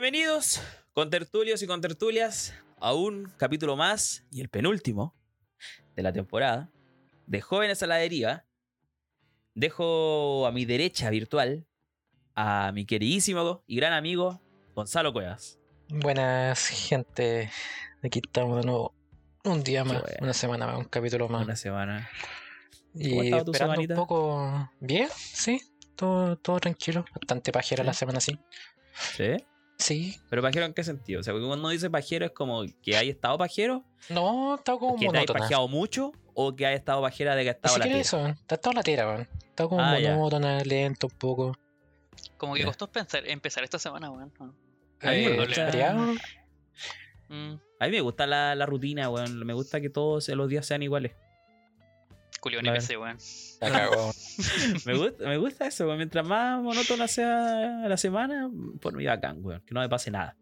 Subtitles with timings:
[0.00, 0.62] Bienvenidos,
[0.92, 5.12] con tertulios y con tertulias, a un capítulo más y el penúltimo
[5.96, 6.70] de la temporada
[7.26, 8.44] de Jóvenes a la Deriva.
[9.56, 11.66] Dejo a mi derecha virtual
[12.36, 14.40] a mi queridísimo y gran amigo
[14.76, 15.58] Gonzalo Cuevas.
[15.88, 17.50] Buenas, gente.
[18.00, 18.94] Aquí estamos de nuevo.
[19.42, 20.16] Un día más, bueno.
[20.20, 21.44] una semana más, un capítulo más.
[21.44, 22.08] Una semana.
[22.92, 23.94] ¿Cómo ha y esperando semanita?
[23.94, 24.70] un poco.
[24.78, 25.60] Bien, sí.
[25.96, 27.04] Todo, todo tranquilo.
[27.16, 28.38] Bastante pajera la semana, sí.
[29.16, 29.34] ¿Sí?
[29.78, 30.16] Sí.
[30.28, 31.20] ¿Pero pajero en qué sentido?
[31.20, 34.72] O sea, porque cuando uno dice pajero es como que hay estado pajero, No, está
[34.76, 35.38] como que te monótona.
[35.40, 37.98] pajeado mucho o que hay estado pajera de que ha estado la tira.
[37.98, 39.28] eso, está estado la tira, weón.
[39.48, 40.14] Está como Ah, ya.
[40.16, 41.56] monótona, lento un poco.
[42.36, 42.66] Como que Ya.
[42.66, 44.32] costó pensar, empezar esta semana, weón.
[44.40, 44.54] ¿no?
[45.00, 46.16] A Eh.
[47.28, 49.44] Mm, A mí me gusta la, la rutina, weón.
[49.46, 51.12] Me gusta que todos los días sean iguales.
[52.40, 53.18] Culión NPC, weón.
[53.60, 54.12] La cagó.
[54.86, 55.96] Me gusta, me gusta eso, weón.
[55.98, 58.48] Mientras más monótona sea la semana,
[58.80, 59.62] por mí bacán, weón.
[59.66, 60.36] Que no me pase nada.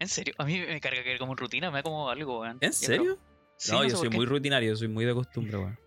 [0.00, 2.58] En serio, a mí me carga que como rutina, me da como algo, weón.
[2.60, 3.18] ¿En serio?
[3.56, 5.78] sí, no, yo soy muy rutinario, soy muy de costumbre, weón.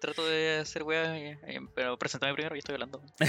[0.00, 3.02] Trato de hacer weas, eh, eh, pero preséntame primero y estoy hablando.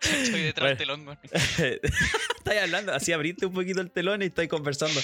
[0.00, 0.68] Estoy detrás Bueno.
[0.68, 1.18] del telón, weón.
[2.38, 4.98] Estáis hablando, así abriste un poquito el telón y estoy conversando.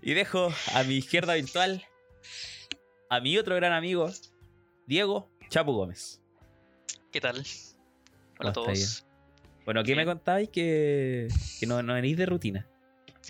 [0.00, 1.84] y dejo a mi izquierda virtual
[3.10, 4.08] a mi otro gran amigo,
[4.86, 6.20] Diego Chapo Gómez.
[7.10, 7.36] ¿Qué tal?
[8.38, 9.06] Hola a ¿Cómo está todos.
[9.64, 12.66] Bueno, ¿qué me contáis que, que no, no venís de rutina?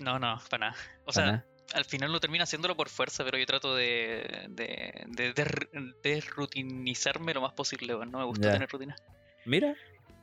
[0.01, 0.77] No, no, para nada.
[1.01, 1.45] O Para sea, nada.
[1.73, 7.33] al final lo termina haciéndolo por fuerza, pero yo trato de, de, de, de- desrutinizarme
[7.33, 7.93] lo más posible.
[7.93, 8.53] No me gusta Ya.
[8.53, 8.95] tener rutina.
[9.45, 9.75] Mira,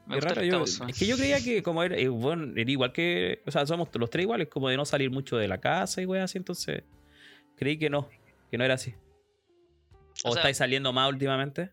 [0.06, 0.42] Me raro.
[0.44, 3.66] yo- es que yo creía que como era, eh, bueno, era igual que, o sea,
[3.66, 6.38] somos los tres iguales, como de no salir mucho de la casa y weas así,
[6.38, 6.84] entonces
[7.56, 8.08] creí que no,
[8.50, 8.94] que no era así.
[10.24, 11.70] ¿O, O sea- estáis saliendo más últimamente?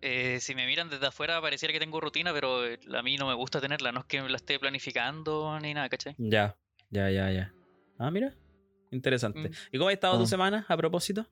[0.00, 3.26] Eh, si me miran desde afuera pareciera que tengo rutina, pero eh, a mí no
[3.26, 6.14] me gusta tenerla, no es que la esté planificando ni nada, ¿cachai?
[6.18, 6.56] Ya,
[6.90, 7.54] ya, ya, ya.
[7.98, 8.34] Ah, mira.
[8.90, 9.48] Interesante.
[9.48, 9.52] Mm.
[9.72, 10.28] ¿Y cómo ha estado tu Mm.
[10.28, 11.26] semana a propósito?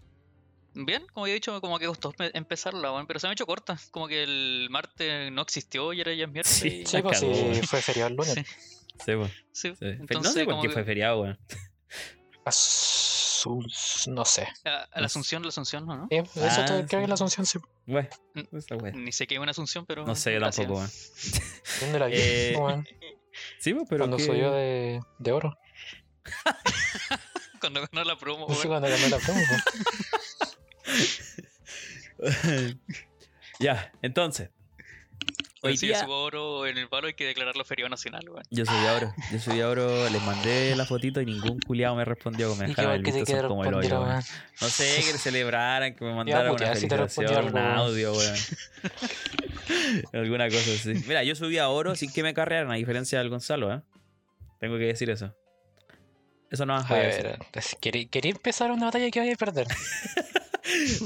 [0.75, 3.45] Bien, como he dicho, como que costó pe- empezarla, weón, pero se me ha hecho
[3.45, 3.79] corta.
[3.91, 6.59] Como que el martes no existió y ahora ya es miércoles.
[6.59, 8.33] Sí, y- Sí, pues sí, fue feriado el lunes.
[8.35, 8.43] Sí.
[9.05, 9.31] Sí, pues.
[9.53, 9.69] sí.
[9.79, 10.07] sí.
[10.07, 11.39] Fe- no sé por qué que- fue feriado, weón.
[14.09, 14.47] No sé.
[14.65, 15.97] A, la Asunción, la Asunción, ¿no?
[15.97, 16.07] ¿no?
[16.11, 16.31] Sí, eso
[16.61, 16.87] Ah, te- sí.
[16.89, 17.59] creo que la Asunción sí.
[17.87, 18.57] Güey, Mm.
[18.57, 18.93] esa wea.
[18.93, 20.05] Ni sé qué es una Asunción, pero.
[20.07, 20.91] No sé, yo tampoco, weón.
[21.81, 22.15] ¿Dónde la vi?
[22.17, 22.57] Eh?
[23.59, 24.01] Sí, pues, pero.
[24.05, 25.57] Cuando que- subió de, de oro.
[27.61, 28.81] Cuando ganó la promo, Sí, weón.
[28.81, 29.41] cuando ganó la promo.
[32.19, 32.77] pues.
[33.61, 34.51] ya, entonces.
[35.65, 35.99] Hoy si día.
[35.99, 38.43] yo subo oro en el palo hay que declararlo feriado nacional, weón.
[38.51, 39.15] Yo subí a oro.
[39.31, 42.53] Yo subí a oro, les mandé la fotito y ningún culiado me respondió.
[42.57, 44.23] Me qué dejaron mal el que visto son como el hoyo, weón.
[44.61, 48.37] No sé, que celebraran, que me mandaran una putear, si te felicitación, un audio, weón.
[50.13, 50.95] Alguna cosa así.
[51.07, 53.83] Mira, yo subí a oro sin que me carrearan, a diferencia del Gonzalo, ¿eh?
[54.59, 55.33] Tengo que decir eso.
[56.51, 59.37] Eso no más A voy ver, pues, quería, quería empezar una batalla que vaya a
[59.37, 59.69] perder.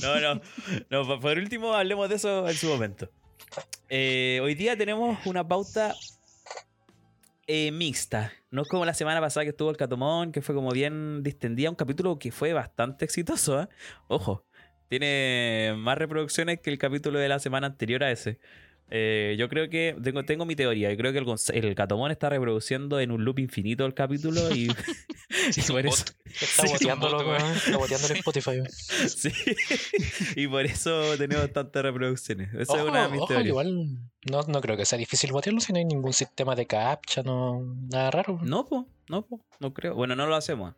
[0.01, 0.41] No, no.
[0.91, 3.11] No, por último, hablemos de eso en su momento.
[3.89, 5.95] Eh, hoy día tenemos una pauta
[7.47, 8.33] eh, mixta.
[8.51, 11.71] No es como la semana pasada que estuvo el Catomón, que fue como bien distendida.
[11.71, 13.69] Un capítulo que fue bastante exitoso, ¿eh?
[14.09, 14.45] Ojo,
[14.89, 18.39] tiene más reproducciones que el capítulo de la semana anterior a ese.
[18.89, 20.91] Eh, yo creo que tengo, tengo mi teoría.
[20.91, 24.69] Yo creo que el, el Catomón está reproduciendo en un loop infinito el capítulo y,
[25.69, 25.93] por bot.
[25.93, 26.05] eso,
[26.41, 27.43] Está Sí, boteándolo, weón.
[27.57, 28.63] Está boteándolo en Spotify.
[28.71, 29.31] Sí.
[30.37, 32.53] y por eso tenemos tantas reproducciones.
[32.55, 33.49] Esa es una de mis ojo, teorías.
[33.49, 33.99] igual
[34.31, 37.63] no, no creo que sea difícil botearlo si no hay ningún sistema de captcha, no,
[37.91, 38.39] nada raro.
[38.43, 39.95] No, po, no, po, no creo.
[39.95, 40.75] Bueno, no lo hacemos.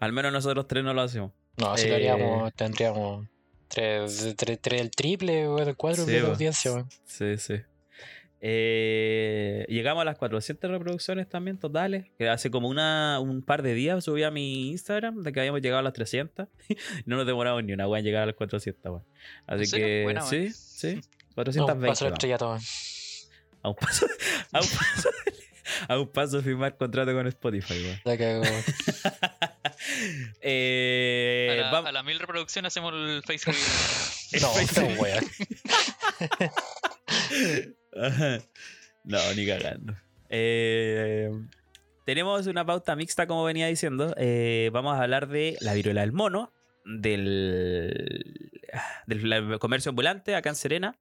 [0.00, 1.32] Al menos nosotros tres no lo hacemos.
[1.56, 3.26] No, si Eh, lo haríamos, tendríamos
[3.68, 6.32] tres, tres, tres el triple o el cuádruple Sí, de po.
[6.32, 6.72] audiencia.
[6.72, 6.88] weón.
[7.04, 7.54] Sí, sí.
[8.40, 12.06] Eh, llegamos a las 400 reproducciones también totales.
[12.18, 15.60] Que hace como una, un par de días subí a mi Instagram de que habíamos
[15.60, 16.46] llegado a las 300.
[17.06, 19.04] no nos demoramos ni una weá en llegar a las 400, weón.
[19.46, 19.86] Así serio?
[19.86, 20.94] que Buena, sí, sí.
[20.94, 21.02] No,
[21.34, 21.86] 420.
[21.88, 23.28] paso vamos.
[23.62, 24.06] a un paso,
[24.52, 25.08] a un paso,
[25.88, 28.00] a un paso de firmar contrato con Spotify, weón.
[28.04, 28.64] La cago, weón.
[30.40, 33.64] Eh, A, la, a mil reproducciones hacemos el face reveal.
[34.42, 35.24] No, esta weón.
[39.04, 39.94] No, ni cagando.
[40.28, 41.30] Eh,
[42.04, 44.14] tenemos una pauta mixta, como venía diciendo.
[44.18, 46.52] Eh, vamos a hablar de la viruela del mono,
[46.84, 48.50] del,
[49.06, 50.98] del comercio ambulante acá en Serena,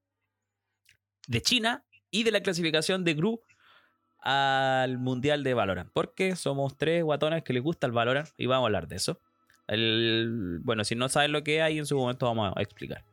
[1.27, 3.41] de China y de la clasificación de Gru
[4.21, 5.89] al Mundial de Valorant.
[5.93, 9.19] Porque somos tres guatones que les gusta el Valorant y vamos a hablar de eso.
[9.67, 13.03] El- bueno, si no saben lo que hay, en su momento vamos a explicar.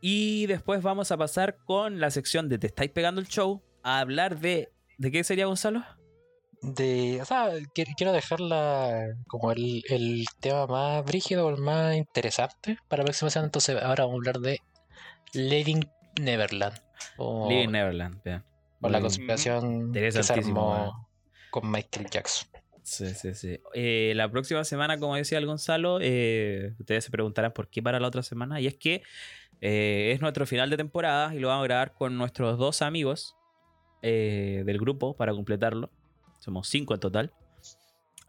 [0.00, 4.00] Y después vamos a pasar con la sección de Te estáis pegando el show a
[4.00, 4.72] hablar de.
[4.98, 5.82] ¿De qué sería Gonzalo?
[6.60, 7.18] de.
[7.20, 12.78] O sea, qui- quiero dejarla como el, el tema más brígido o el más interesante
[12.88, 13.46] para la próxima semana.
[13.46, 14.58] Entonces, ahora vamos a hablar de
[15.34, 15.82] Living
[16.20, 16.76] Neverland.
[17.16, 18.44] O, Living Neverland, bien.
[18.82, 21.08] O la conspiración que se Interesantísimo, armó
[21.50, 22.48] con Michael Jackson.
[22.82, 23.60] Sí, sí, sí.
[23.74, 28.00] Eh, la próxima semana, como decía el Gonzalo, eh, ustedes se preguntarán por qué para
[28.00, 28.60] la otra semana.
[28.60, 29.02] Y es que
[29.60, 33.36] eh, es nuestro final de temporada y lo vamos a grabar con nuestros dos amigos
[34.02, 35.90] eh, del grupo para completarlo.
[36.40, 37.32] Somos cinco en total.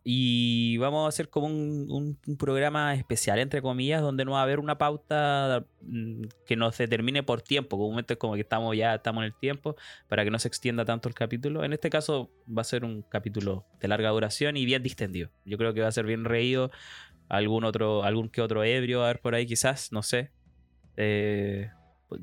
[0.05, 4.39] Y vamos a hacer como un, un- un programa especial, entre comillas, donde no va
[4.41, 7.77] a haber una pauta mm, que nos determine por tiempo.
[7.77, 9.77] Comúnmente es como que estamos ya estamos en el tiempo
[10.09, 11.63] para que no se extienda tanto el capítulo.
[11.63, 15.29] En este caso va a ser un capítulo de larga duración y bien distendido.
[15.45, 16.69] Yo creo que va a ser bien reído.
[17.29, 20.31] Algún otro, algún que otro ebrio a ver por ahí quizás, no sé.
[20.97, 21.69] Eh,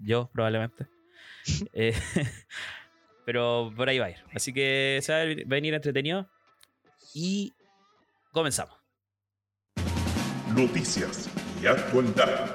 [0.02, 0.86] yo probablemente.
[1.72, 1.94] Eh,
[3.24, 4.18] pero por ahí va a ir.
[4.34, 6.28] Así que se va a venir entretenido.
[7.14, 7.54] Y
[8.30, 8.74] comenzamos.
[10.54, 11.28] Noticias
[11.62, 12.54] y actualidad.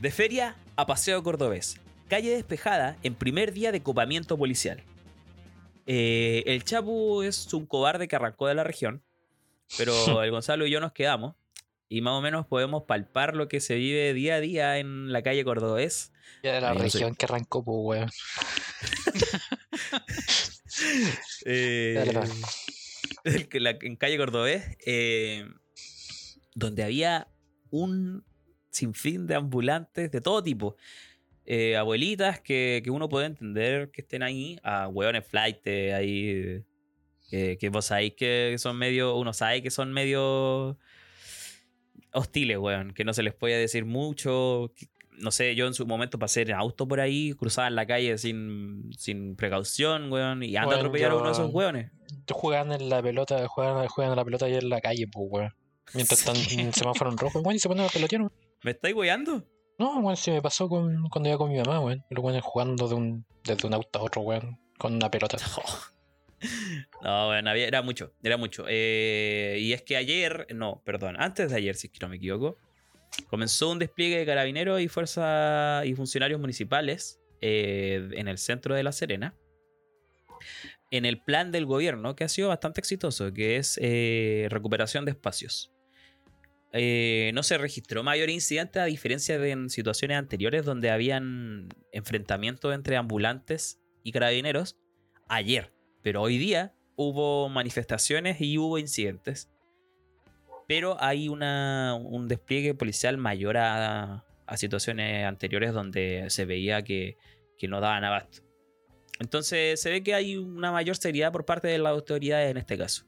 [0.00, 1.78] De feria a paseo cordobés.
[2.08, 4.82] Calle despejada en primer día de copamiento policial.
[5.86, 9.02] Eh, el Chapu es un cobarde que arrancó de la región,
[9.76, 9.92] pero
[10.22, 11.34] el Gonzalo y yo nos quedamos
[11.88, 15.22] y más o menos podemos palpar lo que se vive día a día en la
[15.22, 16.12] calle cordobés.
[16.42, 16.98] Ya de la Ahí no sé.
[16.98, 18.10] región que arrancó, pues, weón.
[21.44, 21.94] Eh,
[23.60, 25.46] la- en calle Cordobés, eh,
[26.54, 27.28] donde había
[27.70, 28.24] un
[28.70, 30.76] sinfín de ambulantes de todo tipo.
[31.44, 36.62] Eh, abuelitas que, que uno puede entender que estén ahí, a hueones flight ahí,
[37.30, 40.78] que, que vos sabéis que son medio, uno sabe que son medio
[42.12, 44.72] hostiles, weón, que no se les puede decir mucho.
[44.76, 44.86] que-
[45.18, 48.90] no sé, yo en su momento pasé en auto por ahí, cruzaban la calle sin,
[48.96, 51.90] sin precaución, weón, y anda a atropellar a uno de yo- esos weones.
[52.30, 55.54] Juegan en la pelota, juegan, juegan a la pelota ahí en la calle, pues, weón.
[55.94, 58.32] Mientras están en semáforo en rojo, weón, y se ponen a pelotear, weón.
[58.62, 59.44] ¿Me estáis weando?
[59.78, 62.04] No, weón, se me pasó con, cuando iba con mi mamá, weón.
[62.10, 65.36] Los weones jugando de un, desde un auto a otro, weón, con una pelota.
[67.02, 68.64] No, bueno, había- era mucho, era mucho.
[68.68, 72.16] Eh, y es que ayer, no, perdón, antes de ayer, si es que no me
[72.16, 72.56] equivoco,
[73.28, 78.82] comenzó un despliegue de carabineros y fuerzas y funcionarios municipales eh, en el centro de
[78.82, 79.34] La Serena.
[80.90, 85.12] En el plan del gobierno, que ha sido bastante exitoso, que es eh, recuperación de
[85.12, 85.72] espacios.
[86.74, 92.74] Eh, no se registró mayor incidente a diferencia de en situaciones anteriores donde habían enfrentamientos
[92.74, 94.78] entre ambulantes y carabineros
[95.28, 95.72] ayer.
[96.02, 99.50] Pero hoy día hubo manifestaciones y hubo incidentes.
[100.72, 107.18] Pero hay una, un despliegue policial mayor a, a situaciones anteriores donde se veía que,
[107.58, 108.42] que no daban abasto.
[109.20, 112.78] Entonces se ve que hay una mayor seriedad por parte de las autoridades en este
[112.78, 113.04] caso.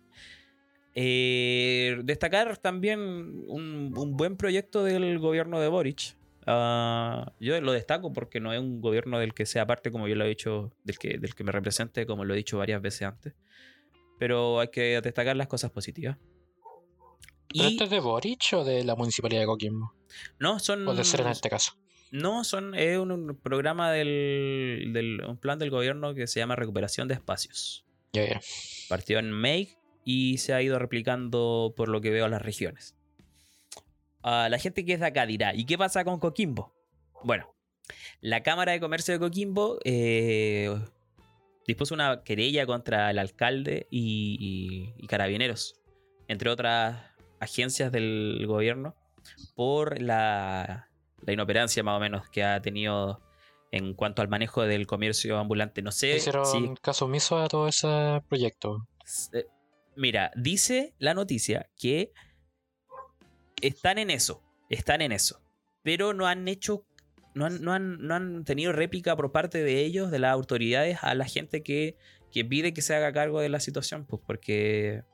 [0.94, 6.18] Eh, destacar también un, un buen proyecto del gobierno de Boric.
[6.47, 10.16] Ah, yo lo destaco porque no es un gobierno del que sea parte, como yo
[10.16, 13.09] lo he dicho, del que, del que me represente, como lo he dicho varias veces
[13.09, 13.33] antes.
[14.18, 16.18] Pero hay que destacar las cosas positivas.
[17.54, 19.92] ¿Pero este es de Boric o de la municipalidad de Coquimbo?
[20.38, 20.87] no son.
[20.88, 21.73] O de ser en este caso.
[22.11, 26.54] No, son, es un, un programa del, del- un plan del gobierno que se llama
[26.54, 27.84] Recuperación de Espacios.
[28.12, 28.40] Ya, ya.
[28.88, 32.94] Partió en May y se ha ido replicando por lo que veo a las regiones.
[34.23, 36.73] La gente que es de acá dirá, ¿y qué pasa con Coquimbo?
[37.25, 37.54] Bueno,
[38.20, 40.73] la Cámara de Comercio de Coquimbo eh,
[41.66, 44.37] dispuso una querella contra el alcalde y,
[44.99, 45.75] y- y carabineros,
[46.28, 47.02] entre otras
[47.44, 48.96] agencias del gobierno,
[49.54, 50.88] por la,
[51.22, 53.22] la inoperancia más o menos que ha tenido
[53.70, 55.82] en cuanto al manejo del comercio ambulante.
[55.82, 58.86] No sé Hicieron si caso omiso a todo ese proyecto.
[59.32, 59.46] eh,
[59.96, 62.12] Mira, dice la noticia que
[63.60, 65.40] están en eso, están en eso,
[65.82, 66.84] pero no han hecho,
[67.34, 70.98] no han, no han, no han tenido réplica por parte de ellos, de las autoridades,
[71.02, 71.96] a la gente que,
[72.32, 75.04] que pide que se haga cargo de la situación, pues porque,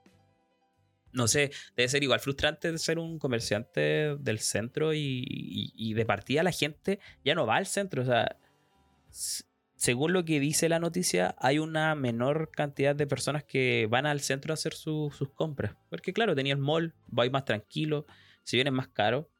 [1.13, 6.07] no sé, debe ser igual frustrante ser un comerciante del centro y, y- y de
[6.07, 8.37] partida la gente ya no va al centro, o sea,
[9.77, 14.21] según lo que dice la noticia, hay una menor cantidad de personas que van al
[14.21, 15.75] centro a hacer su- sus compras.
[15.89, 18.07] Porque claro, tenía el mall, vais más tranquilo,
[18.45, 19.31] si bien es más caro,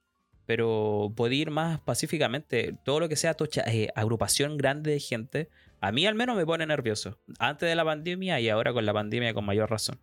[0.47, 2.75] pero puede ir más pacíficamente.
[2.85, 5.51] Todo lo que sea tocha, eh, agrupación grande de gente,
[5.81, 7.21] a mí al menos me pone nervioso.
[7.39, 10.01] Antes de la pandemia y ahora con la pandemia con mayor razón.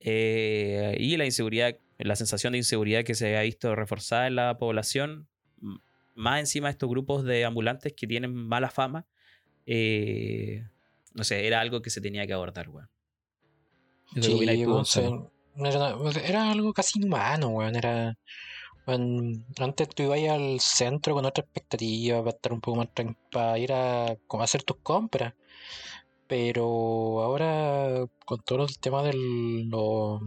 [0.00, 4.58] Eh, y la inseguridad, la sensación de inseguridad que se ha visto reforzada en la
[4.58, 5.28] población,
[6.14, 9.06] más encima estos grupos de ambulantes que tienen mala fama,
[9.66, 10.66] eh,
[11.14, 12.88] no sé, era algo que se tenía que abordar, weón.
[14.22, 15.10] Sí, tú, se-
[15.56, 17.74] era, era algo casi inhumano, weón.
[17.76, 18.16] Era.
[18.86, 22.88] antes tú ibas al centro con otra expectativa para estar un poco más
[23.32, 25.34] para ir a, como a hacer tus compras.
[26.28, 30.20] Pero ahora, con todo el tema del, lo-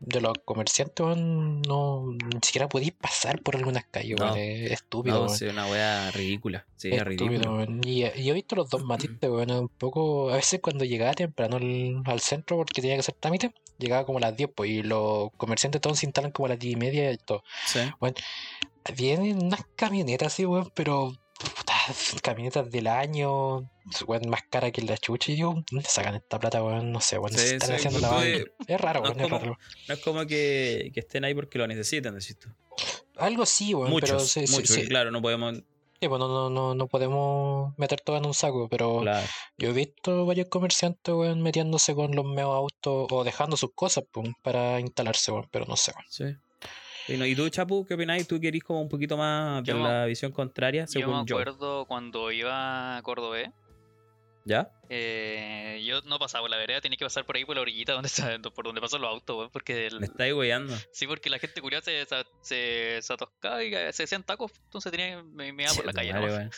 [0.00, 4.34] de los comerciantes, no, ni siquiera podéis pasar por algunas calles, No.
[4.34, 6.66] Es estúpido, No, sí, una wea ridícula.
[6.76, 7.64] Sí, es Estúpido.
[7.84, 12.02] Y, he visto los dos matices, weón, un poco, a veces cuando llegaba temprano al,
[12.04, 15.30] al centro porque tenía que hacer trámite, llegaba como a las 10, pues, y los
[15.36, 17.42] comerciantes todos se instalan como a las 10 y media y todo.
[17.66, 17.78] Sí.
[18.96, 21.73] Vienen unas camionetas así, weón, pero puta,
[22.22, 23.70] camionetas del año,
[24.06, 26.92] weón, más cara que la chucha, y yo, ¿dónde sacan esta plata, weón?
[26.92, 28.24] No sé, weón, Sí, se están sí, haciendo la
[28.66, 29.58] Es raro, no es weón, es como- raro.
[29.88, 32.48] No es como que, que estén ahí porque lo necesitan, decís tú.
[33.16, 34.74] Algo sí, weón, pero Muchos, sí, sí, muchos.
[34.74, 35.54] sí, y claro, no podemos.
[36.00, 39.26] sí, pues, no, no, no, no podemos meter todo en un saco, pero Claro.
[39.56, 44.04] Yo he visto varios comerciantes, weón, metiéndose con los meos autos o dejando sus cosas,
[44.10, 46.06] pum, para instalarse, weón, pero no sé, weón.
[46.10, 46.24] Sí.
[47.08, 48.26] Y, no- ¿y tú, Chapu, qué opináis?
[48.26, 51.36] ¿Tú querís como un poquito más de Yo- la visión contraria, Yo me según yo?
[51.36, 53.38] acuerdo cuando iba a Córdoba,
[54.46, 54.70] ¿Ya?
[54.90, 57.92] eh, yo no pasaba por la vereda, tenía que pasar por ahí por la orillita
[57.94, 60.74] donde está- por donde pasan los autos, weón, porque el- Me estáis weyando.
[60.92, 62.06] sí, porque la gente curiosa se,
[62.42, 66.12] se, se, atascaba y se hacían tacos, entonces tenía me, me iba por la calle.
[66.12, 66.50] madre,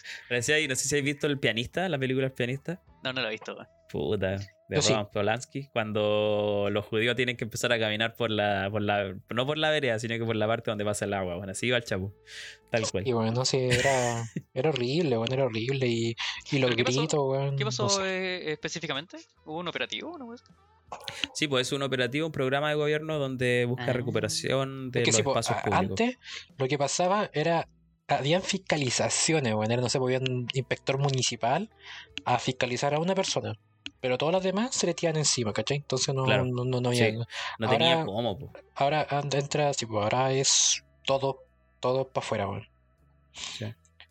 [0.55, 2.83] ahí, no sé si habéis visto El Pianista, la película El Pianista.
[3.05, 3.55] No, no lo he visto.
[3.55, 3.67] weón.
[3.89, 4.37] Puta,
[4.69, 4.93] de Yo sí.
[4.93, 9.47] Roman Polanski, cuando los judíos tienen que empezar a caminar por la, por la, no
[9.47, 11.37] por la vereda, sino que por la parte donde pasa el agua.
[11.37, 12.13] Bueno, así iba el Chapu.
[12.71, 13.07] Tal cual.
[13.07, 15.87] Y bueno, sí, era, era horrible, weón, era horrible.
[15.87, 16.17] Y,
[16.51, 16.99] y los ¿Pero qué pasó?
[16.99, 17.57] gritos, weón.
[17.57, 18.03] ¿Qué no pasó sé.
[18.03, 19.19] eh, específicamente?
[19.45, 20.13] ¿Hubo un operativo?
[20.15, 20.45] ¿Una cosa?
[21.35, 23.93] Sí, pues es un operativo, un programa de gobierno donde busca Ah.
[23.93, 25.91] recuperación de Es que los sí, espacios públicos.
[26.01, 26.19] antes
[26.59, 27.69] lo que pasaba era,
[28.09, 31.71] habían fiscalizaciones, era, no sé, podía un inspector municipal
[32.25, 33.59] a fiscalizar a una persona.
[34.01, 35.79] Pero todas las demás se le tiran encima, ¿cachai?
[35.79, 36.45] Entonces no, Claro.
[36.45, 37.11] no, no, no había...
[37.11, 37.17] Sí.
[37.59, 38.53] No tenía ahora- cómo, po.
[38.75, 41.45] Ahora entra, sí, pues ahora es todo,
[41.81, 42.67] todo para afuera, weón.
[43.33, 43.67] Sí.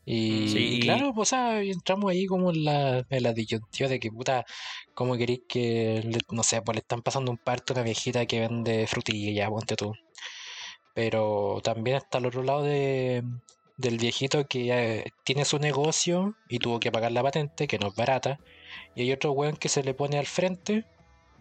[0.07, 3.89] Y, Sí, y y- claro, pues ah, entramos ahí como en la, en la disyuntiva
[3.89, 4.45] de que puta,
[4.93, 8.25] ¿cómo queréis que, le- no sé, pues le están pasando un parto a una viejita
[8.27, 9.93] que vende frutilla, ponte tú.
[10.93, 13.23] Pero también está al otro lado de,
[13.77, 14.69] del viejito que
[15.01, 18.39] eh, tiene su negocio y tuvo que pagar la patente, que no es barata.
[18.95, 20.85] Y hay otro weón que se le pone al frente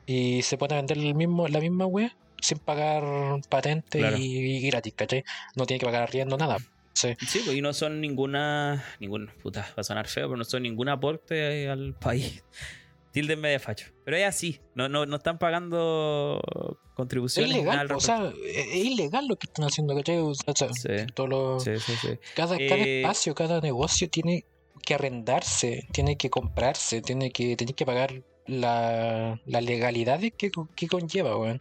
[0.07, 3.03] y se pone a vender el mismo, la misma wea sin pagar
[3.49, 4.17] patente Claro.
[4.19, 5.25] y, y gratis, ¿cachai?
[5.57, 6.59] No tiene que pagar arriendo, nada.
[6.93, 7.15] Sí.
[7.27, 8.85] Sí, pues y no son ninguna.
[9.01, 12.45] ningún Puta, va a sonar feo, pero no son ningún aporte al país.
[13.13, 13.87] Tildenme de facho.
[14.05, 14.61] Pero es así.
[14.75, 17.51] No, no, no están pagando Es contribuciones.
[17.51, 20.19] nada ilegal, o sea, es es ilegal lo que están haciendo, ¿cachai?
[20.19, 21.07] O sea, Sí.
[21.15, 21.81] todo lo- respecto.
[21.81, 22.19] Sí, sí, sí.
[22.35, 24.45] cada, cada Eh, espacio, cada negocio tiene
[24.85, 30.87] que arrendarse, tiene que comprarse, tiene que, tiene que pagar la, las legalidades que, que
[30.89, 31.61] conlleva, weón.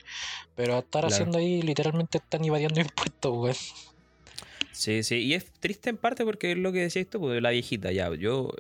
[0.56, 1.08] Pero estar Claro.
[1.08, 3.56] haciendo ahí, literalmente están evadiendo impuestos, weón.
[4.72, 5.15] Sí, sí.
[5.18, 8.13] Y es triste en parte porque es lo que decías tú, pues, la viejita, ya.
[8.15, 8.51] Yo,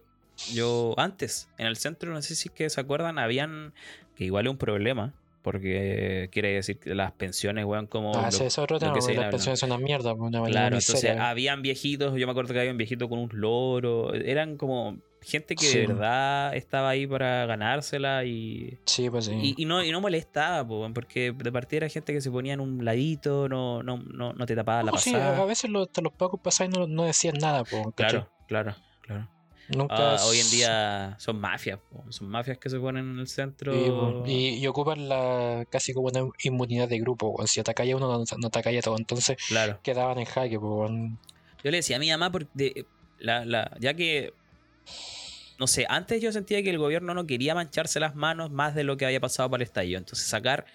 [0.53, 3.73] yo antes, en el centro, no sé si es que se acuerdan, habían.
[4.15, 5.13] que igual es un problema.
[5.43, 8.13] Porque quiere decir que las pensiones, weón, como.
[8.15, 11.61] Ah, lo- es otro tema, porque las pensiones son una mierda, una Claro, entonces habían
[11.61, 15.65] viejitos, yo me acuerdo que había un viejito con un loro, eran como gente que
[15.65, 15.79] Sí.
[15.79, 19.33] de verdad estaba ahí para ganársela y, Sí, pues sí.
[19.57, 22.31] y, y no, y no molestaba, po, weón, porque de partida era gente que se
[22.31, 25.45] ponía en un ladito, no, no, no, no te tapaba la No, sí, a pasada.
[25.45, 27.91] veces los, hasta los pacos pasaban y no, no decían nada, ¿cachai?
[27.95, 29.29] claro, claro, claro.
[29.69, 33.27] Nunca es- hoy en día son mafias, po, son mafias que se ponen en el
[33.27, 33.71] centro.
[33.71, 37.47] Po, y, y ocupan la casi como una inmunidad de grupo, weón.
[37.47, 38.97] Si atacáis a uno, no, no atacáis a todo.
[38.97, 39.79] Entonces Claro.
[39.83, 41.19] quedaban en jaque, weón.
[41.63, 42.85] Yo le decía a mi mamá, porque
[43.19, 44.33] la, la, ya que,
[45.59, 48.83] no sé, antes yo sentía que el gobierno no quería mancharse las manos más de
[48.83, 49.97] lo que había pasado para el estallido.
[49.97, 50.65] Entonces sacar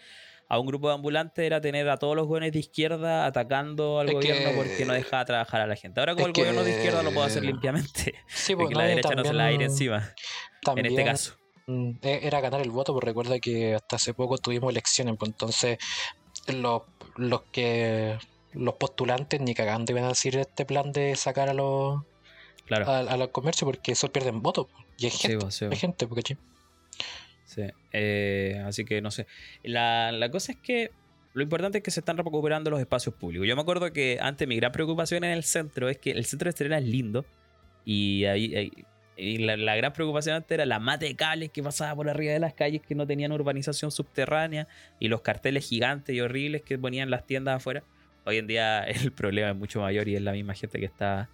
[0.50, 4.08] a un grupo de ambulantes era tener a todos los jóvenes de izquierda atacando al
[4.08, 6.00] Es gobierno que- porque no dejaba trabajar a la gente.
[6.00, 8.82] Ahora como es el gobierno de izquierda lo puede hacer limpiamente, Sí, porque pues, la
[8.84, 10.14] no, y derecha no se la aire encima,
[10.62, 11.34] también, en este caso.
[11.66, 15.30] mm, e- Era ganar el voto, porque recuerda que hasta hace poco tuvimos elecciones, pues
[15.30, 15.78] entonces
[16.48, 16.82] los,
[17.16, 18.16] los que
[18.54, 22.02] los postulantes ni cagando iban a decir este plan de sacar a los
[22.64, 22.86] Claro.
[22.90, 24.66] a, a los comercios porque eso pierden votos.
[24.72, 24.84] pues.
[24.98, 25.70] Y hay Sí, gente, sí, po.
[25.72, 26.36] hay gente, porque
[27.92, 29.26] eh, así que no sé.
[29.62, 30.90] La, la cosa es que
[31.34, 33.46] lo importante es que se están recuperando los espacios públicos.
[33.46, 36.46] Yo me acuerdo que antes mi gran preocupación en el centro es que el centro
[36.46, 37.24] de Estrella es lindo
[37.84, 38.72] y ahí...
[39.16, 42.38] la, la gran preocupación antes era la mata de cables que pasaba por arriba de
[42.38, 47.10] las calles que no tenían urbanización subterránea y los carteles gigantes y horribles que ponían
[47.10, 47.82] las tiendas afuera.
[48.24, 51.28] Hoy en día el problema es mucho mayor y es la misma gente que está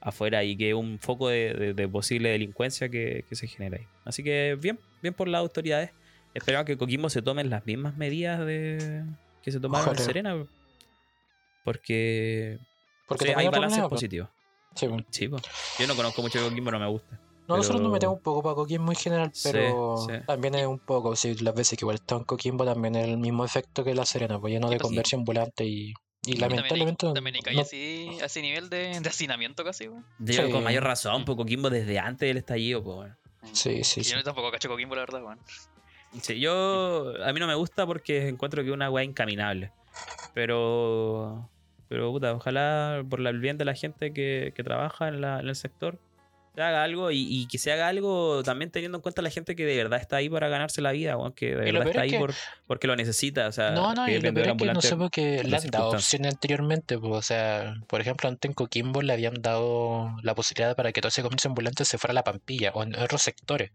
[0.00, 3.76] afuera y que es un foco de, de- de posible delincuencia que, que se genera
[3.78, 3.86] ahí.
[4.04, 5.90] Así que bien, bien por las autoridades.
[6.34, 9.04] Esperamos que Coquimbo se tomen las mismas medidas de
[9.42, 10.04] que se tomaron en Ojalá.
[10.06, 10.46] Serena.
[11.64, 12.58] Porque,
[13.06, 13.90] Porque hay balances po.
[13.90, 14.28] positivos.
[14.74, 14.96] Sí, po.
[15.10, 15.36] Sí, po.
[15.78, 17.20] Yo no conozco mucho de Coquimbo, no me gusta.
[17.48, 20.14] No, nosotros nos Pero- metemos un poco para Coquimbo en general, pero sí.
[20.26, 23.18] también es un poco, sí, las veces que igual estaba en Coquimbo también es el
[23.18, 25.92] mismo efecto que La Serena, pues lleno de pues comercio ambulante y,
[26.22, 29.64] y También hay- lamentablemente no- También hay no- así, a ese nivel de, de hacinamiento
[29.64, 29.88] casi,
[30.26, 30.50] Sí.
[30.50, 32.96] con mayor razón, pues Coquimbo desde antes del estallido, pues.
[32.96, 33.16] bueno.
[33.52, 34.14] Sí, sí, Y sí.
[34.14, 35.38] Yo tampoco cacho Coquimbo, la verdad, weón.
[36.20, 39.72] Sí, yo a mí no me gusta porque encuentro que es una weá incaminable.
[40.34, 41.48] Pero
[41.88, 45.40] pero puta, ojalá por la- el bien de la gente que, que trabaja en, la-
[45.40, 45.98] en el sector
[46.60, 49.56] se haga algo y, y que se haga algo también teniendo en cuenta la gente
[49.56, 52.02] que de verdad está ahí para ganarse la vida, weón, que de verdad está es
[52.04, 52.34] ahí que- por,
[52.66, 53.48] porque lo necesita.
[53.48, 55.56] O sea, No, no, que y lo peor es que no sé por qué le
[55.56, 60.10] han dado opciones anteriormente, pues, o sea, por ejemplo, antes en Coquimbo le habían dado
[60.22, 62.94] la posibilidad para que todo ese comercio ambulante se fuera a la Pampilla o en
[62.96, 63.70] otros sectores,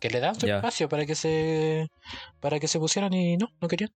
[0.00, 0.56] que le dan su Ya.
[0.56, 1.88] espacio para que se
[2.40, 3.90] para que se pusieran y no, no querían.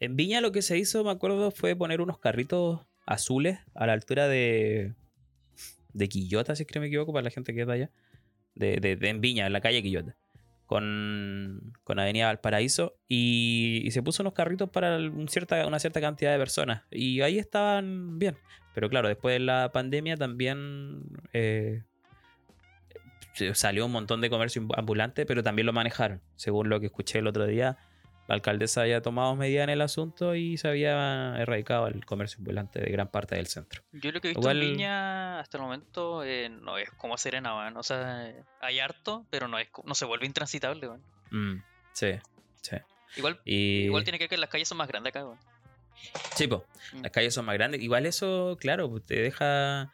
[0.00, 3.92] En Viña lo que se hizo, me acuerdo, fue poner unos carritos azules a la
[3.92, 4.92] altura de.
[5.96, 7.90] De Quillota, si es que no me equivoco, para la gente que está allá.
[8.54, 10.16] De, de- en Viña, en la calle Quillota.
[10.66, 12.96] Con, con Avenida Valparaíso.
[13.08, 16.82] Y, y se puso unos carritos para un cierta, una cierta cantidad de personas.
[16.90, 18.36] Y ahí estaban bien.
[18.74, 21.02] Pero claro, después de la pandemia también.
[21.32, 21.82] eh,
[23.52, 26.20] salió un montón de comercio ambulante, pero también lo manejaron.
[26.36, 27.76] Según lo que escuché el otro día,
[28.28, 32.80] la alcaldesa había tomado medidas en el asunto y se había erradicado el comercio ambulante
[32.80, 33.82] de gran parte del centro.
[33.92, 37.16] Yo lo que he visto Igual- en Viña hasta el momento eh, no es como
[37.18, 37.76] Serena, weón.
[37.76, 41.02] O sea, hay harto, pero no es no se vuelve intransitable, weón.
[41.30, 41.62] Mm,
[41.92, 42.12] sí,
[42.62, 42.76] sí.
[43.16, 45.38] Igual, Y, igual tiene que ver que las calles son más grandes acá, weón.
[46.34, 47.02] Sí, po, Mm.
[47.02, 47.80] las calles son más grandes.
[47.80, 49.92] Igual eso, claro, pues, te deja,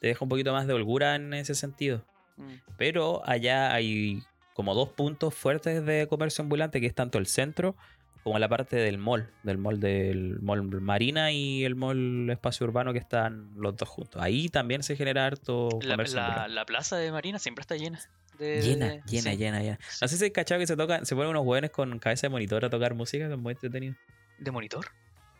[0.00, 2.04] te deja un poquito más de holgura en ese sentido.
[2.36, 2.54] Mm.
[2.78, 4.22] Pero allá hay
[4.60, 7.76] como dos puntos fuertes de comercio ambulante, que es tanto el centro
[8.22, 12.92] como la parte del mall, del mall del mall Marina y el mall espacio urbano
[12.92, 14.20] que están los dos juntos.
[14.20, 16.54] Ahí también se genera harto La, comercio la- ambulante.
[16.54, 17.98] la plaza de Marina siempre está llena.
[18.38, 19.36] de- Llena, de- llena, sí.
[19.38, 19.78] llena, llena.
[20.02, 22.28] No sé si hay cachado que se tocan, se ponen unos hueones con cabeza de
[22.30, 23.94] monitor a tocar música, que es muy entretenido.
[24.38, 24.86] ¿De monitor?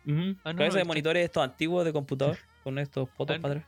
[0.07, 3.53] Ah, cabeza no, no de monitores estos antiguos de computador, con estos potos Ah, para
[3.59, 3.67] atrás.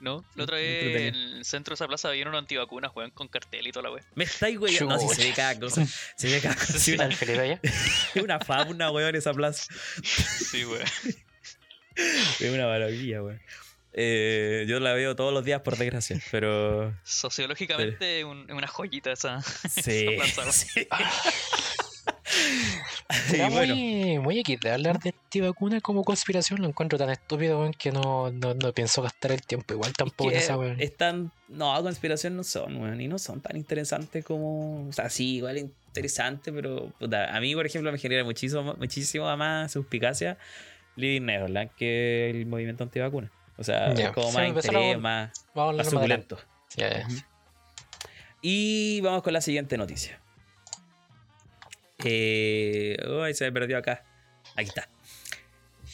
[0.00, 3.26] No, la otra vez en el centro de esa plaza había unos antivacunas, weón, con
[3.28, 4.04] cartel y toda la weón.
[4.14, 4.78] Me estáis, güey.
[4.80, 5.84] No, si se ve cada cosa.
[6.16, 6.78] Se ve cada cosa.
[6.78, 7.14] Sí, ¿Está una,
[8.14, 9.64] es una fauna, weón, esa plaza.
[10.02, 10.84] Sí, weón.
[11.96, 13.42] Es una maravilla, weón.
[13.92, 16.20] Eh, yo la veo todos los días, por desgracia.
[16.30, 16.96] Pero.
[17.02, 19.42] Sociológicamente es un- es una joyita esa.
[19.42, 20.06] Sí.
[20.20, 20.86] esa plaza, sí.
[23.26, 27.72] Será bueno, muy, muy equis hablar de antivacuna como conspiración, lo encuentro tan estúpido, weón,
[27.72, 29.72] que no, no, no pienso gastar el tiempo.
[29.72, 30.78] Igual tampoco que en esa, weón.
[30.78, 31.32] están.
[31.48, 33.00] No, conspiración no son, weón.
[33.00, 34.86] Y no son tan interesantes como.
[34.88, 36.92] O sea, sí, igual interesante, pero.
[36.98, 40.36] puta, a mí, por ejemplo, me genera muchísimo, muchísimo más suspicacia
[40.96, 43.30] Living Neverland que el movimiento antivacuna.
[43.56, 46.38] O sea, es como más interés, más, a más más suculento.
[48.42, 50.20] Y vamos con la siguiente noticia.
[52.04, 54.04] Eh, uy, se me perdió acá.
[54.56, 54.88] Aquí está.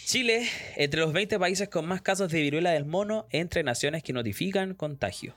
[0.05, 4.13] Chile, entre los 20 países con más casos de viruela del mono entre naciones que
[4.13, 5.35] notifican contagio.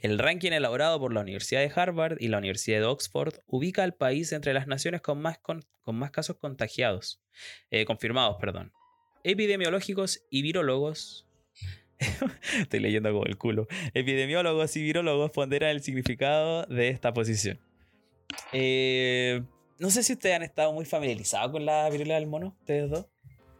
[0.00, 3.94] El ranking elaborado por la Universidad de Harvard y la Universidad de Oxford ubica al
[3.94, 7.20] país entre las naciones con más, con, más casos contagiados,
[7.70, 8.72] eh, confirmados, perdón.
[9.24, 11.26] Epidemiológicos y virólogos.
[12.60, 13.66] Estoy leyendo como el culo.
[13.94, 17.58] Epidemiólogos y virólogos ponderan el significado de esta posición.
[18.52, 19.42] Eh,
[19.78, 23.06] no sé si ustedes han estado muy familiarizados con la viruela del mono, ustedes dos.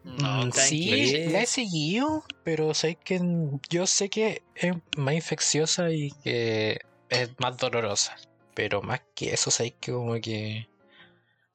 [0.04, 3.20] No, Mm, sí, la he seguido, pero sé que
[3.68, 8.16] yo sé que es más infecciosa y que es más dolorosa.
[8.54, 10.66] Pero más que eso, sé que como que.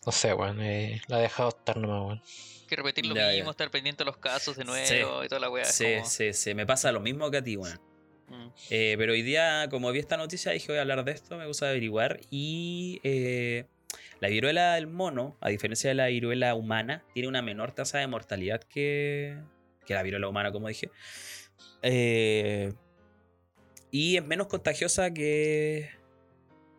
[0.06, 0.62] No sé, weón.
[0.62, 2.21] eh, la he dejado estar nomás, weón.
[2.67, 3.36] que repetir lo Ya, ya.
[3.38, 4.95] mismo, estar pendiente de los casos de nuevo Sí.
[5.26, 5.65] y toda la weá.
[5.65, 7.80] Sí, como- sí, sí, me pasa lo mismo que a ti, weón.
[8.30, 8.49] Mm.
[8.69, 11.45] Eh, pero hoy día, como vi esta noticia, dije voy a hablar de esto, me
[11.45, 12.19] gusta averiguar.
[12.32, 13.65] Y eh,
[14.23, 18.07] la viruela del mono, a diferencia de la viruela humana, tiene una menor tasa de
[18.07, 19.38] mortalidad que,
[19.89, 20.89] la viruela humana, como dije.
[21.81, 22.71] Eh,
[23.91, 25.89] y es menos contagiosa que,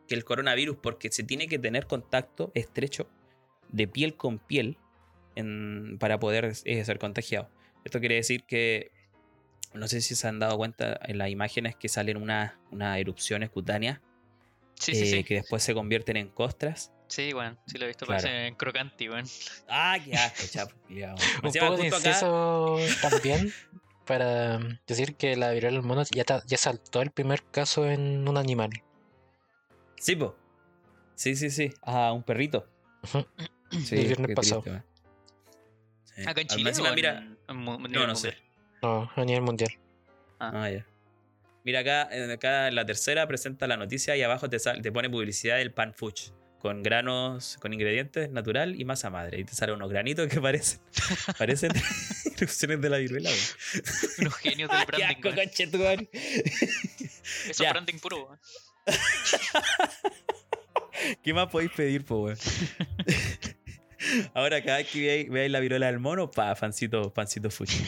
[0.09, 3.11] el coronavirus porque se tiene que tener contacto estrecho
[3.69, 4.79] de piel con piel
[5.99, 7.51] para poder eh, ser contagiado.
[7.85, 8.91] Esto quiere decir que
[9.75, 13.51] no sé si se han dado cuenta en las imágenes que salen unas unas erupciones
[13.51, 14.01] cutáneas
[14.75, 15.25] Sí, sí, eh, sí.
[15.25, 16.93] que después se convierten en costras.
[17.09, 17.59] Sí, weón.
[17.67, 18.07] Sí, lo he visto.
[18.07, 18.23] Claro.
[18.23, 19.25] Parece crocanti, weón.
[19.69, 20.75] Ah, qué asco, chapo.
[20.89, 23.53] Un poco de inciso también.
[24.05, 28.27] para decir que la viruela del mono ya, ta- ya saltó el primer caso en
[28.29, 28.71] un animal.
[29.97, 30.37] Sí, po.
[31.15, 31.73] Sí, sí, sí.
[31.83, 32.67] Ah, un perrito.
[33.71, 34.63] Sí, El viernes pasado.
[34.63, 34.85] triste, weón.
[36.05, 36.23] Sí.
[36.27, 36.73] Acá en Chile.
[36.79, 38.37] o mira, en- en no, no sé.
[38.83, 39.71] No, a nivel mundial.
[40.39, 40.87] Ah, ya.
[41.65, 45.09] Mira acá, acá en la tercera presenta la noticia y abajo te, sal- te pone
[45.11, 49.39] publicidad del pan fuch con granos, con ingredientes natural y masa madre.
[49.41, 50.81] Y te salen unos granitos que parecen,
[51.39, 51.73] parecen
[52.37, 53.31] erupciones de la viruela.
[54.19, 55.05] Unos genios del ¡Qué branding.
[55.17, 55.37] asco, weón.
[55.37, 56.09] conchetumare!
[57.51, 57.69] Eso Ya.
[57.69, 58.27] es branding puro.
[58.27, 58.39] weón.
[61.23, 62.39] ¿Qué más podéis pedir, po, weón?
[64.35, 67.83] Ahora, cada vez que veáis, veáis la viruela del mono, pa, pancito, pancito fuchi.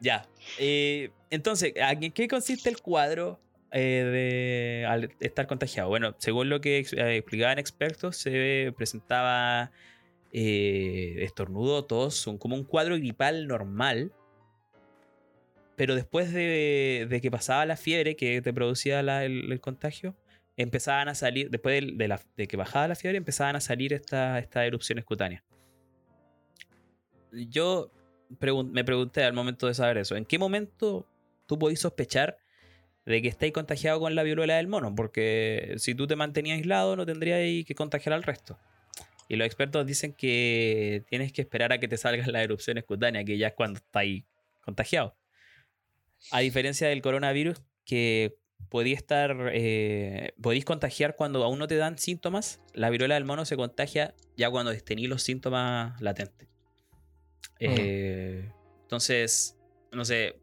[0.00, 0.26] ya.
[0.58, 3.40] Eh, entonces, ¿en qué consiste el cuadro
[3.72, 5.88] eh, de al estar contagiado?
[5.88, 9.70] Bueno, según lo que eh, explicaban expertos, se presentaba
[10.32, 14.12] eh, estornudo, tos, un- como un cuadro gripal normal.
[15.76, 20.16] Pero después de, que pasaba la fiebre que te producía el, contagio,
[20.56, 25.04] empezaban a salir, después de, que bajaba la fiebre, empezaban a salir esta- estas erupciones
[25.04, 25.44] cutáneas.
[27.30, 27.92] Yo
[28.30, 31.06] me pregunté al momento de saber eso, ¿en qué momento
[31.46, 32.38] tú podís sospechar
[33.06, 34.94] de que estáis contagiado con la viruela del mono?
[34.94, 38.58] Porque si tú te mantenías aislado no tendrías que contagiar al resto.
[39.28, 43.24] Y los expertos dicen que tienes que esperar a que te salgan las erupciones cutáneas,
[43.26, 44.24] que ya es cuando estáis
[44.62, 45.16] contagiado.
[46.30, 48.38] A diferencia del coronavirus, que
[48.70, 52.60] podía estar, eh, podéis contagiar cuando aún no te dan síntomas.
[52.72, 56.47] La viruela del mono se contagia ya cuando tenéis los síntomas latentes.
[57.60, 58.50] Eh,
[58.82, 59.56] Entonces,
[59.92, 60.40] no sé,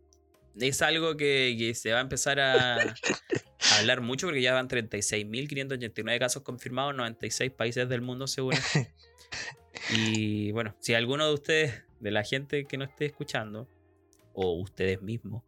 [0.59, 2.75] es algo que, que se va a empezar a,
[3.71, 8.53] a hablar mucho porque ya van 36.589 casos confirmados en 96 países del mundo, según.
[9.91, 13.67] Y bueno, si alguno de ustedes, de la gente que no esté escuchando,
[14.33, 15.43] o ustedes mismos,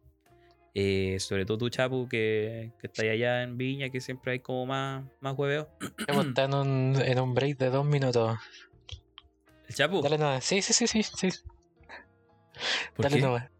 [0.74, 4.66] eh, sobre todo tú, Chapu, que, que está allá en Viña, que siempre hay como
[4.66, 5.68] más, más hueveo.
[6.06, 8.38] Hemos estado en un, en un break de dos minutos.
[9.68, 10.02] ¿El Chapu?
[10.02, 10.44] Dale nomás.
[10.44, 11.02] Sí, sí, sí, sí.
[11.02, 11.28] sí.
[12.96, 13.22] ¿Por Dale qué?
[13.22, 13.50] nomás.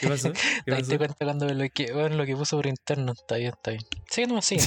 [0.00, 0.32] ¿Qué pasó?
[0.66, 0.88] ¿Qué pasó?
[0.90, 3.12] te cuento cuando lo que, bueno, lo que puso por interno.
[3.12, 3.82] Está bien, está bien.
[4.08, 4.64] Sigue nomás, sigue.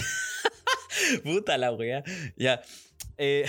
[1.23, 2.03] Puta la wea.
[2.35, 2.61] Ya.
[3.17, 3.45] Eh,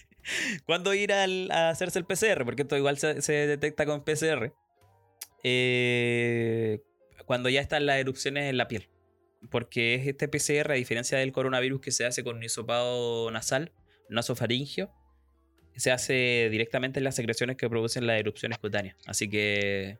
[0.66, 2.44] ¿Cuándo ir al- a hacerse el PCR?
[2.44, 4.52] Porque esto igual se, se detecta con PCR.
[5.42, 6.80] Eh,
[7.26, 8.88] cuando ya están las erupciones en la piel.
[9.50, 13.72] Porque es este PCR, a diferencia del coronavirus que se hace con un hisopado nasal,
[14.08, 14.90] nasofaringio,
[15.76, 18.96] se hace directamente en las secreciones que producen las erupciones cutáneas.
[19.06, 19.98] Así que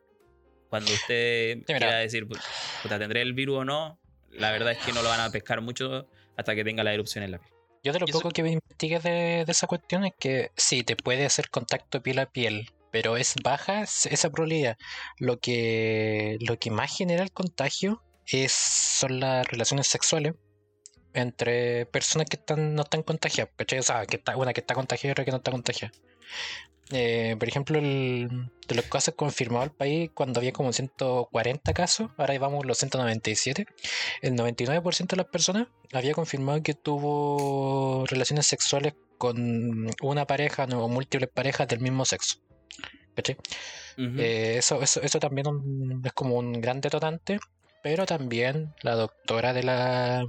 [0.69, 1.79] cuando usted mira.
[1.79, 3.99] quiera decir, puta, ¿tendré el virus o no?
[4.31, 7.23] La verdad es que no lo van a pescar mucho hasta que tenga la erupción
[7.25, 7.53] en la piel.
[7.85, 11.27] Yo de lo poco que investigué de, de esa cuestión es que sí, te puede
[11.27, 14.77] hacer contacto piel a piel, pero es baja es- esa probabilidad.
[15.19, 20.33] Lo que, lo que más genera el contagio es, son las relaciones sexuales
[21.15, 23.53] entre personas que están, no están contagiadas.
[23.57, 23.79] ¿cachai?
[23.79, 25.93] O sea, que está, una que está contagiada y otra que no está contagiada.
[26.91, 28.29] Eh, por ejemplo, el-
[28.69, 33.67] de los casos confirmados al país, cuando había como 140 casos, ahora llevamos los 197,
[34.21, 40.89] el 99% de las personas había confirmado que tuvo relaciones sexuales con una pareja o
[40.89, 42.39] múltiples parejas del mismo sexo.
[43.17, 43.37] ¿Cachai?
[44.21, 45.47] Eh, eso, eso, eso también
[46.05, 47.39] es como un gran detonante,
[47.83, 50.25] pero también la doctora de la,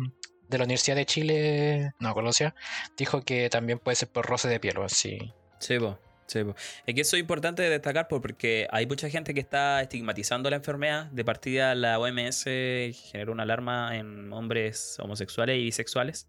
[0.50, 2.56] de la Universidad de Chile, no conocía,
[2.98, 5.34] dijo que también puede ser por roce de piel o así.
[5.60, 6.40] Sí, po, sí.
[6.86, 10.50] Es que eso es importante de destacar po, porque hay mucha gente que está estigmatizando
[10.50, 11.06] la enfermedad.
[11.08, 16.28] De partida, la OMS generó una alarma en hombres homosexuales y bisexuales.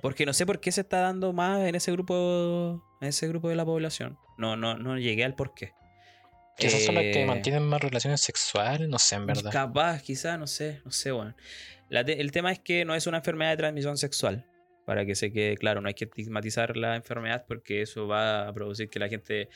[0.00, 3.50] Porque no sé por qué se está dando más en ese grupo, en ese grupo
[3.50, 4.18] de la población.
[4.38, 5.72] No, no, no llegué al por qué.
[6.56, 9.52] Quizás son las que Eh, mantienen más relaciones sexuales, no sé, en verdad.
[9.52, 11.34] Capaz, quizás, no sé, no sé, bueno.
[11.88, 14.46] La te- el tema es que no es una enfermedad de transmisión sexual.
[14.86, 18.52] Para que se quede claro, no hay que estigmatizar la enfermedad porque eso va a
[18.54, 19.48] producir que la gente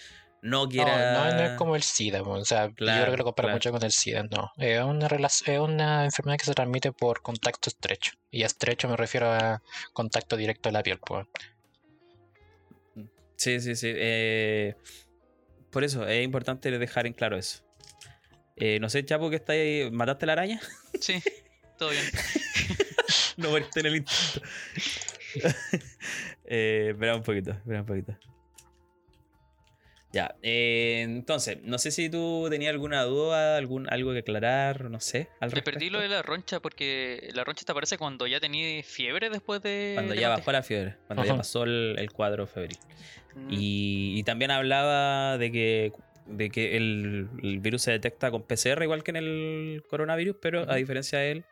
[0.43, 1.15] no quiera.
[1.15, 3.57] no, no es como el SIDA, o sea, yo creo que lo comparo claro.
[3.57, 4.51] mucho con el SIDA, no.
[4.59, 8.13] Es una, es una enfermedad que se transmite por contacto estrecho.
[8.31, 9.63] Y a estrecho me refiero a
[9.95, 11.27] contacto directo de la piel, pues.
[13.37, 13.91] Sí, sí, sí.
[13.95, 14.75] eh,
[15.71, 17.65] por eso es importante dejar en claro eso.
[18.57, 19.91] Eh, no sé, Chapo, que está ahí.
[19.91, 20.61] ¿Mataste la araña?
[21.01, 21.15] Sí,
[21.83, 22.05] todo bien.
[23.39, 24.47] no moriste en el intento.
[26.45, 28.17] eh, espera un poquito, espera un poquito.
[30.13, 35.01] Ya, eh, entonces, no sé si tú tenías alguna duda, algún, algo que aclarar, no
[35.01, 35.29] sé.
[35.41, 38.87] Al Me perdí lo de la roncha porque la roncha te aparece cuando ya tenías
[38.87, 39.93] fiebre después de.
[39.95, 42.79] Cuando de ya bajó la fiebre, cuando ya pasó el, el cuadro febril.
[43.35, 45.93] Mm, Y, y también hablaba de que
[46.27, 50.71] de que el, el virus se detecta con PCR igual que en el coronavirus, pero
[50.71, 51.45] a diferencia de él,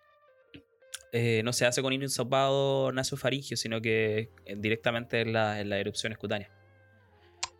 [1.13, 5.81] eh, no se hace con hisopado nasofaringio, sino que eh, directamente en, la, en las
[5.81, 6.51] erupciones cutáneas,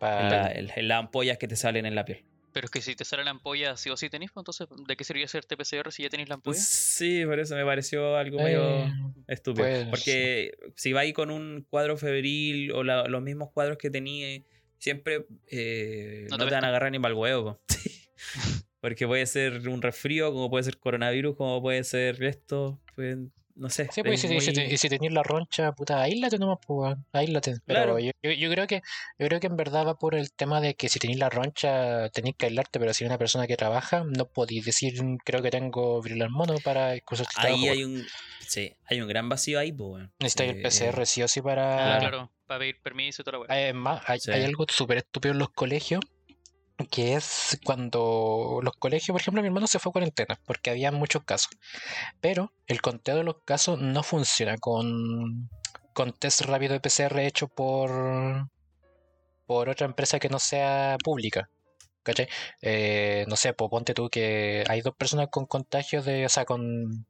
[0.01, 2.25] en, la- en- en las ampollas que te salen en la piel.
[2.53, 4.95] Pero es que si te sale la ampolla sí o sí tenés, pues, entonces ¿de
[4.97, 6.57] qué sería hacerte PCR si ya tenéis la ampolla?
[6.59, 8.91] Sí, por eso me pareció algo medio Eh,
[9.27, 9.67] estúpido.
[9.67, 14.41] pues, Porque si vais con un cuadro febril o la- los mismos cuadros que tenía,
[14.79, 17.53] siempre eh, No no, te te van a agarrar ni para el huevo.
[17.53, 17.61] po.
[18.81, 22.81] Porque puede ser un resfrío, como puede ser coronavirus, como puede ser esto.
[22.95, 23.17] pues,
[23.55, 23.89] no sé.
[23.91, 26.37] Sí, pues, y es si, si te- muy- y si tenías la roncha, puta, aíslate
[26.37, 27.55] nomás, pues, aíslate.
[27.65, 27.99] Pero Claro.
[27.99, 28.81] yo, yo, yo creo que
[29.19, 32.09] yo creo que en verdad va por el tema de que si tenéis la roncha,
[32.09, 35.49] tenéis que aislarte, pero si eres una persona que trabaja, no podéis decir, creo que
[35.51, 38.05] tengo viruela al mono para tu Ahí trabajo, hay un,
[38.39, 40.05] sí, hay un gran vacío ahí, pues.
[40.19, 41.99] Necesitáis el Eh, PCR sí o sí para...
[41.99, 43.69] claro, para pedir permiso y toda la weá.
[43.69, 44.31] Es más, hay, Sí.
[44.31, 46.01] hay algo súper estúpido en los colegios,
[46.87, 50.91] que es cuando los colegios, por ejemplo, mi hermano se fue a cuarentena, porque había
[50.91, 51.51] muchos casos,
[52.19, 55.49] pero el conteo de los casos no funciona con,
[55.93, 58.49] con test rápido de PCR hecho por,
[59.45, 61.49] por otra empresa que no sea pública.
[62.03, 62.27] ¿Cachai?
[62.63, 66.45] Eh, no sé, pues ponte tú que hay dos personas con contagios de, o sea,
[66.45, 67.05] con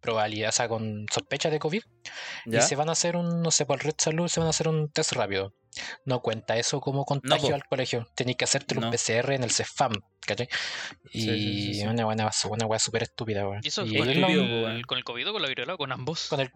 [0.00, 1.82] probabilidad, o sea, con sospecha de COVID
[2.46, 2.60] ¿Ya?
[2.60, 4.68] y se van a hacer un, no sé, por Red Salud se van a hacer
[4.68, 5.52] un test rápido.
[6.04, 8.06] No cuenta eso como contagio al colegio.
[8.14, 8.90] Tenéis que hacerte un.
[8.90, 9.92] PCR en el CEFAM,
[10.26, 10.48] ¿cachai?
[11.12, 11.86] Y Sí, sí, sí, sí.
[11.86, 13.60] una buena, una weá súper estúpida, weón.
[13.62, 16.28] ¿Y eso Y con, es el, con COVID o con la viruela o con ambos?
[16.28, 16.48] con el,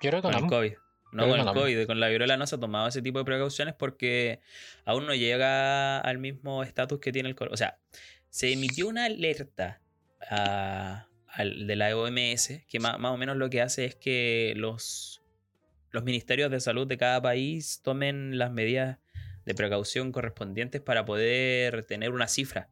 [0.00, 0.46] yo creo que Con el.
[0.46, 0.72] COVID.
[1.10, 1.54] No, con el no.
[1.54, 1.86] COVID.
[1.86, 4.40] Con la viruela no se ha tomado ese tipo de precauciones porque
[4.84, 7.54] aún no llega al mismo estatus que tiene el coronavirus.
[7.54, 7.78] O sea,
[8.30, 9.80] se emitió una alerta
[10.30, 11.06] a-
[11.38, 15.22] de la OMS que ma- más, o menos lo que hace es que los,
[15.90, 18.98] los ministerios de salud de cada país tomen las medidas
[19.44, 22.68] de precaución correspondientes para poder tener una cifra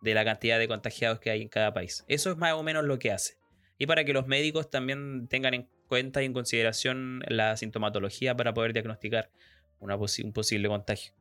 [0.00, 2.04] de la cantidad de contagiados que hay en cada país.
[2.08, 3.34] Eso es más o menos lo que hace.
[3.78, 8.54] Y para que los médicos también tengan en cuenta y en consideración la sintomatología para
[8.54, 9.30] poder diagnosticar
[9.80, 11.12] una posi- un posible contagio.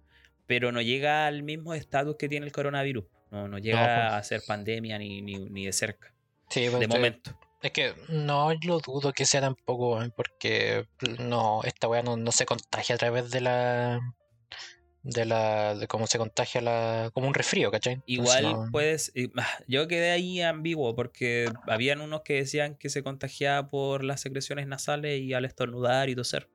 [0.46, 3.06] Pero no llega al mismo estatus que tiene el coronavirus.
[3.32, 4.14] No, no llega pues.
[4.14, 6.14] a ser pandemia ni, ni, ni de cerca.
[6.50, 7.38] Sí, pues, De momento.
[7.62, 10.86] Es que no lo dudo que sea tampoco, weón, porque
[11.20, 14.00] no, esta weá no, no se contagia a través de la.
[15.04, 15.76] de la.
[15.76, 17.12] de cómo se contagia la.
[17.14, 18.02] como un resfrío, ¿cachai?
[18.08, 19.12] Entonces, Igual no- puedes.
[19.38, 24.22] ah, Yo quedé ahí ambiguo porque habían unos que decían que se contagiaba por las
[24.22, 26.50] secreciones nasales y al estornudar y toser.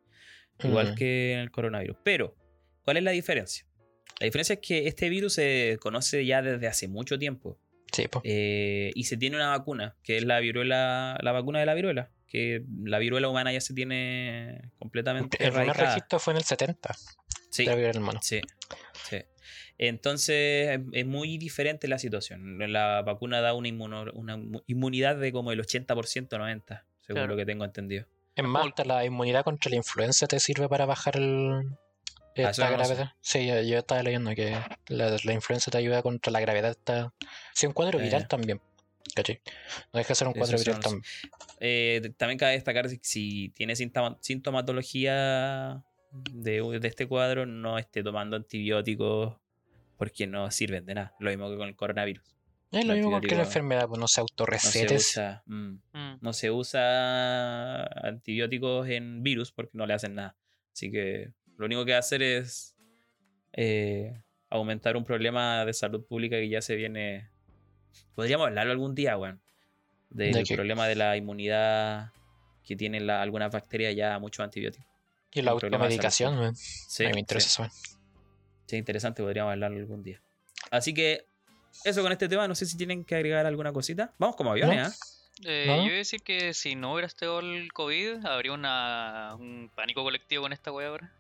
[0.63, 0.95] Igual Mm.
[0.95, 1.97] que en el coronavirus.
[2.03, 2.35] Pero,
[2.83, 3.67] ¿cuál es la diferencia?
[4.21, 7.59] La diferencia es que este virus se conoce ya desde hace mucho tiempo.
[7.95, 8.23] Sí, pues.
[8.27, 12.11] eh, y se tiene una vacuna, que es la viruela, la vacuna de la viruela.
[12.27, 16.95] Que la viruela humana ya se tiene completamente El primer registro fue en el 70,
[17.51, 18.19] Sí, de la viruela mono.
[18.23, 18.41] sí,
[19.09, 19.19] sí.
[19.79, 22.59] Entonces es- muy diferente la situación.
[22.73, 27.29] La vacuna da una, inmuno- una mu- inmunidad de como el 80%, 90%, según Claro.
[27.29, 28.07] lo que tengo entendido.
[28.37, 31.61] Es más, la inmunidad contra la influenza te sirve para bajar el,
[32.43, 33.13] esta no gravedad.
[33.21, 34.57] Sí, yo, yo estaba leyendo que
[34.89, 36.71] la, la influenza te ayuda contra la gravedad.
[36.73, 37.13] Está...
[37.55, 38.29] Sí, un cuadro viral ya.
[38.29, 38.61] también.
[39.15, 39.41] ¿Cachai?
[39.93, 41.03] No deja de ser un cuadro viral no también.
[41.61, 45.85] Eh, también cabe destacar si, si tiene sintoma- sintomatología
[46.33, 49.37] de, de este cuadro, no esté tomando antibióticos
[49.97, 51.15] porque no sirven de nada.
[51.21, 52.25] Lo mismo que con el coronavirus.
[52.73, 55.11] Es lo mismo con cualquier enfermedad, pues no se No autorrecetes.
[55.11, 56.19] usa, mm, Mm.
[56.21, 60.37] no se usa antibióticos en virus porque no le hacen nada.
[60.73, 62.75] Así que lo único que va a hacer es
[63.53, 67.31] eh, aumentar un problema de salud pública que ya se viene.
[68.15, 69.41] Podríamos hablarlo algún día, weón.
[70.11, 72.13] Del problema de la inmunidad
[72.65, 74.87] que tienen la- algunas bacterias ya a muchos antibióticos.
[75.33, 76.55] Y la automedicación, man.
[76.57, 77.63] Sí, A mí me interesa sí.
[77.63, 77.91] eso.
[78.67, 80.23] Sí, interesante, podríamos hablarlo algún día.
[80.71, 81.27] Así que
[81.85, 84.15] eso con este tema, no sé si tienen que agregar alguna cosita.
[84.19, 84.89] Vamos como aviones.
[84.89, 84.93] ¿ah?
[85.45, 85.77] Eh, ¿No?
[85.79, 90.05] Yo iba a decir que si no hubiera estado el COVID, habría una, un pánico
[90.05, 91.13] colectivo con esta wea ahora.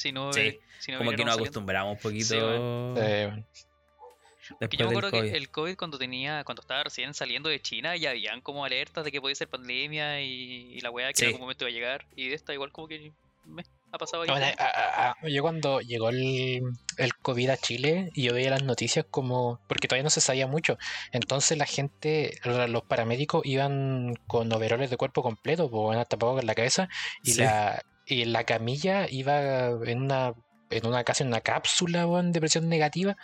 [0.00, 4.90] Si no, Sí, si no Como que nos acostumbramos un poquito Sí, Porque yo me
[4.96, 8.64] acuerdo que el COVID cuando tenía, cuando estaba recién saliendo de China, ya habían como
[8.64, 11.24] alertas de que podía ser pandemia y, y la weá que Sí.
[11.24, 12.06] en algún momento iba a llegar.
[12.16, 13.12] Y de esta igual como que
[13.44, 14.28] me ha pasado ahí.
[14.30, 16.62] bueno, a- a- a- yo cuando llegó el,
[16.98, 20.46] el COVID a Chile y yo veía las noticias como, porque todavía no se sabía
[20.46, 20.78] mucho,
[21.12, 26.40] entonces la gente, lo- los paramédicos iban con overoles de cuerpo completo, pues bueno, tapados
[26.40, 26.88] en la cabeza
[27.22, 27.40] y Sí.
[27.40, 30.34] la y la camilla iba en una
[30.70, 33.16] en una casi en una cápsula weón, de presión negativa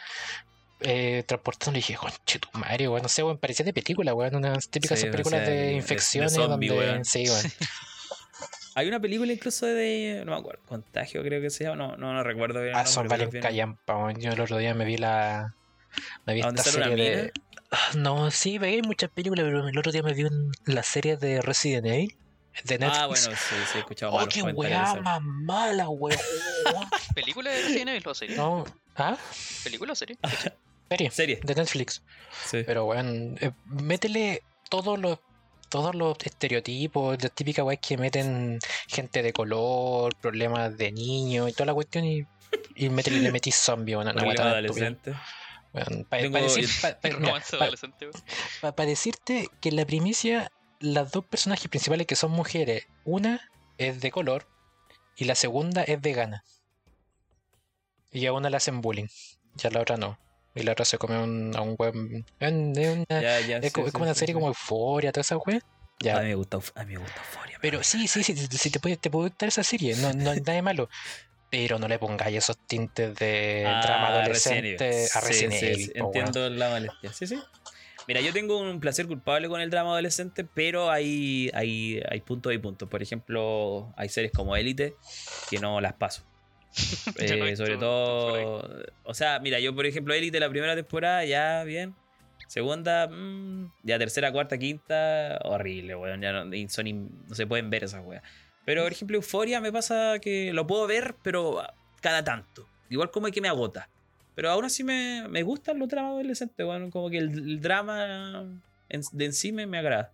[0.80, 4.34] eh, transportando y dije conche tu madre weón, no sé weón, parecía de película weón,
[4.36, 7.04] unas típicas Sí, películas de- de de- de infecciones zombie, donde weón.
[7.04, 7.42] sí weón.
[8.74, 10.22] Hay una película incluso de.
[10.26, 10.60] No me acuerdo.
[10.66, 11.76] Contagio, creo que se llama.
[11.76, 12.74] No, no, no recuerdo bien.
[12.76, 14.12] Ah, son varios callampa.
[14.18, 15.54] Yo el otro día me vi la
[16.26, 17.32] Me vi ¿A dónde esta serie de.
[17.70, 20.26] Ah, No, sí, veía muchas películas, pero el otro día me vi
[20.66, 22.14] la serie de Resident Evil
[22.64, 22.98] de Netflix.
[23.00, 26.18] Ah, bueno, sí, sí, he escuchado oh, qué weá más mala, weón.
[27.14, 28.36] ¿Película de Resident Evil o serie?
[28.36, 28.64] no,
[28.96, 29.16] ¿ah?
[29.64, 30.16] ¿Película o serie?
[30.88, 31.40] Serie, Serie.
[31.42, 32.02] de Netflix.
[32.46, 32.62] Sí.
[32.66, 35.18] Pero, weón, eh, métele todos los
[35.68, 41.52] todos los estereotipos, las típicas weas que meten gente de color, problemas de niños y
[41.52, 42.24] toda la cuestión y,
[42.76, 44.06] y métele, le metís zombie, weón.
[44.06, 44.86] una Problema wea de tan estúpida.
[44.86, 45.14] adolescente.
[45.72, 48.22] Weón, pa- Tengo- pa decir- pa- pa- Un mira, romance pa- adolescente, weón.
[48.60, 53.40] pa- pa decirte que la primicia, las dos personajes principales que son mujeres, una
[53.78, 54.46] es de color
[55.16, 56.42] y la segunda es vegana.
[58.10, 59.06] Y a una le hacen bullying,
[59.62, 60.18] y a la otra no.
[60.54, 62.24] Y la otra se come un- a un buen.
[62.38, 65.36] Es, una, Ya, ya, es sí, sí, como una sí, serie como euforia, toda esa
[65.36, 65.58] wea.
[65.58, 65.60] A
[66.02, 66.20] Ya.
[66.20, 67.58] mí me gusta, a mí me gusta Euphoria.
[67.60, 70.52] Pero sí, sí, sí, sí, te puede, te puede gustar esa serie, no, no nada
[70.52, 70.88] de malo.
[71.50, 75.92] Pero no le pongáis esos tintes de Ah, drama adolescente a Resident Evil.
[75.96, 76.06] weón.
[76.06, 77.12] Entiendo la molestia.
[77.12, 77.38] Sí, sí.
[78.08, 82.52] Mira, yo tengo un placer culpable con el drama adolescente, pero hay, hay, hay puntos
[82.52, 82.88] y puntos.
[82.88, 84.94] Por ejemplo, hay series como Élite
[85.50, 86.22] que no las paso.
[87.18, 88.68] Eh, visto sobre todo,
[89.04, 91.94] o sea, mira, yo por ejemplo, Élite la primera temporada, ya bien.
[92.48, 96.20] Segunda, mm, ya tercera, cuarta, quinta, horrible, weón.
[96.20, 98.22] Ya no, y son in- no se pueden ver esas weas.
[98.64, 101.62] Pero por ejemplo, Euforia me pasa que lo puedo ver, pero
[102.00, 102.68] cada tanto.
[102.90, 103.88] Igual como que me agota.
[104.36, 106.90] Pero aún así me, me gustan los dramas adolescentes, weón.
[106.92, 108.44] Como que el, el drama
[108.88, 110.12] en- de en sí me, me agrada.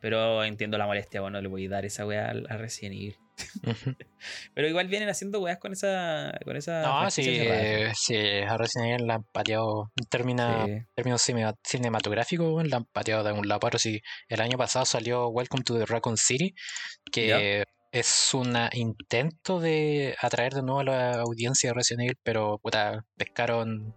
[0.00, 3.16] Pero entiendo la molestia, bueno, le voy a dar esa wea al- a Evil.
[3.66, 3.94] Ujú.
[4.54, 6.38] Pero igual vienen haciendo weas con esa.
[6.44, 10.72] Con esa No, sí, eh, sí, a Resident Evil la han pateado en termina- Sí.
[10.94, 13.78] términos cine- cinematográficos, la han pateado de un lado para.
[13.78, 16.54] Sí, el año pasado salió Welcome to the Raccoon City,
[17.10, 17.64] que
[17.98, 23.04] es un intento de atraer de nuevo a la audiencia de Resident Evil, pero puta,
[23.16, 23.94] pescaron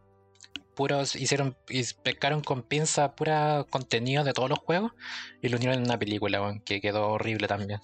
[0.75, 4.93] puros, hicieron, y pescaron con pinza pura contenido de todos los juegos
[5.41, 7.79] y lo unieron en una película, weón, que quedó horrible también.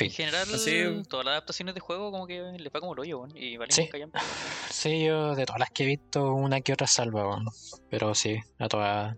[0.00, 3.18] En general, Así- todas las adaptaciones de juego como que le va como el hoyo,
[3.18, 3.36] weón.
[3.36, 3.90] Y valen Sí.
[4.70, 7.38] Sí, yo de todas las que he visto, una que otra salva.
[7.90, 9.14] Pero sí, a todas.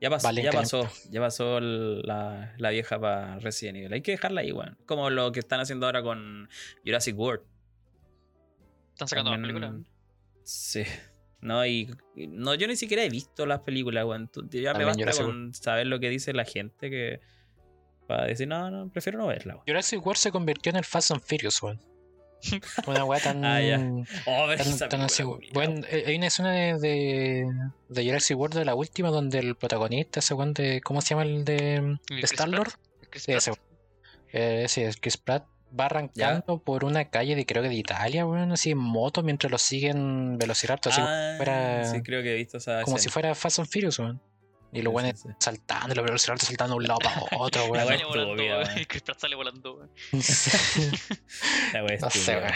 [0.00, 3.92] Ya pasó, ya pasó, ya pasó la, la vieja para Resident Evil.
[3.92, 4.78] Hay que dejarla ahí, weón.
[4.86, 6.48] Como lo que están haciendo ahora con
[6.84, 7.42] Jurassic World.
[8.92, 9.86] Están sacando También- películas.
[10.44, 10.84] Sí.
[11.40, 14.28] No, y, y- no, yo ni siquiera he visto las películas, weón.
[14.28, 17.20] Tú- Ya me basta Jurassic con saber lo que dice la gente que.
[18.06, 19.64] Para decir, no, no, prefiero no verla, weón.
[19.66, 21.80] Jurassic World se convirtió en el Fast and Furious, weón.
[22.86, 23.44] Una weá tan.
[23.44, 23.78] Ah, ya.
[24.26, 25.84] Oh, tan- tan así, weón.
[25.88, 27.46] eh, hay una escena de,
[27.88, 30.80] de, Jurassic World de la última donde el protagonista, ese weón de.
[30.82, 32.68] ¿Cómo se llama el de, ¿El Chris Star Lord?
[32.70, 32.80] Pratt?
[33.10, 33.52] Chris Sí, ese.
[34.32, 35.46] Eh, sí, es Chris Pratt
[35.78, 39.50] va arrancando por una calle de creo que de Italia, weón, así en moto mientras
[39.50, 42.98] lo siguen Velociraptor, así como Ah, si fuera, sí, creo que he visto esa como
[42.98, 44.20] si fuera Fast and Furious, weón.
[44.76, 45.34] Y los weones sí, sí.
[45.38, 47.98] saltando, los Velociraptor saltando de un lado para otro, La weón.
[47.98, 48.86] Sale estuvo volando, weón.
[49.04, 49.90] Pratt sale volando, weón.
[51.72, 52.52] La no sé, weón.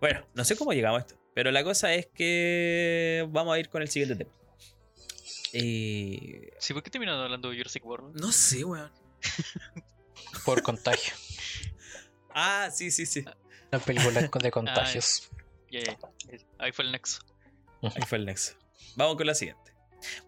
[0.00, 1.14] Bueno, no sé cómo llegamos a esto.
[1.34, 4.30] Pero la cosa es que vamos a ir con el siguiente tema.
[5.52, 8.20] Eh, Sí, ¿por qué terminamos hablando de Jurassic World?
[8.20, 8.90] no sé, weón.
[10.44, 11.14] Por contagio.
[12.34, 13.24] Ah, sí, sí, sí.
[13.70, 15.30] La película de contagios.
[15.70, 15.98] Ya, ya.
[16.58, 17.20] Ahí fue el nexo.
[17.82, 18.54] Ahí fue el nexo.
[18.96, 19.72] Vamos con la siguiente.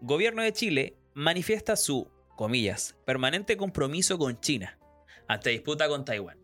[0.01, 4.77] Gobierno de Chile manifiesta su, comillas, permanente compromiso con China
[5.27, 6.37] ante disputa con Taiwán.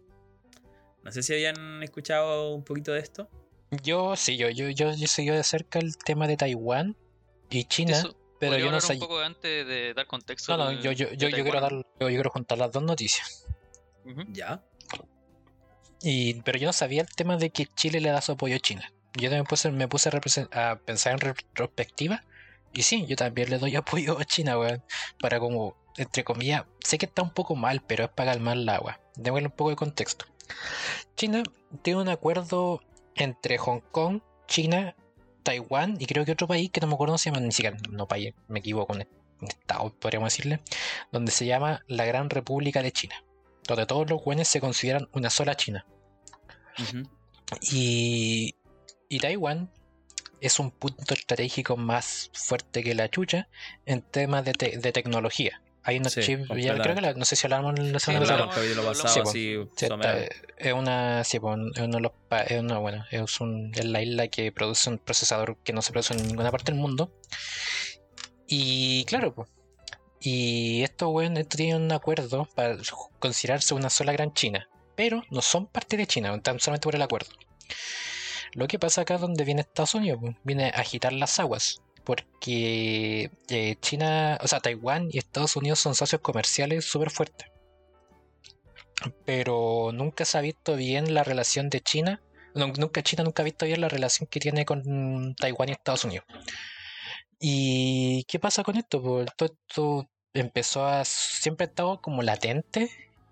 [1.03, 3.29] No sé si habían escuchado un poquito de esto.
[3.83, 6.95] Yo sí, yo, yo, yo, yo seguí de cerca el tema de Taiwán
[7.49, 8.93] y China, Eso, pero ¿podría yo no sé.
[8.93, 10.55] un poco antes de dar contexto?
[10.55, 13.45] No, no, yo, yo, yo, yo quiero dar, yo, yo quiero juntar las dos noticias.
[14.29, 14.63] Ya.
[16.01, 18.59] Y, pero yo no sabía el tema de que Chile le da su apoyo a
[18.59, 18.91] China.
[19.13, 20.09] Yo también puse, me puse
[20.51, 22.23] a pensar en retrospectiva.
[22.73, 24.83] Y sí, yo también le doy apoyo a China, weón.
[25.19, 28.69] Para como, entre comillas, sé que está un poco mal, pero es para calmar el
[28.69, 28.99] agua.
[29.15, 30.25] Démosle un poco de contexto.
[31.15, 31.43] China
[31.81, 32.81] tiene un acuerdo
[33.15, 34.95] entre Hong Kong, China,
[35.43, 37.77] Taiwán y creo que otro país que no me acuerdo cómo se llama, ni siquiera,
[37.89, 39.05] no país, me equivoco, un
[39.47, 40.59] estado, podríamos decirle,
[41.11, 43.15] donde se llama la Gran República de China,
[43.67, 45.85] donde todos los güenes se consideran una sola China.
[47.61, 48.55] Y,
[49.09, 49.71] y Taiwán
[50.41, 53.47] es un punto estratégico más fuerte que la chucha
[53.85, 55.61] en temas de, te- de tecnología.
[55.83, 58.19] Hay unos Sí, chips, ya creo que la- no sé si hablamos la Sí, semana
[58.25, 58.43] pasada.
[60.57, 62.11] es una, sí, pues, es uno de los
[62.47, 65.91] es una, bueno, es, un- es la isla que produce un procesador que no se
[65.93, 67.13] produce en ninguna parte del mundo.
[68.47, 69.49] Y claro, pues.
[70.19, 72.75] Y esto, bueno, esto tiene un acuerdo para
[73.19, 74.67] considerarse una sola gran China.
[74.95, 77.29] Pero no son parte de China, están solamente por el acuerdo.
[78.57, 81.79] Lo que pasa acá es donde viene Estados Unidos, pues, viene a agitar las aguas.
[82.03, 87.47] Porque eh, China, o sea, Taiwán y Estados Unidos son socios comerciales súper fuertes.
[89.25, 92.19] Pero nunca se ha visto bien la relación de China.
[92.55, 96.25] nunca China nunca ha visto bien la relación que tiene con Taiwán y Estados Unidos.
[97.39, 99.03] ¿Y qué pasa con esto?
[99.03, 101.05] Pues todo esto empezó a.
[101.05, 102.89] Siempre ha estado como latente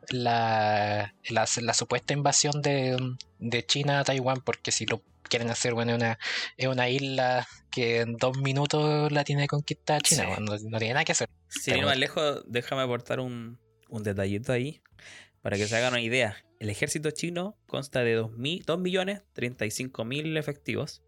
[0.09, 2.95] la, la, la supuesta invasión de,
[3.39, 6.17] de China a Taiwán, porque si lo quieren hacer, bueno, una,
[6.57, 10.27] es una isla que en dos minutos la tiene conquistada China, Sí.
[10.27, 11.29] bueno, no, no tiene nada que hacer.
[11.49, 13.59] Sin ir más lejos, déjame aportar un,
[13.89, 14.81] un detallito ahí
[15.41, 16.37] para que se hagan una idea.
[16.59, 21.03] El ejército chino consta de 2, mi- 2 millones 35 mil efectivos.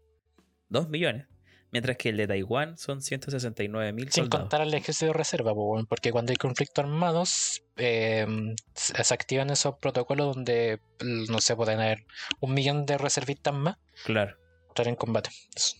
[0.68, 1.26] 2 millones.
[1.70, 4.44] Mientras que el de Taiwán son 169 mil Sin soldados.
[4.44, 5.52] contar al ejército de reserva,
[5.88, 8.26] porque cuando hay conflictos armados, eh,
[8.74, 12.06] se activan esos protocolos donde, no sé, pueden haber
[12.40, 14.36] un millón de reservistas más Claro.
[14.68, 15.30] estar en combate.
[15.56, 15.76] Sí.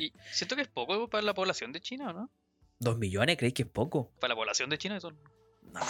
[0.00, 2.30] Y siento que es poco para la población de China, ¿o no?
[2.80, 4.10] 2 millones, ¿creéis que es poco?
[4.20, 5.18] Para la población de China son...
[5.72, 5.80] No,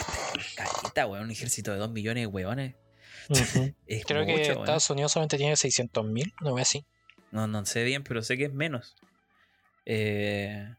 [0.55, 1.25] carita, weón.
[1.25, 2.75] Un ejército de 2 millones de weones.
[4.07, 4.51] Creo que mucho.
[4.59, 6.85] Estados Unidos solamente tiene 600 mil, no ve así.
[7.35, 8.95] No, no sé bien, pero sé que es menos.
[9.85, 10.73] Eh,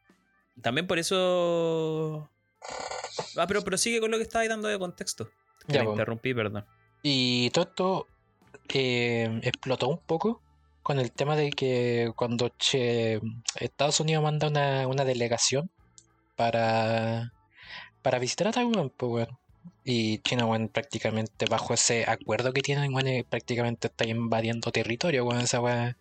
[0.62, 2.30] también por eso.
[3.36, 5.28] Ah, pero prosigue con lo que estaba dando de contexto.
[5.68, 5.90] Ya, po.
[5.90, 6.64] interrumpí, perdón.
[7.02, 8.09] Y todo esto
[8.72, 10.42] eh, explotó un poco
[10.82, 13.20] con el tema de que cuando che-
[13.61, 15.70] Estados Unidos manda una, una delegación
[16.36, 17.32] para,
[18.00, 19.38] para visitar a Taiwán, pues, weón.
[19.84, 25.24] Y China, weón, prácticamente bajo ese acuerdo que tienen, weón, eh, prácticamente está invadiendo territorio,
[25.24, 25.42] weón.
[25.42, 25.96] Esa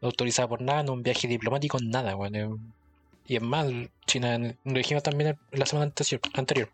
[0.00, 2.34] autorizada por nada, no un viaje diplomático, nada, weón.
[2.36, 2.48] eh.
[3.28, 3.66] Y es más,
[4.06, 5.92] China, lo dijimos también la semana
[6.34, 6.70] anterior,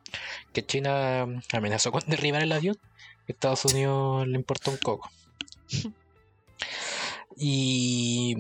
[0.53, 2.78] que China amenazó con derribar el avión
[3.26, 5.11] Estados Unidos le importa un coco.
[7.34, 8.36] Y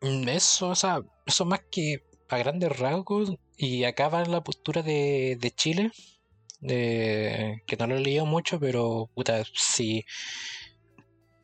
[0.00, 5.36] eso, o sea, eso más que a grandes rasgos, y acá va la postura de,
[5.38, 5.90] de Chile,
[6.60, 10.04] de- que no lo he leído mucho, pero puta, si,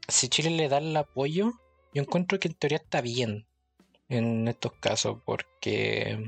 [0.09, 1.53] si Chile le da el apoyo,
[1.95, 3.47] yo encuentro que en teoría está bien
[4.09, 6.19] en estos casos, porque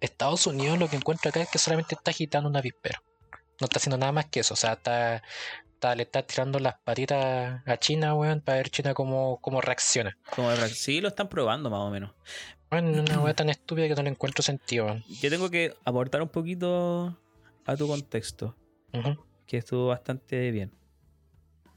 [0.00, 3.00] Estados Unidos lo que encuentro acá es que solamente está agitando una avispero.
[3.60, 5.22] No está haciendo nada más que eso, o sea, está
[5.74, 10.18] está- le está tirando las patitas a China, weón, para ver China cómo, cómo reacciona.
[10.34, 12.10] Como sí, lo están probando más o menos.
[12.68, 14.96] Bueno, una weá tan estúpida que no le encuentro sentido.
[15.20, 17.16] Yo tengo que aportar un poquito
[17.68, 18.56] a tu contexto,
[19.46, 20.72] que estuvo bastante bien.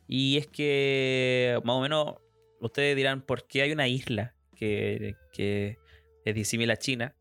[0.07, 2.15] Y es que, más o menos,
[2.61, 5.77] ustedes dirán, ¿por qué hay una isla que, que
[6.23, 7.15] es disimila a China,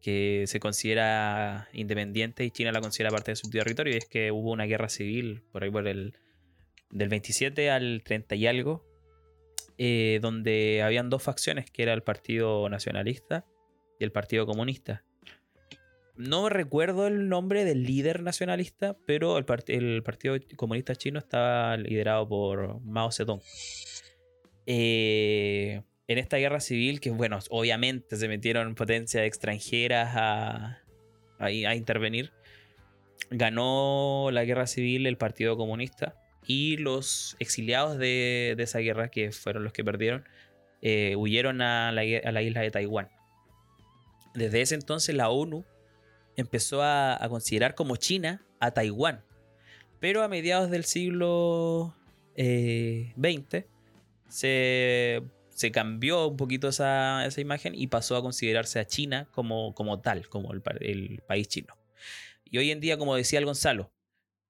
[0.00, 3.92] que se considera independiente y China la considera parte de su territorio?
[3.92, 6.14] Y es que hubo una guerra civil por ahí por el
[6.90, 8.82] del 27 al 30 y algo,
[9.76, 13.44] eh, donde habían dos facciones, que era el Partido Nacionalista
[14.00, 15.04] y el Partido Comunista.
[16.16, 21.76] No recuerdo el nombre del líder nacionalista, pero el, part- el Partido Comunista Chino estaba
[21.76, 23.42] liderado por Mao Zedong.
[24.64, 30.82] Eh, en esta guerra civil, que bueno, obviamente se metieron potencias extranjeras a,
[31.74, 32.32] intervenir,
[33.30, 36.14] ganó la guerra civil el Partido Comunista
[36.46, 40.24] y los exiliados de, esa guerra, que fueron los que perdieron,
[40.80, 43.08] eh, huyeron a la, a la isla de Taiwán.
[44.34, 45.64] Desde ese entonces la ONU
[46.36, 49.24] empezó a, a considerar como China a Taiwán.
[50.00, 51.94] Pero a mediados del siglo
[52.36, 53.64] eh, XX
[54.28, 59.74] se, se cambió un poquito esa, esa imagen y pasó a considerarse a China como,
[59.74, 61.76] como tal, como el, el país chino.
[62.44, 63.90] Y hoy en día, como decía el Gonzalo,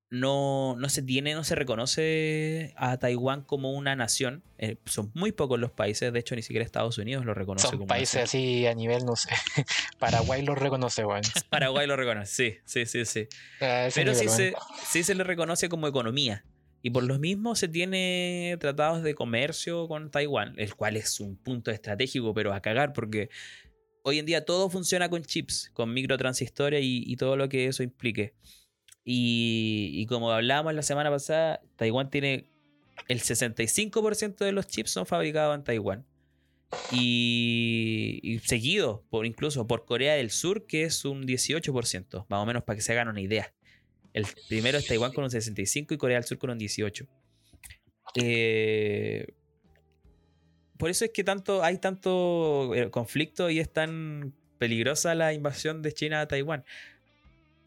[0.09, 4.44] no, no se tiene, no se reconoce a Taiwán como una nación.
[4.59, 7.78] Eh, son muy pocos los países, de hecho ni siquiera Estados Unidos lo reconoce Son
[7.78, 8.40] como países nación.
[8.40, 9.30] así a nivel, no sé.
[9.98, 11.22] Paraguay los reconoce, weón.
[11.50, 13.28] Paraguay lo reconoce, sí, sí, sí, sí.
[13.64, 14.54] A ese Pero sí se,
[14.86, 16.44] sí se le reconoce como economía.
[16.82, 21.36] Y por lo mismo se tiene tratados de comercio con Taiwán, el cual es un
[21.36, 23.28] punto estratégico, pero a cagar, porque
[24.02, 27.82] hoy en día todo funciona con chips, con microtransistores y, y todo lo que eso
[27.82, 28.34] implique.
[29.09, 32.50] Y, y como hablábamos la semana pasada, Taiwán tiene
[33.09, 36.04] el 65% de los chips son fabricados en Taiwán.
[36.90, 42.46] Y, y seguido por incluso por Corea del Sur, que es un 18%, más o
[42.46, 43.54] menos para que se hagan una idea.
[44.12, 47.07] El primero es Taiwán con un 65 y Corea del Sur con un 18.
[48.16, 49.26] Eh,
[50.76, 55.82] por eso es que tanto, hay tanto eh, conflicto y es tan peligrosa la invasión
[55.82, 56.64] de China a Taiwán.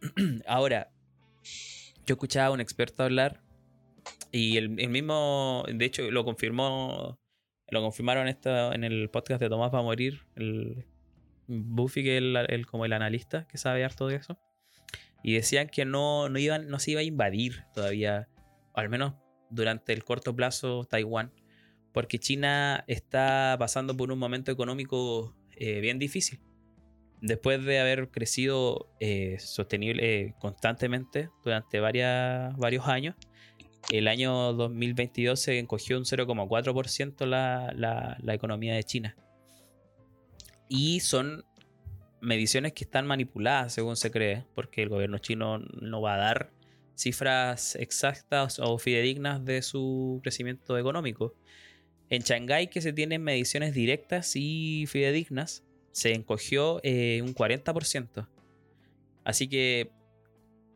[0.46, 0.92] Ahora,
[2.06, 3.42] yo escuchaba a un experto hablar
[4.32, 7.20] y el, mismo, de hecho, lo confirmó
[7.70, 10.86] Lo confirmaron esto en el podcast de Tomás va a morir, el
[11.48, 14.40] Buffy, que es el, como el analista que sabe harto de eso.
[15.24, 18.30] Y decían que no, no, iban, no se iba a invadir todavía,
[18.74, 19.16] al menos
[19.50, 21.34] durante el corto plazo, Taiwán,
[21.92, 26.40] porque China está pasando por un momento económico eh, bien difícil.
[27.22, 33.16] Después de haber crecido eh, sostenible constantemente durante varios años,
[33.92, 39.18] el año 2022 se encogió un 0,4% la, la, la economía de China.
[40.70, 41.44] Y son
[42.22, 46.52] mediciones que están manipuladas, según se cree, porque el gobierno chino no va a dar
[46.96, 51.34] cifras exactas o fidedignas de su crecimiento económico.
[52.10, 58.28] En Shanghái, que se tienen mediciones directas y fidedignas, se encogió eh, un 40%.
[59.24, 59.92] Así que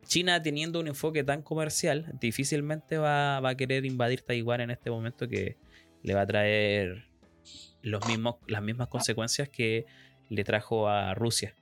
[0.06, 5.28] China, teniendo un enfoque tan comercial, difícilmente va, a querer invadir Taiwán en este momento
[5.28, 5.56] que
[6.02, 7.06] le va a traer
[7.82, 9.86] los mismos, las mismas consecuencias que
[10.28, 11.54] le trajo a Rusia.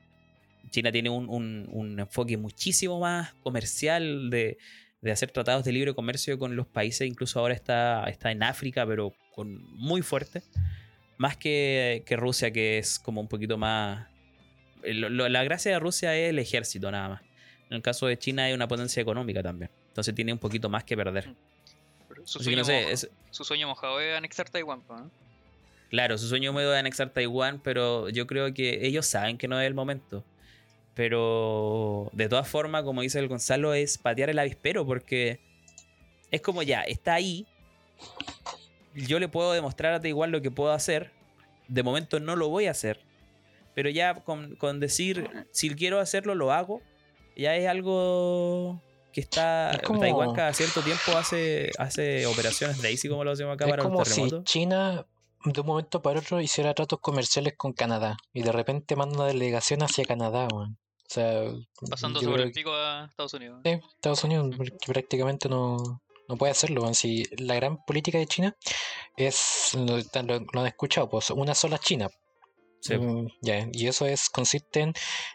[0.70, 4.58] China tiene un, un- un enfoque muchísimo más comercial de,
[5.00, 8.86] de hacer tratados de libre comercio con los países, incluso ahora está, está en África,
[8.86, 10.42] pero con muy fuerte.
[11.18, 14.08] Más que, que Rusia, que es como un poquito más...
[14.82, 17.22] lo- lo- la gracia de Rusia es el ejército nada más.
[17.70, 19.70] En el caso de China es una potencia económica también.
[19.88, 21.34] Entonces tiene un poquito más que perder.
[22.08, 25.10] Pero Su sueño, no sé, moja- es- su sueño mojado es anexar Taiwán, ¿no?
[25.90, 29.60] Claro, su sueño húmedo es anexar Taiwán, pero yo creo que ellos saben que no
[29.60, 30.24] es el momento.
[30.94, 35.40] Pero de todas formas, como dice el Gonzalo, es patear el avispero porque
[36.30, 37.46] es como ya, está ahí.
[38.94, 41.12] Yo le puedo demostrar a Taiwán lo que puedo hacer.
[41.68, 43.00] De momento no lo voy a hacer.
[43.74, 46.82] Pero ya con, con decir, si quiero hacerlo, lo hago.
[47.36, 48.82] Ya es algo
[49.12, 49.70] que está...
[49.70, 53.70] Es como- Taiwán cada cierto tiempo hace, hace operaciones Daisy, como lo hacemos acá Es
[53.70, 54.44] para como los si terremotos.
[54.44, 55.06] China
[55.44, 59.26] de un momento para otro hiciera tratos comerciales con Canadá y de repente manda una
[59.26, 60.78] delegación hacia Canadá, weón.
[61.04, 61.42] O sea,
[61.90, 63.60] Pasando sobre creo el pico a Estados Unidos.
[63.64, 66.00] Sí, Estados Unidos porque prácticamente no,
[66.32, 66.92] no puede hacerlo.
[66.94, 68.56] Si la gran política de China
[69.16, 72.08] es, lo, lo- lo han escuchado, pues una sola China.
[72.80, 72.96] Sí.
[72.96, 74.92] Mm, ya, y eso es consiste en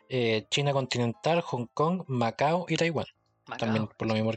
[0.09, 3.05] eh, China continental, Hong Kong, Macao y Taiwán.
[3.45, 3.59] Macao.
[3.67, 4.31] También por lo mismo.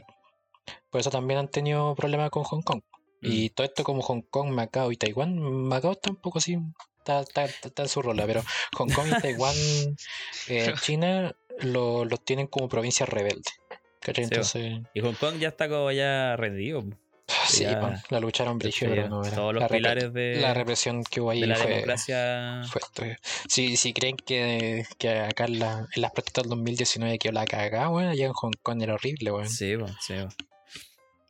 [0.89, 2.81] Por eso también han tenido problemas con Hong Kong.
[3.23, 5.37] Y todo esto como Hong Kong, Macao y Taiwán.
[5.39, 6.57] Macao está un poco así,
[6.97, 8.41] está, está, está en su rola, pero
[8.77, 9.53] Hong Kong y Taiwán,
[10.47, 13.53] eh, China, lo- los tienen como provincias rebeldes.
[14.05, 16.83] Entonces, Y Hong Kong ya está como ya rendido.
[17.47, 19.35] sí, ya- la lucharon brígido, pero no era.
[19.35, 22.61] todos los la, pilares de, la represión que hubo ahí de la fue, democracia.
[22.69, 23.03] fue esto.
[23.47, 27.45] Si, si creen que, que acá en, la- en las protestas del 2019 quedó la
[27.45, 29.49] cagada, bueno, allá en Hong Kong era horrible, weón.
[29.49, 29.85] Sí, po.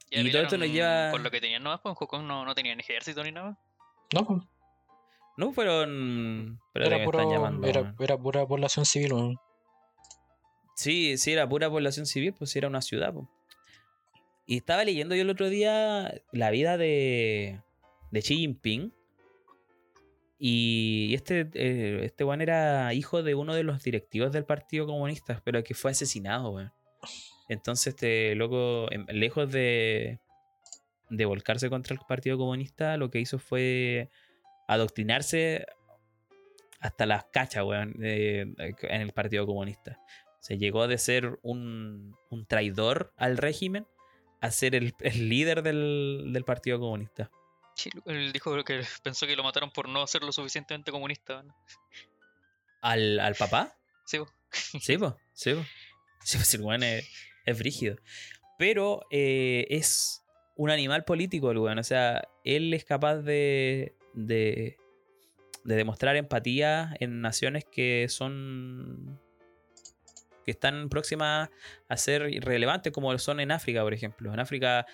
[0.09, 2.23] Ya y todo esto nos lleva- Con lo que tenían nomás, pues en Hong Kong
[2.23, 3.57] no, no tenían ejército ni nada.
[4.13, 4.45] No,
[5.37, 6.59] No fueron.
[6.67, 7.67] Espérate que era, me puro, están llamando.
[7.67, 7.95] era, weón.
[7.99, 9.37] era pura población civil, weón.
[10.75, 13.13] Sí, sí, era pura población civil, pues era una ciudad.
[13.13, 13.29] po.
[14.45, 17.61] Y estaba leyendo yo el otro día la vida de,
[18.11, 18.93] de Xi Jinping.
[20.39, 25.39] Y este, eh, este weón era hijo de uno de los directivos del Partido Comunista,
[25.45, 26.73] pero que fue asesinado, weón.
[27.47, 30.19] Entonces, este loco, em, lejos de,
[31.09, 34.09] de volcarse contra el Partido Comunista, lo que hizo fue
[34.67, 35.67] adoctrinarse
[36.79, 38.55] hasta las cachas, weón, en
[38.89, 39.99] el Partido Comunista.
[40.41, 43.87] Se llegó de ser un, un traidor al régimen
[44.41, 47.31] a ser el, el líder del, del Partido Comunista.
[47.75, 51.43] Sí, él dijo que pensó que lo mataron por no ser lo suficientemente comunista.
[51.43, 51.55] ¿no?
[52.81, 53.77] ¿Al, al papá?
[54.05, 54.27] Sí, po.
[54.51, 55.63] Sí, pues, sí, po.
[56.23, 57.07] Sí, pues el weón es,
[57.45, 57.95] es brígido.
[58.57, 60.23] Pero eh, es
[60.55, 61.77] un animal político el weón.
[61.77, 64.77] O sea, él es capaz de, de,
[65.63, 69.21] de demostrar empatía en naciones que son.
[70.51, 71.49] Que están próximas
[71.87, 74.33] a ser relevantes, como lo son en África, por ejemplo.
[74.33, 74.85] En África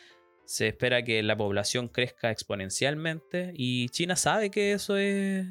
[0.45, 5.45] se espera que la población crezca exponencialmente y China sabe que eso es.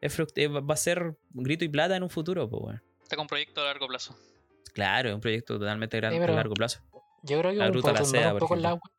[0.00, 2.80] eh, va a ser grito y plata en un futuro, pues.
[3.02, 4.16] Está con proyecto a largo plazo.
[4.72, 6.80] Claro, es un proyecto totalmente grande a largo plazo.
[7.22, 8.90] Yo creo que La un- La Seda, poco el agua,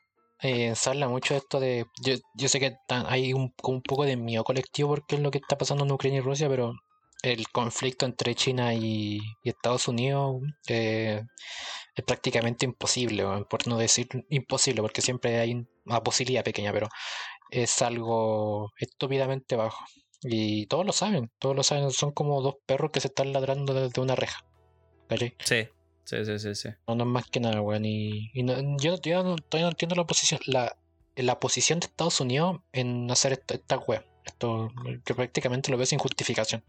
[0.41, 1.85] eh, se habla mucho de esto de.
[2.03, 5.37] Yo, yo sé que hay un, un poco de miedo colectivo porque es lo que
[5.39, 6.73] está pasando en Ucrania y Rusia, pero
[7.23, 11.21] el conflicto entre China y, y Estados Unidos eh,
[11.95, 16.87] es prácticamente imposible, por no decir imposible, porque siempre hay una posibilidad pequeña, pero
[17.49, 19.83] es algo estúpidamente bajo.
[20.21, 23.73] Y todos lo saben, todos lo saben, son como dos perros que se están ladrando
[23.73, 24.43] desde una reja.
[25.07, 25.35] ¿cachai?
[25.43, 25.67] Sí,
[26.03, 26.55] sí, sí, sí.
[26.55, 26.69] sí.
[26.87, 27.85] No, no es más que nada, weón.
[27.85, 30.75] Y, y no- yo, yo no- todavía no entiendo la oposición, la
[31.17, 34.05] la posición de Estados Unidos en hacer esta, esta web.
[34.25, 34.71] Esto
[35.05, 36.63] que prácticamente lo veo sin justificación.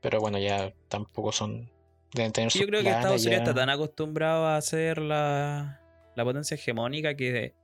[0.00, 1.70] Pero bueno, ya tampoco son.
[2.12, 3.50] Deben tener Yo creo que Estados Unidos ya.
[3.50, 5.80] está tan acostumbrado a ser la,
[6.16, 7.54] la potencia hegemónica que,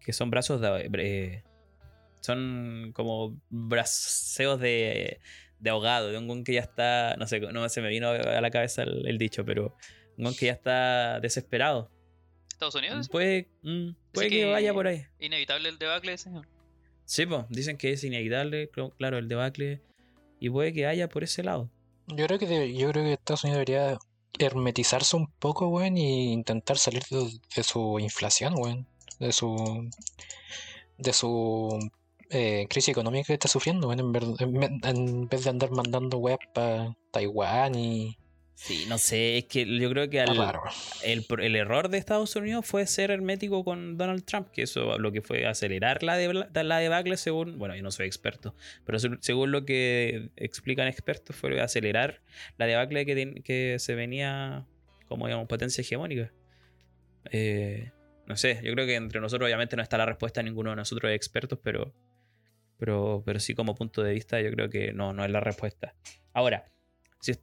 [0.00, 0.88] que son brazos de.
[0.98, 1.42] eh,
[2.22, 5.20] son como braceos de,
[5.58, 7.16] de ahogado, de un gon que ya está.
[7.18, 9.76] No sé, no se me vino a la cabeza el, el dicho, pero
[10.16, 11.90] un gon que ya está desesperado.
[12.48, 15.04] Estados Unidos, Puede, mm, puede que, que- vaya por ahí.
[15.20, 16.30] inevitable el debacle ese.
[17.04, 19.80] Sí, pues, dicen que es inevitable, cl- claro, el debacle.
[20.40, 21.70] Y puede que haya por ese lado.
[22.08, 23.98] Yo creo que yo creo que Estados Unidos debería
[24.38, 28.86] hermetizarse un poco, weón, y intentar salir de, su inflación, weón.
[29.20, 29.88] De su
[30.98, 31.90] de su
[32.30, 37.74] eh, crisis económica que está sufriendo, weón, en vez de andar mandando weas para Taiwán
[37.74, 38.16] y
[38.56, 40.28] Sí, no sé, es que yo creo que al,
[41.02, 45.12] el, el error de Estados Unidos fue ser hermético con Donald Trump, que eso lo
[45.12, 46.32] que fue acelerar la, de,
[46.64, 48.54] la debacle según, bueno, yo no soy experto,
[48.86, 52.22] pero se- según lo que explican expertos fue acelerar
[52.56, 54.66] la debacle que, ten- que se venía
[55.08, 56.32] como digamos, potencia hegemónica.
[57.30, 57.90] Eh,
[58.26, 61.10] no sé, yo creo que entre nosotros obviamente no está la respuesta, ninguno de nosotros
[61.10, 61.92] es expertos, pero,
[62.78, 65.94] pero, pero sí como punto de vista yo creo que no, no es la respuesta.
[66.32, 66.64] Ahora,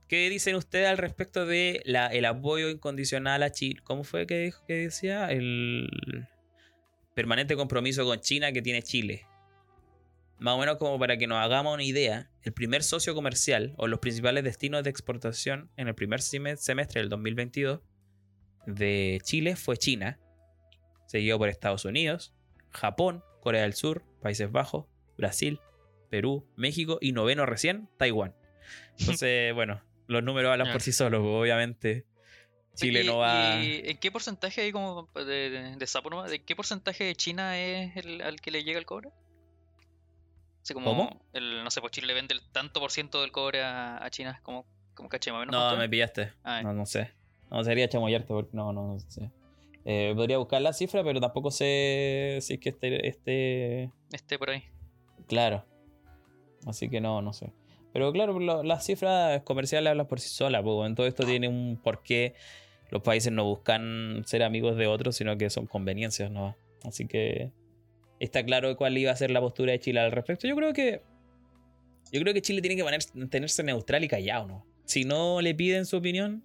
[0.07, 3.81] ¿Qué dicen ustedes al respecto de el apoyo incondicional a Chile?
[3.83, 5.31] ¿Cómo fue que, dijo, que decía?
[5.31, 5.89] El
[7.15, 9.25] permanente compromiso con China que tiene Chile.
[10.39, 13.87] Más o menos como para que nos hagamos una idea, el primer socio comercial o
[13.87, 17.81] los principales destinos de exportación en el primer semestre del 2022
[18.65, 20.19] de Chile fue China,
[21.05, 22.33] seguido por Estados Unidos,
[22.69, 24.85] Japón, Corea del Sur, Países Bajos,
[25.17, 25.59] Brasil,
[26.09, 28.40] Perú, México y noveno recién, Taiwán.
[28.99, 32.05] Entonces, bueno, los números hablan por sí solos, obviamente.
[32.75, 33.59] Chile ¿Y- no va.
[33.63, 36.31] y ¿En qué porcentaje hay como de, de, sapo nomás?
[36.31, 39.09] ¿De qué porcentaje de China es el al que le llega el cobre?
[40.73, 41.25] Como ¿Cómo?
[41.33, 44.09] El, no sé, pues Chile le vende el tanto por ciento del cobre a, a
[44.09, 45.71] China, como, como caché más o menos.
[45.71, 46.31] No, me pillaste.
[46.43, 47.11] Ah, No, no sé.
[47.49, 49.29] No, sería chamoyarte porque no, no, no sé.
[49.83, 54.51] Eh, podría buscar la cifra, pero tampoco sé si es que esté, esté Este por
[54.51, 54.63] ahí.
[55.27, 55.65] claro.
[56.67, 57.51] Así que no, no sé.
[57.93, 60.61] Pero claro, las cifras comerciales hablan por sí solas.
[60.63, 62.35] pues, en todo esto tiene un porqué.
[62.89, 66.55] Los países no buscan ser amigos de otros, sino que son conveniencias, ¿no?
[66.83, 67.51] Así que
[68.19, 70.47] está claro cuál iba a ser la postura de Chile al respecto.
[70.47, 71.01] Yo creo que.
[72.11, 74.65] Yo creo que Chile tiene que poner- tenerse neutral y callado, ¿no?
[74.85, 76.43] Si no le piden su opinión,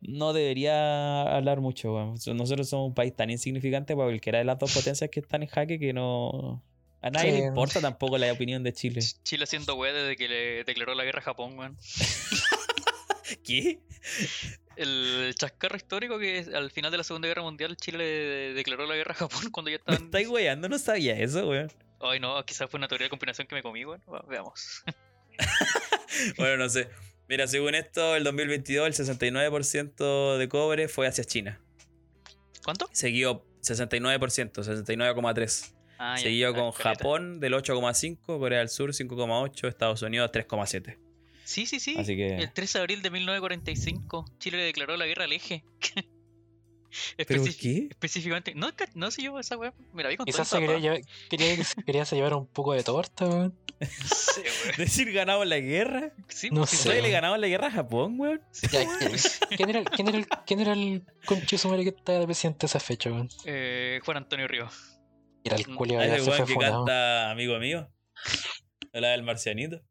[0.00, 2.14] no debería hablar mucho, weón.
[2.34, 5.48] Nosotros somos un país tan insignificante para cualquiera de las dos potencias que están en
[5.48, 6.62] jaque que no.
[7.02, 9.00] A nadie le importa tampoco la opinión de Chile.
[9.00, 11.76] Ch- Chile haciendo wea desde que le declaró la guerra a Japón, weón.
[13.44, 13.80] ¿Qué?
[14.76, 18.94] El chascarro histórico que al final de la Segunda Guerra Mundial Chile le declaró la
[18.94, 20.04] guerra a Japón cuando ya Me estaban...
[20.04, 21.72] estáis weyando, no sabía eso, weón.
[22.00, 24.02] Ay no, quizás fue una teoría de combinación que me comí, weón.
[24.12, 24.82] Va- Veamos.
[26.38, 26.88] Bueno, no sé.
[27.28, 31.60] Mira, según esto, el 2022 el 69% de cobre fue hacia China.
[32.64, 32.88] ¿Cuánto?
[32.92, 34.18] Seguido 69%,
[34.52, 35.72] 69,3%.
[35.98, 36.72] Ah, ya, Seguido ah, con.
[36.72, 40.96] Japón del 8,5%, Corea del Sur 5,8%, Estados Unidos 3,7%.
[41.44, 41.94] Sí, sí, sí.
[41.96, 42.36] Así que...
[42.36, 45.62] El 13 de abril de 1945, Chile le declaró la guerra al eje.
[47.16, 47.88] ¿Pero qué?
[47.90, 48.54] Específicamente.
[48.54, 49.72] No, no sé yo esa weá.
[49.92, 52.72] Me la vi con Quizás todo se quería, llevar, quería, quería se llevar un poco
[52.72, 53.54] de torta, weón.
[53.80, 54.76] No sé, weón.
[54.78, 56.12] ¿Decir ganamos la guerra?
[56.28, 56.76] Sí, No sé.
[56.76, 58.40] sí, ¿Todavía le ganamos la guerra a Japón, weón?
[58.50, 58.98] sí, Ya, weón.
[59.56, 61.04] ¿quién, era, el- quién, era el, ¿Quién era el
[61.84, 63.28] que estaba de presidente esa fecha, weón?
[63.44, 64.68] Eh, Juan Antonio Río.
[65.46, 66.84] Era el Mm, culio ya se fue que funado.
[66.84, 67.90] canta amigo mío.
[68.92, 69.82] La del marcianito.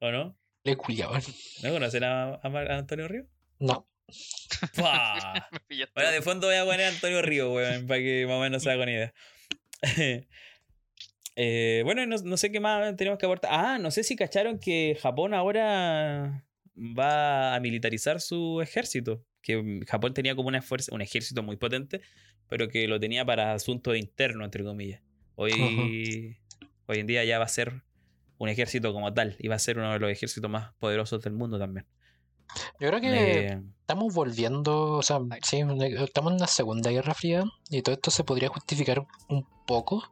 [0.00, 0.38] ¿O no?
[0.64, 1.22] Le culiao, weón.
[1.62, 3.26] ¿No conocen a, a Mar- a Antonio Río?
[3.58, 3.88] No.
[5.68, 5.92] Pillaste.
[5.94, 8.62] Bueno, de fondo voy a poner a Antonio Río, weón, para que más o menos
[8.62, 9.14] se haga una idea.
[11.38, 13.50] Eh, bueno, no, no sé qué más tenemos que aportar.
[13.52, 19.22] Ah, no sé si cacharon que Japón ahora va a militarizar su ejército.
[19.46, 22.00] Que mm, Japón tenía como una fuerza, un ejército muy potente,
[22.48, 25.00] pero que lo tenía para asuntos internos, entre comillas.
[25.36, 26.36] Hoy,
[26.86, 27.82] hoy en día ya va a ser
[28.38, 31.34] un ejército como tal y va a ser uno de los ejércitos más poderosos del
[31.34, 31.86] mundo también.
[32.80, 35.62] Yo creo que Eh, estamos volviendo, o sea, sí,
[35.98, 40.02] estamos en una segunda guerra fría y todo esto se podría justificar un poco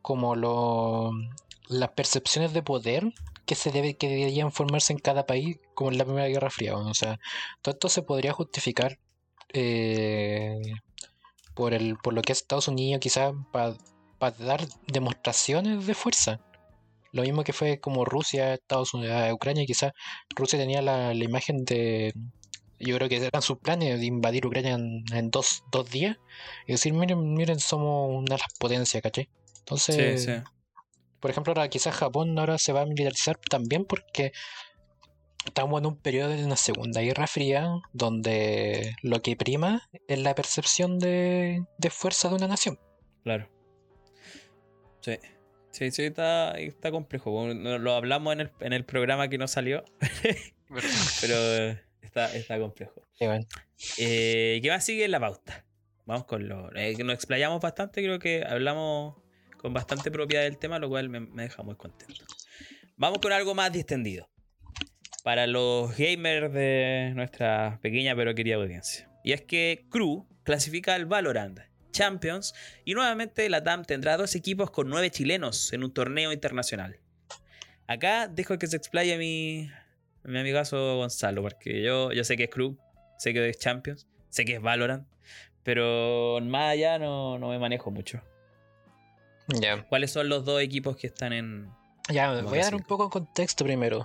[0.00, 1.10] como lo,
[1.68, 3.12] las percepciones de poder
[3.52, 6.74] que se debe que deberían formarse en cada país como en la primera guerra fría.
[6.74, 7.20] O sea,
[7.60, 8.98] todo esto se podría justificar
[9.52, 10.58] eh,
[11.54, 13.76] por el por lo que es Estados Unidos quizás para
[14.38, 16.40] dar demostraciones de fuerza.
[17.12, 19.92] Lo mismo que fue como Rusia, Estados Unidos, a Ucrania, quizás
[20.34, 22.14] Rusia tenía la, la imagen de
[22.78, 26.16] Yo creo que eran sus planes de invadir Ucrania en, dos, dos días
[26.66, 29.28] y decir, miren, miren, somos una de las potencias, ¿cachai?
[29.58, 30.32] Entonces, sí.
[31.22, 34.32] Por ejemplo, ahora quizás Japón ahora se va a militarizar también porque
[35.46, 40.34] estamos en un periodo de una segunda guerra fría donde lo que prima es la
[40.34, 42.78] percepción de, de fuerza de una nación.
[43.22, 43.48] Claro.
[45.00, 45.16] Sí.
[45.70, 47.46] Sí, sí, está, está complejo.
[47.54, 49.84] Lo hablamos en el, en el programa que no salió,
[51.20, 53.06] pero está, está complejo.
[53.12, 53.46] Sí, bueno.
[53.96, 55.64] Eh, ¿Qué más sigue en la pauta?
[56.04, 56.74] Vamos con lo.
[56.76, 59.21] eh, nos explayamos bastante, creo que hablamos
[59.62, 62.24] con bastante propiedad del tema, lo cual me, deja muy contento.
[62.96, 64.28] Vamos con algo más distendido.
[65.22, 69.08] Para los gamers de nuestra pequeña pero querida audiencia.
[69.22, 71.60] Y es que Crew clasifica al Valorant
[71.92, 72.54] Champions
[72.84, 76.98] y nuevamente la TAM tendrá dos equipos con nueve chilenos en un torneo internacional.
[77.86, 79.70] Acá dejo que se explaye mi,
[80.24, 82.76] mi amigazo Gonzalo, porque yo, sé que es Crew,
[83.18, 85.06] sé que es Champions, sé que es Valorant,
[85.62, 88.22] pero más allá no me manejo mucho.
[89.48, 91.70] Ya, ¿Cuáles son los dos equipos que están en...?
[92.08, 94.04] ya voy a dar que un poco de contexto primero.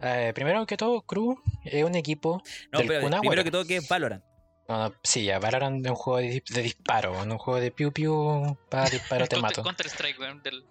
[0.00, 2.42] Eh, primero que todo, Crew es un equipo
[2.72, 4.22] No, del pero primero que todo, ¿qué es Valorant?
[4.68, 7.70] No, no, sí, ya, Valorant es un juego de, de disparo, no un juego de
[7.70, 9.62] piu piu para disparo te mato.
[9.62, 10.64] Counter Strike, weón, del,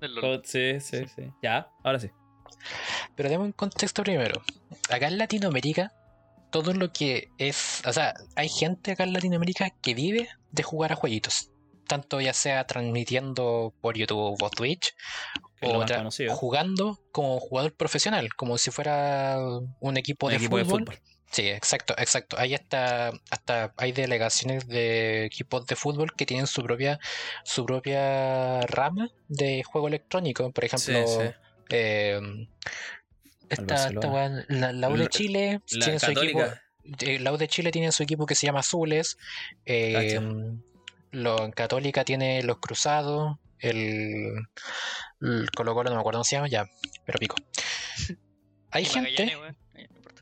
[0.00, 0.24] del LoL.
[0.24, 1.30] Oh, sí, sí, sí.
[1.42, 2.10] Ya, ahora sí.
[3.14, 4.42] Pero demos un contexto primero.
[4.88, 5.92] Acá en Latinoamérica,
[6.50, 7.82] todo lo que es.
[7.86, 11.50] O sea, hay gente acá en Latinoamérica que vive de jugar a jueguitos.
[11.92, 14.94] Tanto ya sea transmitiendo por YouTube o Twitch,
[15.60, 15.84] o
[16.34, 19.36] jugando como jugador profesional, como si fuera
[19.80, 20.84] un equipo, Un de, equipo fútbol.
[20.84, 20.98] de fútbol.
[21.30, 22.36] Sí, exacto, exacto.
[22.38, 26.98] Hay hasta, hasta hay delegaciones de equipos de fútbol que tienen su propia,
[27.44, 30.50] su propia rama de juego electrónico.
[30.50, 31.30] Por ejemplo, Sí, sí.
[31.70, 32.20] eh,
[33.50, 33.74] esta, esta
[34.08, 34.12] Barcelona.
[34.12, 36.40] weá, la, la U de Chile La tiene su equipo.
[37.00, 39.16] Eh, La U de Chile tiene su equipo que se llama Azules.
[39.66, 40.18] eh,
[41.12, 43.38] lo, en Católica tiene los Cruzados.
[43.58, 44.34] El,
[45.20, 46.66] el Colo Colo no me acuerdo cómo se llama, ya,
[47.04, 47.36] pero pico.
[48.70, 49.36] Hay gente,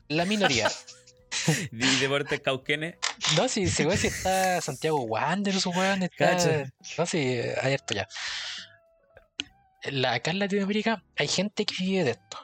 [0.07, 0.69] la minoría.
[1.71, 2.95] Y Deportes Cauquenes.
[3.37, 6.31] No, si se ve si está Santiago Wanderers, weón, está.
[6.31, 6.71] Cacha.
[6.97, 8.07] No, si hay esto ya.
[9.85, 12.37] La, acá en Latinoamérica hay gente que vive de esto.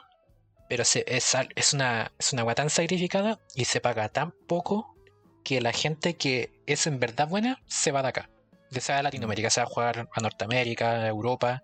[0.70, 4.96] Pero se, es, es una es una agua tan sacrificada y se paga tan poco
[5.44, 8.30] que la gente que es en verdad buena se va de acá.
[8.70, 11.62] Ya sea a Latinoamérica, se va a jugar a Norteamérica, a Europa.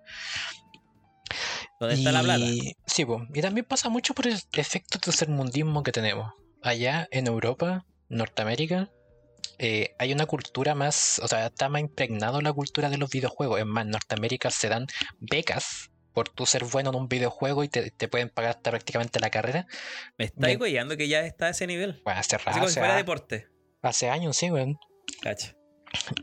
[1.80, 2.44] ¿Dónde está la plata?
[2.86, 3.26] Sí, po.
[3.34, 6.32] y también pasa mucho por el efecto tercermundismo que tenemos.
[6.62, 8.90] Allá en Europa, Norteamérica,
[9.58, 13.60] eh, hay una cultura más, o sea, está más impregnado la cultura de los videojuegos.
[13.60, 14.86] Es más, en Norteamérica se dan
[15.18, 19.18] becas por tú ser bueno en un videojuego y te, te pueden pagar hasta prácticamente
[19.20, 19.66] la carrera.
[20.16, 20.58] Me estáis Bien.
[20.58, 22.00] guayando que ya está a ese nivel.
[22.04, 23.48] Bueno, hace, Así rato, hace, fuera deporte.
[23.82, 24.78] hace años, sí, weón.
[25.20, 25.54] Cacha.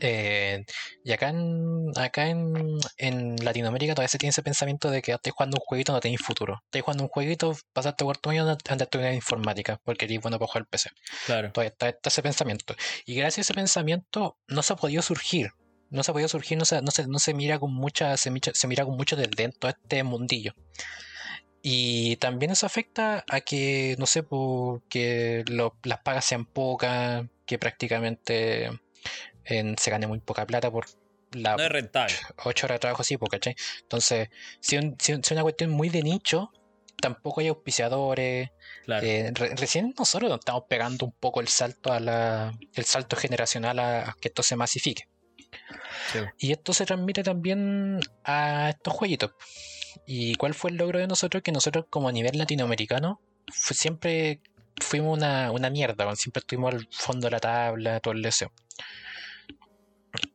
[0.00, 0.64] Eh,
[1.04, 2.52] y acá en, acá en,
[2.96, 6.20] en Latinoamérica todavía se tiene ese pensamiento de que estáis jugando un jueguito no tenéis
[6.22, 6.60] futuro.
[6.66, 10.48] Estáis jugando un jueguito, pasaste cuarto año, andas a estudiar informática, porque eres bueno para
[10.48, 10.90] jugar el PC.
[11.26, 11.52] Claro.
[11.52, 12.74] Todavía está, está ese pensamiento.
[13.06, 15.50] Y gracias a ese pensamiento no se ha podido surgir.
[15.90, 18.30] No se ha podido surgir, no se, no se, no se mira con mucha, se,
[18.30, 20.54] mira- se mira con mucho desdén todo este mundillo.
[21.62, 27.24] Y también eso afecta a que, no sé, po, que lo- las pagas sean pocas,
[27.46, 28.70] que prácticamente
[29.44, 30.86] en- se gane muy poca plata por
[31.32, 32.14] la No es rentable.
[32.44, 33.54] 8 horas de trabajo, sí, po, ¿cachai?
[33.82, 34.28] Entonces,
[34.60, 36.52] si es si, una cuestión muy de nicho,
[37.00, 38.50] tampoco hay auspiciadores,
[38.84, 39.06] Claro.
[39.06, 43.16] eh, re- recién nosotros nos estamos pegando un poco el salto a la, el salto
[43.16, 45.08] generacional a, a que esto se masifique.
[46.12, 46.18] Sí.
[46.38, 49.32] Y esto se transmite también a estos jueguitos.
[50.06, 51.42] ¿Y cuál fue el logro de nosotros?
[51.42, 53.20] Que nosotros como a nivel latinoamericano
[53.52, 54.40] fu- siempre
[54.80, 58.52] fuimos una, una mierda, siempre estuvimos al fondo de la tabla, todo el deseo.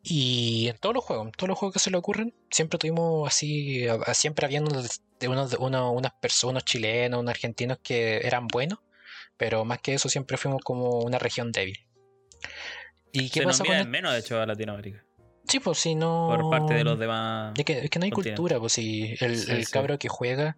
[0.04, 3.28] Y en todos los juegos, en todos los juegos que se le ocurren, siempre tuvimos
[3.28, 4.82] así, siempre habiendo
[5.20, 8.80] de, unos, de uno- unas personas chilenos, unos argentinos que eran buenos,
[9.38, 11.78] pero más que eso siempre fuimos como una región débil.
[13.12, 15.04] ¿Y qué Se nos con el- menos, de hecho, a Latinoamérica.
[15.48, 16.28] Sí, pues si no.
[16.30, 17.54] Por parte de los demás.
[17.58, 19.72] Es que, es que no hay cultura, pues si el, Sí, el sí.
[19.72, 20.58] cabro que juega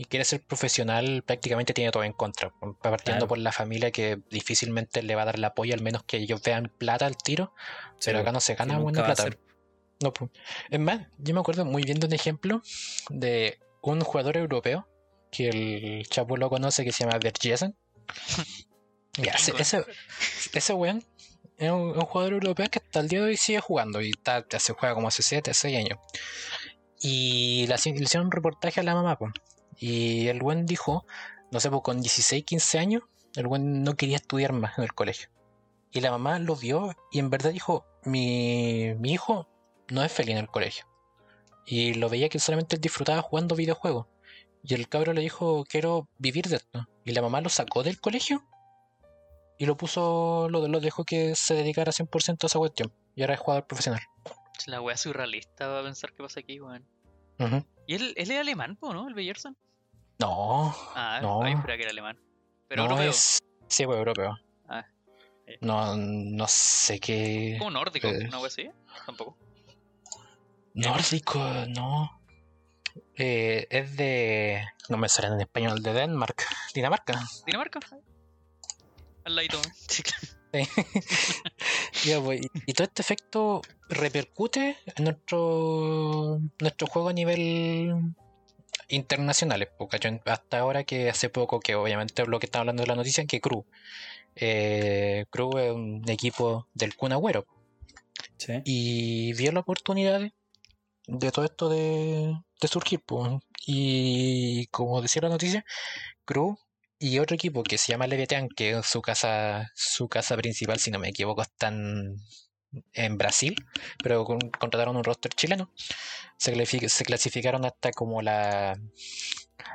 [0.00, 2.50] y quiere ser profesional partiendo tiene todo en contra.
[2.80, 3.28] Partiendo Claro.
[3.28, 6.40] por la familia que difícilmente le va a dar el apoyo, al menos que ellos
[6.42, 7.52] vean plata al tiro,
[7.98, 9.28] Sí, pero acá no se que gana buena plata.
[10.02, 10.30] No, pues.
[10.70, 12.62] Es más, yo me acuerdo muy bien de un ejemplo
[13.10, 14.88] de un jugador europeo
[15.30, 17.76] que el Chapo lo conoce que se llama Vergesen.
[19.18, 19.84] ese, ese,
[20.54, 21.04] ese weón
[21.58, 24.46] es un, un jugador europeo que hasta el día de hoy sigue jugando y está,
[24.58, 25.98] se juega como hace 7, 6 años.
[27.02, 29.32] Y hacían- le hicieron un reportaje a la mamá, pues.
[29.80, 31.06] Y el buen dijo,
[31.50, 33.02] no sé, pues con 16, 15 años,
[33.34, 35.28] El buen no quería estudiar más en el colegio.
[35.90, 39.48] Y la mamá lo vio y en verdad dijo, mi, mi hijo
[39.88, 40.84] no es feliz en el colegio.
[41.64, 44.06] Y lo veía que solamente él disfrutaba jugando videojuegos.
[44.62, 46.86] Y el cabro le dijo, quiero vivir de esto.
[47.04, 48.44] Y la mamá lo sacó del colegio
[49.58, 52.92] y lo puso, lo, lo dejó que se dedicara 100% a esa cuestión.
[53.14, 54.00] Y ahora es jugador profesional.
[54.66, 56.84] La wea surrealista va a pensar qué pasa aquí, weón.
[57.38, 57.64] Ujú.
[57.86, 59.08] ¿Y él, él es alemán, no?
[59.08, 59.56] El Beyerson.
[60.20, 61.40] No, Ah, No.
[61.42, 62.18] que era alemán.
[62.68, 63.10] Pero no europeo.
[63.10, 63.38] es...
[63.68, 64.38] Sí, pues europeo.
[64.68, 64.84] Ah,
[65.46, 65.58] eh.
[65.60, 67.56] No, no sé qué...
[67.58, 68.28] Como nórdico, Eh.
[68.28, 68.70] una así.
[69.06, 69.36] Tampoco.
[70.74, 72.20] Nórdico, no.
[73.16, 74.64] Eh, es de.
[74.88, 76.44] No me sale en español, de Denmark.
[76.74, 77.20] Dinamarca.
[77.46, 77.80] Dinamarca.
[79.24, 79.60] Al ladito.
[79.88, 80.26] Sí, claro.
[82.04, 88.14] Ya, pues, y, y todo este efecto repercute en nuestro, nuestro juego a nivel
[88.90, 89.68] internacional.
[89.78, 90.20] pues, ¿cachai?
[90.26, 93.40] Hasta ahora que hace poco, que obviamente lo que está hablando de la noticia, que
[93.40, 93.64] Crew.
[94.36, 97.46] Eh, Crew es un equipo del Kun Agüero.
[98.36, 98.54] Sí.
[98.64, 100.32] y vio la oportunidad de,
[101.06, 103.00] de todo esto de, de surgir.
[103.04, 103.32] pues.
[103.66, 105.64] Y como decía la noticia,
[106.24, 106.56] Crew
[106.98, 110.90] y otro equipo que se llama Leviathan, que es su casa, su casa principal, si
[110.90, 112.16] no me equivoco, están
[112.92, 113.54] en Brasil,
[114.02, 115.70] pero con- contrataron un roster chileno.
[116.36, 118.78] Se, clasific- se clasificaron hasta como la,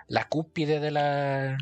[0.08, 1.58] la cúspide de la.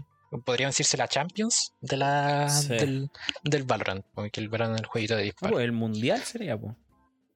[0.45, 2.69] Podrían decirse la Champions de la, Sí.
[2.69, 3.09] del,
[3.43, 5.53] del Valorant, porque el Valorant es el jueguito de Ah, disparo.
[5.53, 6.73] pues el mundial sería, pues.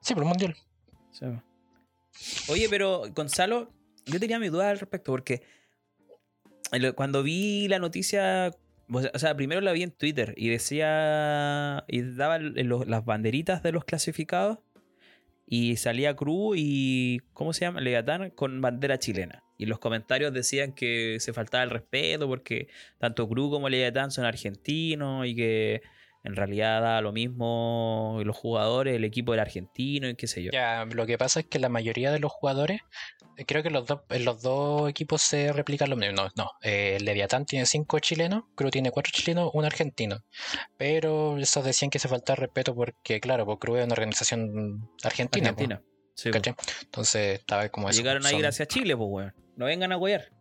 [0.02, 0.56] Sí, pero el mundial.
[1.12, 1.26] Sí.
[2.52, 3.72] Oye, pero Gonzalo,
[4.06, 5.44] yo tenía mi duda al respecto porque
[6.96, 8.52] cuando vi la noticia,
[8.92, 13.86] o sea- primero la vi en Twitter y decía, y daba las banderitas de los
[13.86, 14.60] clasificados
[15.46, 17.82] y salía Cruz y, ¿cómo se llama?
[17.82, 19.44] Leviatán con bandera chilena.
[19.58, 22.68] Y los comentarios decían que se faltaba el respeto porque
[23.00, 25.82] tanto Cruz como Leviatán son argentinos y que
[26.24, 30.52] en realidad da lo mismo los jugadores, el equipo era argentino y qué sé yo.
[30.52, 32.82] Ya, lo que pasa es que la mayoría de los jugadores,
[33.46, 36.14] creo que los dos, en los dos equipos se replican lo mismo.
[36.16, 36.52] No, no.
[36.62, 40.24] eh, Leviatán tiene cinco chilenos, Cruz tiene cuatro chilenos, un argentino.
[40.78, 45.54] Pero esos decían que se faltaba respeto porque, claro, porque Cruz es una organización argentina.
[45.54, 45.82] po, Argentina.
[46.16, 46.34] Sí, po.
[46.34, 46.56] ¿cachai?
[46.84, 48.00] Entonces estaba como eso.
[48.00, 49.34] Llegaron ahí son- gracias a Chile, pues, weón.
[49.56, 50.32] No vengan a huear,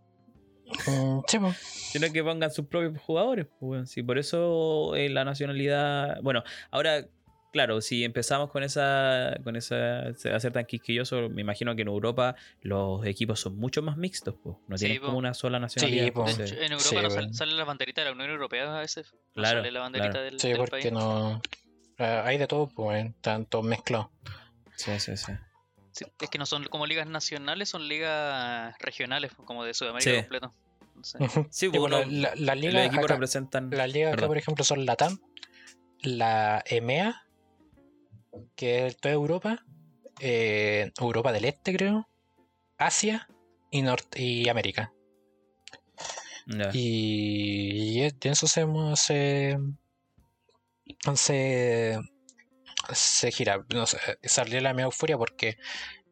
[0.89, 1.53] Mm, sí, po.
[1.61, 3.87] sino que pongan sus propios jugadores, pues, weón.
[3.87, 6.21] Sí, por eso eh, la nacionalidad.
[6.23, 7.07] Bueno, ahora,
[7.53, 9.37] claro, si empezamos con esa.
[9.45, 10.09] con esa.
[10.09, 14.35] a ser tan quisquilloso, me imagino que en Europa los equipos son mucho más mixtos,
[14.43, 14.57] pues.
[14.69, 15.07] No Sí, tienen po.
[15.07, 16.03] como una sola nacionalidad.
[16.03, 17.15] De entonces- hecho, en Europa sí, no bueno.
[17.15, 19.13] sale, sale la banderita de la Unión Europea a veces.
[19.13, 20.25] No Claro, sale la banderita claro.
[20.25, 20.93] del, Sí, del porque país.
[20.93, 21.41] no.
[21.99, 24.09] eh, hay de todo, pues, están todos mezclados.
[24.77, 25.33] sí, sí, sí.
[25.93, 30.17] Sí, es que no son como ligas nacionales, son ligas regionales, como de Sudamérica Sí.
[30.19, 30.53] completo.
[30.95, 33.71] Entonces, Sí, pues, bueno, uno- la, la liga equipos acá- representan.
[33.71, 35.19] Las ligas acá, por ejemplo, son la TAM,
[36.03, 37.23] la EMEA,
[38.55, 39.65] que es toda Europa,
[40.21, 42.09] eh, Europa del Este, creo,
[42.79, 43.29] Asia
[43.71, 44.93] y, Norte y América.
[46.73, 48.65] Y, y eso se,
[48.95, 49.59] se,
[51.15, 51.99] se,
[52.93, 53.65] se gira.
[53.75, 55.57] No sé, salió la mea euforia porque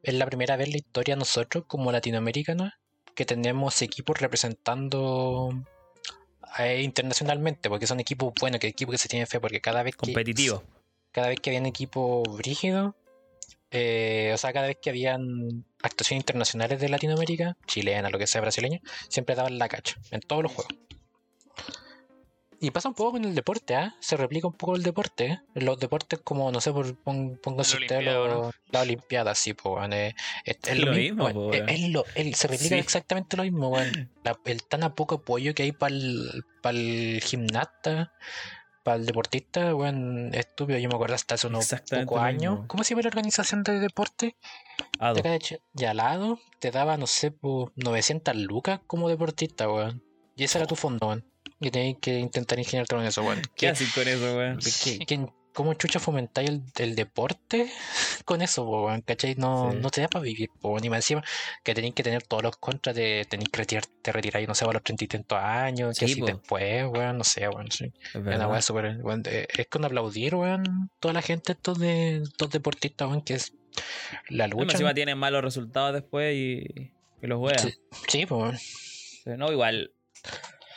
[0.02, 2.72] es la primera vez en la historia nosotros, como latinoamericanos,
[3.14, 5.50] que tenemos equipos representando
[6.58, 9.94] eh, internacionalmente, porque son equipos buenos, que equipos que se tienen fe, porque cada vez
[9.94, 10.62] que Competitivo.
[11.14, 12.94] Cada vez que habían equipos brígidos,
[13.70, 18.40] eh, o sea, cada vez que habían actuaciones internacionales de Latinoamérica, chilena, lo que sea,
[18.40, 20.74] brasileño, siempre daban la cacha en todos los juegos.
[22.60, 23.94] Y pasa un poco con el deporte, ¿ah?
[24.00, 25.38] Se replica un poco el deporte, ¿eh?
[25.54, 28.50] Los deportes como, no sé, por, pon, póngase La Olimpiada, lo- ¿no?
[28.70, 32.34] la Olimpiada, sí, pues, weón, eh, es, es Es lo mismo, po, es- lo- el-
[32.34, 32.80] se replica Sí.
[32.80, 34.10] exactamente lo mismo, weón.
[34.24, 38.12] La- el tan a poco apoyo que hay para el gimnasta,
[38.84, 40.78] para el deportista, weón, estúpido.
[40.78, 42.52] Yo me acuerdo hasta hace unos pocos años.
[42.52, 42.68] mismo.
[42.68, 44.36] ¿Cómo se llama la organización de deporte?
[45.00, 45.14] Ado.
[45.20, 45.40] De
[45.76, 50.04] Y al lado te daba, no sé, por 900 lucas como deportista, weón.
[50.36, 51.24] Y ese era tu fondo, weón.
[51.60, 53.40] Y tenías que intentar ingeniarte con eso, weón.
[53.42, 54.58] ¿Qué ¿Qué, hacen con eso, weón?
[54.84, 57.70] qué- qué- cómo chucha fomentáis el, el deporte
[58.26, 59.00] con eso, po, weón?
[59.00, 59.34] ¿Cachai?
[59.36, 59.78] No, Sí.
[59.80, 60.84] no te da para vivir, po, weón.
[60.84, 61.22] Y más encima
[61.62, 64.64] que tenéis que tener todos los contras de tenéis que retirarte, te retiráis, no sé,
[64.66, 66.26] a los 30 y tantos años, que Sí, así po.
[66.26, 67.70] después, weón, no sé, weón.
[67.70, 67.92] sí.
[68.12, 73.08] Es una weón, eh, es con aplaudir, weón, toda la gente, estos, de, estos deportistas,
[73.08, 73.54] weón, que es
[74.28, 74.72] la Además, lucha.
[74.76, 76.92] encima tienen malos resultados después y,
[77.22, 77.58] y los wean.
[77.58, 77.72] Sí,
[78.08, 78.40] sí, pues,
[79.26, 79.38] weón.
[79.38, 79.92] No, igual.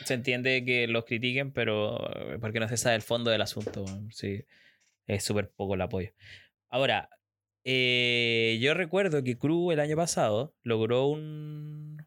[0.05, 3.84] Se entiende que los critiquen, pero eh, porque no se sabe el fondo del asunto.
[3.84, 4.09] weón.
[4.13, 4.43] Sí,
[5.08, 6.12] es súper poco el apoyo.
[6.70, 7.10] Ahora,
[7.64, 12.05] eh, yo recuerdo que Cruz el año pasado logró un,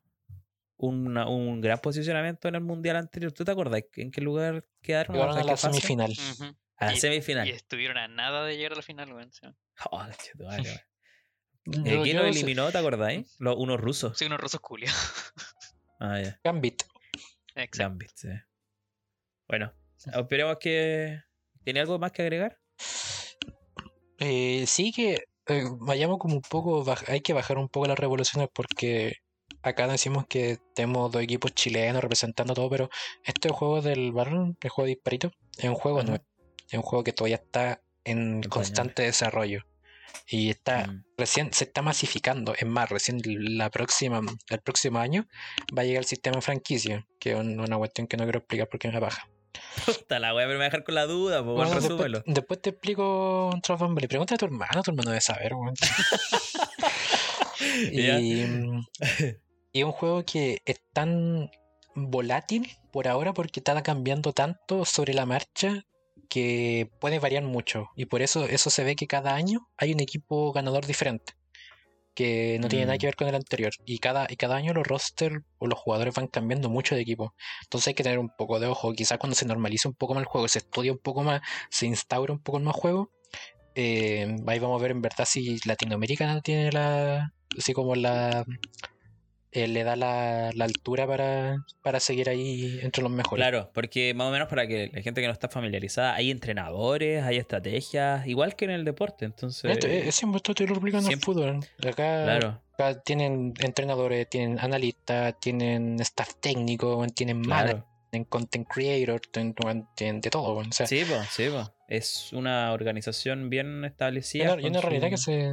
[0.77, 3.33] una- un gran posicionamiento en el mundial anterior.
[3.33, 5.15] ¿Tú te acordás en qué lugar quedaron?
[5.17, 6.13] Llegaron a ¿En la semifinal.
[6.77, 7.47] A la Y- semifinal.
[7.49, 9.33] Y estuvieron a nada de llegar a la final, weón.
[9.33, 9.47] Sí,
[9.91, 10.07] Oh,
[11.67, 12.71] Eh, ¿Quién lo sé- eliminó?
[12.73, 13.37] ¿Te acordáis?
[13.39, 14.17] Los, unos rusos.
[14.19, 14.97] Sí, unos rusos culiados.
[16.03, 16.41] Ah, ya.
[16.43, 16.83] Gambit.
[17.55, 17.77] Exacto.
[17.79, 18.29] Gambit, sí.
[19.47, 19.75] Bueno,
[20.15, 21.21] esperemos que.
[21.63, 22.59] ¿Tiene algo más que agregar?
[24.19, 28.49] Eh, sí que eh, vayamos como un poco, hay que bajar un poco las revoluciones
[28.53, 29.17] porque
[29.63, 32.91] acá decimos que tenemos dos equipos chilenos representando todo, pero
[33.25, 36.25] este juego del Baron, el juego de disparito, es un juego nuevo,
[36.69, 39.63] es un juego que todavía está en constante desarrollo
[40.27, 41.05] y está Mm.
[41.17, 42.55] recién se está masificando.
[42.55, 45.27] Es más, recién la próxima, el próximo año
[45.77, 48.69] va a llegar el sistema franquicia, que es un- una cuestión que no quiero explicar
[48.69, 49.29] porque me la baja.
[49.87, 52.23] Puta la wea, pero me voy a dejar con la duda, pues Bueno, después, resúmelo.
[52.27, 54.09] después te explico un Bumble.
[54.09, 55.75] Pregúntale a tu hermano, tu hermano debe saber, weón.
[57.93, 58.19] Ya.
[58.19, 58.87] Y, mm,
[59.73, 61.51] y es un juego que es tan
[61.95, 65.85] volátil por ahora porque está cambiando tanto sobre la marcha
[66.29, 67.89] que puede variar mucho.
[67.97, 71.35] Y por eso eso se ve que cada año hay un equipo ganador diferente.
[72.15, 72.99] Que no tiene nada Mm.
[72.99, 73.73] que ver con el anterior.
[73.85, 77.35] Y cada, y cada año los roster o los jugadores van cambiando mucho de equipo.
[77.63, 78.93] Entonces hay que tener un poco de ojo.
[78.93, 81.41] Quizás cuando se normalice un poco más el juego, se estudia un poco más,
[81.71, 83.11] se instaura un poco más juego.
[83.77, 87.33] eh, ahí vamos a ver en verdad si Latinoamérica no tiene la.
[87.57, 88.45] Así como la.
[89.53, 93.43] Eh, le da la, la altura para, para seguir ahí entre los mejores.
[93.43, 97.23] Claro, porque más o menos para que la gente que no está familiarizada, hay entrenadores,
[97.25, 99.71] hay estrategias, igual que en el deporte, entonces...
[99.71, 101.61] Esto, es, es siempre esto te lo explican en siempre- fútbol.
[101.87, 107.87] Acá, Claro, acá tienen entrenadores, tienen analistas, tienen staff técnico, tienen manager, claro.
[108.11, 109.55] tienen content creator, tienen,
[109.97, 110.55] tienen de todo.
[110.57, 111.73] O sea, Sí, pues, sí, po.
[111.89, 114.53] Es una organización bien y establecida.
[114.55, 115.53] una, y con una realidad su- que se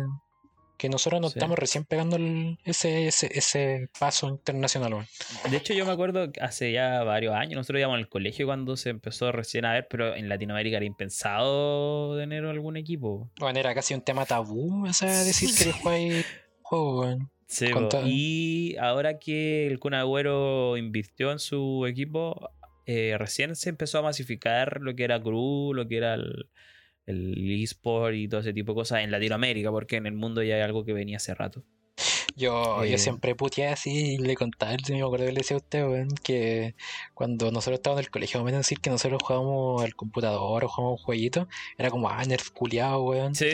[0.77, 1.39] que nosotros nos Sí.
[1.39, 5.05] estamos recién pegando el- ese, ese, ese paso internacional.
[5.49, 8.77] De hecho, yo me acuerdo que hace ya varios años, nosotros íbamos al colegio cuando
[8.77, 13.29] se empezó recién a ver, pero en Latinoamérica era impensado tener algún equipo.
[13.39, 16.25] Bueno, era casi un tema tabú, o sea, decir que jugáis
[16.61, 17.29] juego, weón.
[17.49, 17.67] Sí,
[18.05, 22.51] y ahora que el Kun Agüero invirtió en su equipo,
[22.85, 26.49] eh, recién se empezó a masificar lo que era Crew, lo que era el,
[27.07, 30.55] el eSport y todo ese tipo de cosas en Latinoamérica, porque en el mundo ya
[30.55, 31.63] hay algo que venía hace rato.
[32.35, 32.91] Yo, Eh.
[32.91, 36.09] yo siempre puteé así y le contaba, me acuerdo que le decía a usted, weón,
[36.23, 36.75] que
[37.15, 40.99] cuando nosotros estábamos en el colegio, me decir que nosotros jugábamos al computador o jugábamos
[40.99, 41.47] un jueguito,
[41.77, 43.33] era como, ah, nerf culiado, weón.
[43.33, 43.47] Sí.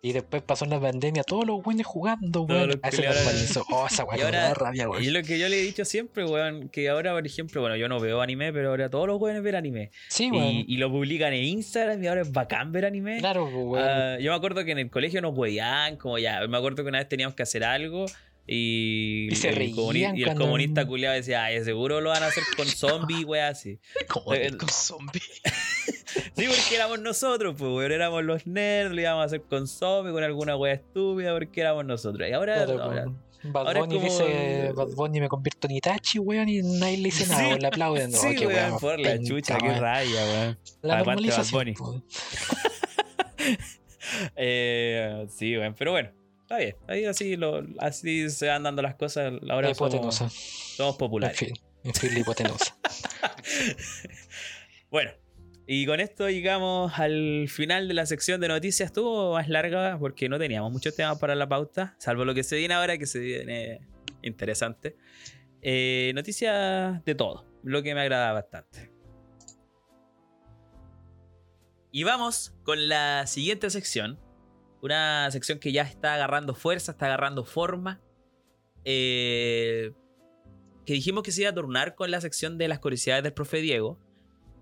[0.00, 2.68] Y después pasó la pandemia, todos los buenos jugando, weón.
[2.68, 3.64] los Ah, normalizó.
[3.70, 5.02] Oh, esa weá Y ahora- da rabia, weón.
[5.02, 7.88] Y lo que yo le he dicho siempre, weón, que ahora, por ejemplo, bueno, yo
[7.88, 9.90] no veo anime, pero ahora todos los weones ven anime.
[10.08, 10.44] Sí, weón.
[10.44, 13.18] Y, y lo publican en Instagram y ahora es bacán ver anime.
[13.18, 13.84] Claro, pues, weón.
[13.88, 16.88] Ah, yo me acuerdo que en el colegio nos hueían, como ya, me acuerdo que
[16.90, 18.06] una vez teníamos que hacer algo
[18.46, 22.22] y, Y se el, comuni- y el cuando- comunista culiado decía, ay, seguro lo van
[22.22, 23.78] a hacer con zombies, weá, así.
[24.08, 25.42] Como eh, con zombies.
[26.36, 30.12] Sí, porque éramos nosotros, pues, weón, éramos los nerds, lo íbamos a hacer con zombies,
[30.14, 32.28] con alguna weá estúpida, porque éramos nosotros.
[32.28, 33.06] Y ahora, Claro, ahora-.
[33.44, 37.04] Bad ahora Bunny como- dice, Bad Bunny me convierto en Itachi, weón, y nadie le
[37.04, 38.12] dice nada, Sí, le aplauden.
[38.12, 39.80] sí, Oh, qué weón, weón, por la penca, chucha, qué weón.
[39.80, 40.58] raya, weón.
[40.82, 41.74] La Aguante Bad Bunny.
[41.78, 42.04] weón.
[44.36, 46.10] Eh, sí, weón, pero bueno,
[46.42, 46.74] está bien.
[46.88, 49.32] Ahí así, lo, así se van dando las cosas.
[49.50, 50.28] Ahora La somos, hipotenusa.
[50.30, 51.38] somos En populares.
[51.38, 51.52] fin,
[51.84, 52.76] en fin, la hipotenusa.
[54.90, 55.10] Bueno,
[55.70, 58.86] y con esto llegamos al final de la sección de noticias.
[58.86, 62.56] Estuvo más larga porque no teníamos muchos temas para la pauta, salvo lo que se
[62.56, 63.86] viene ahora, que se viene
[64.22, 64.96] interesante.
[65.60, 68.90] Eh, noticias de todo, lo que me agrada bastante.
[71.92, 74.18] Y vamos con la siguiente sección.
[74.80, 78.00] Una sección que ya está agarrando fuerza, está agarrando forma.
[78.86, 79.92] Eh,
[80.86, 83.58] que dijimos que se iba a turnar con la sección de las curiosidades del profe
[83.58, 84.07] Diego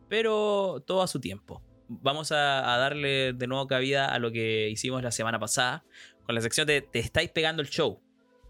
[0.08, 1.62] pero todo a su tiempo.
[1.88, 5.84] Vamos a, darle de nuevo cabida a lo que hicimos la semana pasada
[6.24, 8.02] con la sección de Te estáis pegando el show,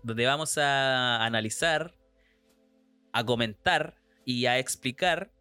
[0.02, 1.94] donde vamos a analizar,
[3.12, 5.32] a comentar y a explicar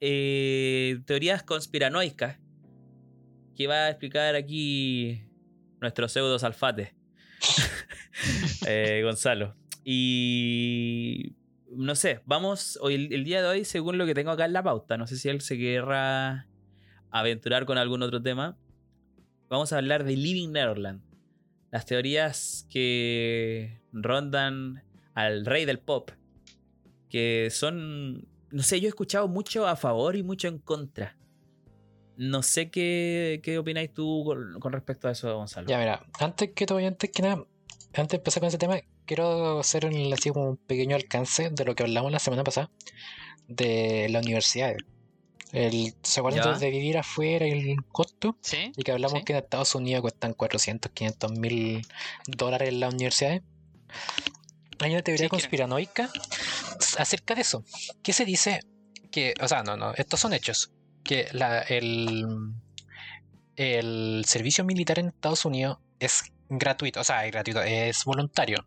[0.00, 2.38] eh, teorías conspiranoicas
[3.56, 5.22] que va a explicar aquí
[5.80, 6.94] nuestro pseudo salfate,
[8.66, 9.56] eh, Gonzalo.
[9.84, 11.34] Y
[11.76, 14.62] no sé, vamos hoy el, día de hoy, según lo que tengo acá en la
[14.62, 16.46] pauta, no sé si él se querrá
[17.10, 18.56] aventurar con algún otro tema.
[19.48, 21.02] Vamos a hablar de Living Neverland.
[21.70, 24.82] Las teorías que rondan
[25.14, 26.10] al rey del pop.
[27.08, 28.26] Que son.
[28.50, 31.16] No sé, yo he escuchado mucho a favor y mucho en contra.
[32.16, 35.68] No sé qué, qué opináis tú con, con respecto a eso, Gonzalo.
[35.68, 37.44] Ya, mira, antes que todo antes que nada,
[37.94, 38.76] antes de empezar con ese tema,
[39.06, 42.70] quiero hacer un- así como un pequeño alcance de lo que hablamos la semana pasada
[43.48, 44.74] de la universidad.
[45.52, 48.38] El, ¿Se acuerdan de vivir afuera y el costo?
[48.40, 48.72] ¿Sí?
[48.76, 49.24] Y que hablamos Sí.
[49.24, 51.86] que en Estados Unidos cuestan 400, 500 mil
[52.26, 53.42] dólares en las universidades.
[54.78, 56.10] Hay una teoría Sí, conspiranoica
[56.98, 57.64] acerca de eso.
[58.02, 58.60] ¿Qué se dice?
[59.10, 60.72] Que, o sea, no, no, estos son hechos.
[61.04, 62.24] Que la, el,
[63.56, 68.66] el servicio militar en Estados Unidos es gratuito, o sea, es gratuito, es voluntario.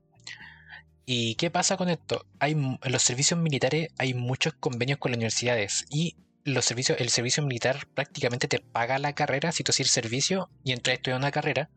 [1.05, 2.25] ¿Y qué pasa con esto?
[2.39, 7.09] Hay, en los servicios militares hay muchos convenios con las universidades y los servicios, el
[7.09, 11.19] servicio militar prácticamente te paga la carrera si tú haces servicio y entras a estudiar
[11.19, 11.69] una carrera,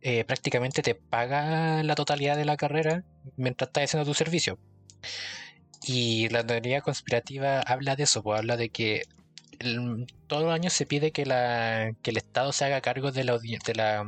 [0.00, 3.04] eh, prácticamente te paga la totalidad de la carrera
[3.36, 4.58] mientras estás haciendo tu servicio.
[5.82, 9.02] Y la teoría conspirativa habla de eso, pues habla de que
[9.58, 13.24] el- todos los años se pide que, la, que el Estado se haga cargo de
[13.24, 14.04] la, de, la,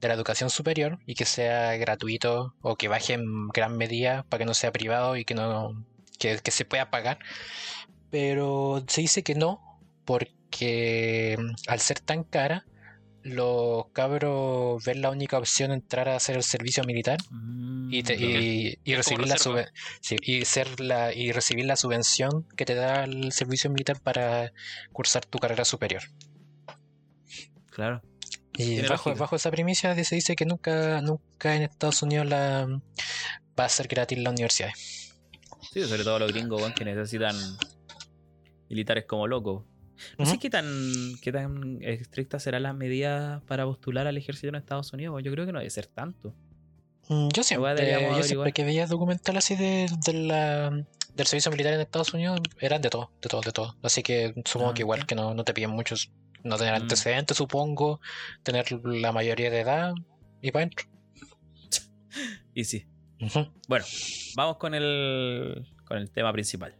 [0.00, 4.40] de la educación superior y que sea gratuito o que baje en gran medida para
[4.40, 5.84] que no sea privado y que no
[6.18, 7.18] que se pueda pagar.
[8.10, 12.64] Pero se dice que no, porque mm, al ser tan cara,
[13.34, 17.18] los cabros ven la única opción entrar a hacer el servicio militar
[17.90, 19.60] y, te- y- y Es como recibir la reserva.
[19.62, 24.00] sube- sí, y ser la y recibir la subvención que te da el servicio militar
[24.00, 24.52] para
[24.92, 26.02] cursar tu carrera superior.
[27.70, 28.02] Claro.
[28.58, 32.66] Y bajo, bajo esa primicia se dice que nunca, nunca en Estados Unidos la
[33.58, 34.70] va a ser gratis la universidad.
[35.72, 37.36] Sí, sobre todo los gringos, que necesitan
[38.70, 39.64] militares como locos.
[40.18, 40.66] No sé qué tan,
[41.22, 45.22] qué tan estrictas serán las medidas para postular al ejército en Estados Unidos.
[45.22, 46.34] Yo creo que no debe ser tanto.
[47.08, 50.70] Mm, Yo siempre, yo siempre que veía documental así de, de la,
[51.14, 53.76] del servicio militar en Estados Unidos, eran de todo, de todo, de todo.
[53.82, 55.06] Así que supongo Ah, que igual ok.
[55.06, 56.10] que no, no te piden muchos,
[56.42, 56.82] no tener Mm.
[56.82, 58.00] antecedentes, supongo,
[58.42, 59.94] tener la mayoría de edad
[60.42, 60.86] y para adentro.
[62.54, 62.86] Y sí.
[63.68, 63.84] Bueno,
[64.34, 66.74] vamos con el, con el tema principal.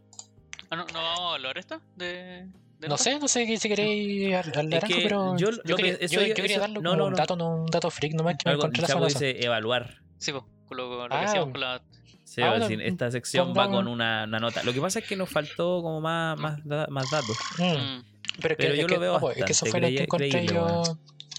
[0.69, 1.81] Ah, ¿no, ¿No vamos a hablar esto?
[1.95, 2.49] ¿De, de
[2.79, 3.03] No nota?
[3.03, 5.97] sé, no sé si queréis hablar Es algo, que pero yo yo, lo que- quería,
[5.99, 8.13] eso- yo- yo quería eso- darle no, como no, un dato, no, un dato freak
[8.13, 9.31] nomás que me encontré la Chapo semana pasada.
[9.33, 10.01] dice evaluar.
[10.19, 11.81] Sí, pues, con lo, con lo Ah, que decíamos con la...
[12.23, 14.61] Sí, Ah, bueno, esta sección va con una, una nota.
[14.63, 17.35] Lo que pasa es que nos faltó como más, más, da- más datos.
[17.57, 17.63] Mm.
[17.63, 18.03] Mm,
[18.41, 19.87] Pero, es que- Pero es yo que- lo veo pues, es que eso fue lo
[19.87, 20.83] que encontré creíble, yo.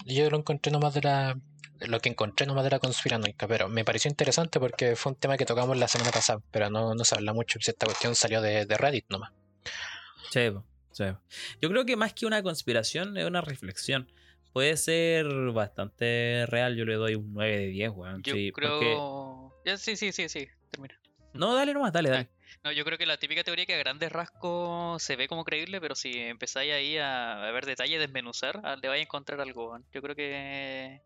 [0.05, 1.37] Yo lo encontré nomás de la.
[1.81, 5.37] Lo que encontré nomás de la conspiranoica, pero me pareció interesante porque fue un tema
[5.37, 8.41] que tocamos la semana pasada, pero no, no se habla mucho si esta cuestión salió
[8.41, 9.31] de, de Reddit nomás.
[10.31, 11.03] Sí, po, sí.
[11.61, 14.11] Yo creo que más que una conspiración es una reflexión.
[14.53, 16.75] Puede ser bastante real.
[16.75, 18.23] Yo le doy un 9 de 10, weón.
[18.23, 18.79] yo Sí, creo...
[18.79, 20.99] porque- Ya, sí, sí, sí, sí, termina.
[21.33, 22.29] No, dale nomás, dale, dale.
[22.63, 25.79] No, yo creo que la típica teoría que a grandes rasgos se ve como creíble,
[25.79, 29.77] pero si empezáis ahí a, ver detalles, desmenuzar, ah, le vais a encontrar algo.
[29.93, 30.99] Yo creo que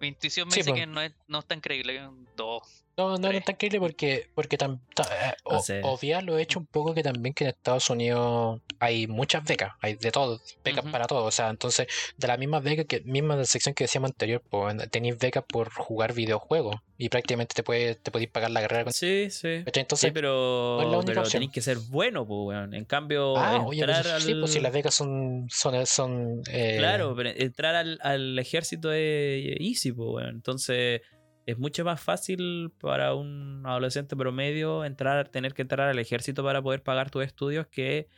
[0.00, 0.80] mi intuición me Sí, dice pues.
[0.82, 2.06] que no es, no es tan creíble.
[2.06, 2.84] un Dos.
[2.98, 5.80] No, no, no es tan creíble porque, porque tam- ta- eh, No o- sé.
[5.84, 9.72] obviar lo he hecho un poco que también que en Estados Unidos hay muchas becas,
[9.82, 11.24] hay de todo, becas para todo.
[11.24, 11.86] O sea, entonces,
[12.16, 16.14] de la misma beca que, misma sección que decíamos anterior, pues tenéis becas por jugar
[16.14, 19.62] videojuegos y prácticamente te puedes, te podéis pagar la carrera con Sí, sí.
[19.96, 22.72] Sí, pero, no pero tenéis que ser bueno, pues, weón.
[22.72, 24.22] En cambio, ah, oye, entrar pues, al...
[24.22, 28.90] sí, pues si las becas son, son, son eh, Claro, pero entrar al, al ejército
[28.92, 30.36] es easy, pues, weón.
[30.36, 31.02] Entonces,
[31.46, 36.60] es mucho más fácil para un adolescente promedio entrar, tener que entrar al ejército para
[36.60, 38.08] poder pagar tus estudios que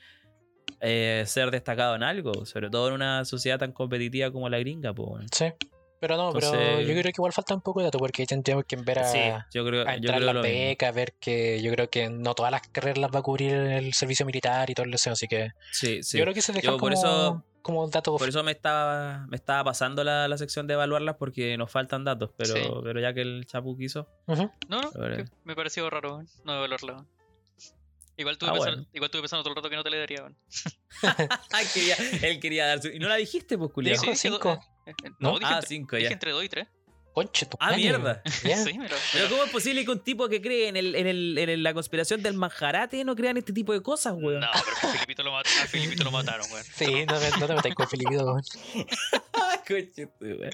[0.81, 4.95] eh, ser destacado en algo, sobre todo en una sociedad tan competitiva como la gringa,
[4.95, 5.27] pues.
[5.33, 5.47] Sí.
[6.01, 8.65] Pero no, pero yo creo que igual falta un poco de dato porque ahí tendríamos
[8.67, 9.19] que ver a, Sí,
[9.53, 10.59] yo creo, a yo entrar creo las lo mismo.
[10.69, 13.93] becas, ver que yo creo que no todas las carreras las va a cubrir el
[13.95, 16.17] servicio militar y todo eso, así que Sí, sí.
[16.19, 19.27] yo creo que se deja Yo como, por eso- como dato Por eso me estaba,
[19.29, 22.63] me estaba pasando la, la sección de evaluarlas porque nos faltan datos, pero, Sí.
[22.85, 24.09] pero ya que el Chapu quiso.
[24.29, 24.81] No, no,
[25.45, 27.05] me pareció raro no evaluarla.
[28.17, 28.89] Igual estuve, Ah, pensando, bueno.
[28.95, 30.25] igual estuve pensando todo el rato que no te le daría.
[31.75, 32.89] quería, él quería dar su...
[32.89, 33.71] Y no la dijiste, pues,
[34.01, 34.61] Sí, cinco.
[35.19, 35.33] ¿No?
[35.33, 36.13] No, dije, Ah, entre, cinco, dije ya.
[36.13, 36.67] entre 2 y 3.
[37.15, 38.23] Conche tu Ah, mierda.
[38.45, 38.57] ya.
[38.63, 38.79] Sí,
[39.13, 41.63] Pero ¿cómo es posible que un tipo que cree en, el, en, el, en el-
[41.65, 44.39] la conspiración del manjarate no crea en este tipo de cosas, weón?
[44.41, 46.65] No, pero a Filipito lo, mat- a Filipito lo mataron, weón.
[46.77, 48.25] Sí, no, te metas con Filipito.
[48.25, 48.43] weón.
[49.67, 50.53] Coche tu, weón.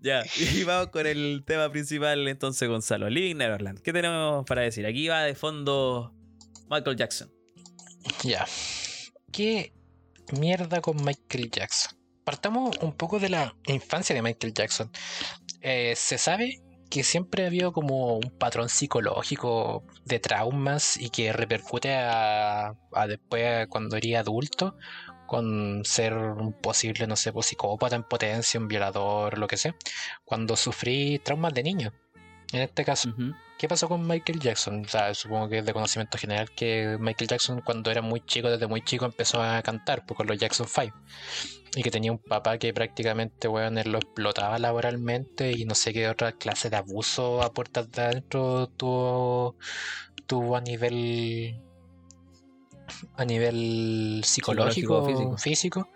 [0.00, 3.08] ya, y vamos con el tema principal entonces, Gonzalo.
[3.08, 3.80] Living Neverland.
[3.82, 4.84] ¿Qué tenemos para decir?
[4.86, 6.12] Aquí va de fondo
[6.68, 7.30] Michael Jackson.
[8.24, 8.46] Ya.
[9.32, 9.72] ¿Qué
[10.38, 11.96] mierda con Michael Jackson?
[12.26, 14.90] Partamos un poco de la infancia de Michael Jackson.
[15.60, 21.32] Eh, se sabe que siempre ha habido como un patrón psicológico de traumas y que
[21.32, 24.76] repercute a, a después cuando era adulto
[25.28, 29.76] con ser un posible, no sé, pues, psicópata en potencia, un violador, lo que sea,
[30.24, 31.92] cuando sufrí traumas de niño.
[32.52, 33.12] En este caso.
[33.58, 34.84] ¿qué pasó con Michael Jackson?
[34.84, 38.50] O sea, supongo que es de conocimiento general que Michael Jackson cuando era muy chico,
[38.50, 40.96] desde muy chico empezó a cantar pues, con los Jackson 5.
[41.74, 45.92] Y que tenía un papá que prácticamente, weón, él lo explotaba laboralmente y no sé
[45.92, 49.56] qué otra clase de abuso a puertas de adentro tuvo,
[50.26, 51.60] tuvo a nivel
[53.16, 55.88] a nivel psicológico, Psicológico, físico.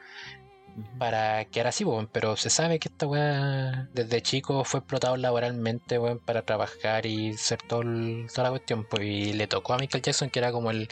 [0.98, 5.16] Para que era así, weón, pero se sabe que esta weá desde chico fue explotado
[5.16, 9.74] laboralmente, weón, para trabajar y ser todo el- toda la cuestión, pues, y le tocó
[9.74, 10.88] a Michael Jackson, que era como el,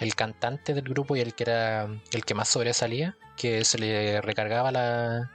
[0.00, 4.20] el cantante del grupo y el que era el que más sobresalía, que se le
[4.20, 5.30] recargaba la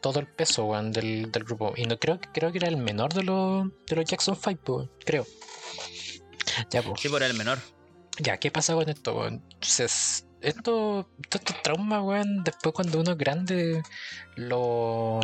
[0.00, 1.74] todo el peso, weón, del, del grupo.
[1.76, 4.88] Y no creo, creo que era el menor de los, de los Jackson 5, pues,
[5.04, 5.26] creo.
[6.70, 7.00] Ya, pues.
[7.00, 7.58] Sí, por el menor.
[8.18, 9.42] Ya, ¿qué pasa con esto, weón?
[9.52, 13.82] Entonces, esto, todos estos traumas, weón, después cuando uno es grande
[14.36, 15.20] lo,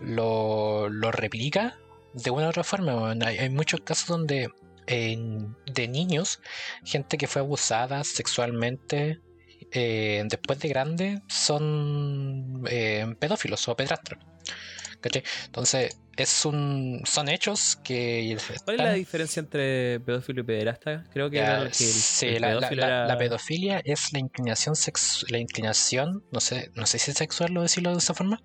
[0.00, 1.76] lo, lo replica
[2.12, 3.22] de una u otra forma, weón.
[3.22, 4.50] Hay, muchos casos donde
[4.86, 6.40] de niños,
[6.84, 9.20] gente que fue abusada sexualmente
[9.72, 14.22] eh, después de grande son eh, pedófilos o pedrastros.
[15.04, 15.22] ¿Cachai?
[15.46, 18.36] Entonces, es un, son hechos que...
[18.64, 21.04] ¿Cuál es la diferencia entre pedófilo y pederasta?
[21.12, 23.18] Creo que ya, era el que el, sí, el la, la- pedófilo la- era- la
[23.18, 27.62] pedofilia es la inclinación sex, la inclinación, no sé, no sé si es sexual o
[27.62, 28.40] decirlo de esa forma.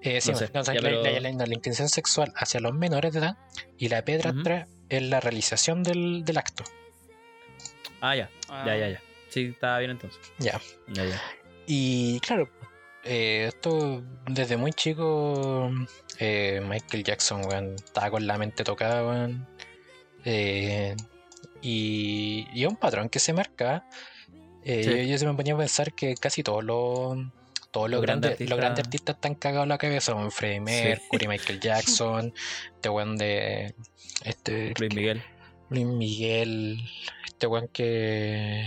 [0.00, 2.32] Eh, sí, No sé, no, o sea, ya, la, pero- la- la- la inclinación sexual
[2.36, 3.36] hacia los menores de edad
[3.76, 6.64] y la pedrastra es la realización del, del acto.
[8.00, 8.30] Ah, ya.
[8.64, 9.02] Ya, ya, ya.
[9.28, 10.20] Sí, estaba bien entonces.
[10.38, 10.60] Ya.
[10.88, 11.20] Ya, ya.
[11.66, 12.48] Y claro,
[13.08, 15.70] eh, esto desde muy chico,
[16.18, 19.46] eh, Michael Jackson, weón, estaba con la mente tocada, weón.
[20.24, 20.94] Eh,
[21.62, 23.84] y, y es un patrón que se marca.
[24.64, 24.82] Sí.
[24.82, 27.16] yo, yo se me ponía a pensar que casi todos los
[27.70, 30.30] todos los Los grandes grandes, los grandes artistas- artistas están cagados en la cabeza, weón.
[30.30, 32.34] Freddie Mercury, Michael Jackson,
[32.74, 33.74] este weón de
[34.24, 35.22] este Luis Miguel.
[35.70, 36.78] Luis Miguel,
[37.26, 38.64] este weón que,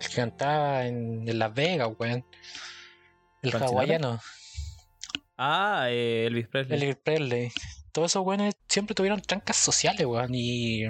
[0.00, 2.24] que cantaba en, en Las Vegas, weón.
[3.48, 4.20] El hawaiano,
[5.38, 6.78] Ah, eh, Elvis Presley.
[6.78, 7.52] Elvis Presley.
[7.92, 10.34] Todos esos weones siempre tuvieron trancas sociales, weón.
[10.34, 10.84] Y,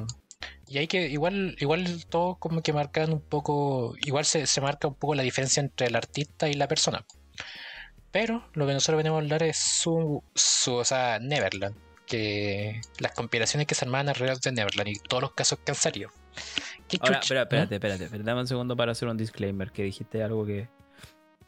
[0.69, 4.89] y hay que, igual, igual todos como que marcan un poco, igual se, se marca
[4.89, 7.05] un poco la diferencia entre el artista y la persona.
[8.12, 11.77] Pero lo que nosotros venimos a hablar es su, su o sea, Neverland.
[12.07, 15.77] Que las conspiraciones que se armaban alrededor de Neverland y todos los casos que han
[15.77, 16.11] salido.
[16.89, 18.24] ¿Qué Ahora, espera, espérate, espérate, espérate.
[18.24, 19.73] Dame un segundo para hacer un disclaimer.
[19.73, 20.69] Que dijiste algo que.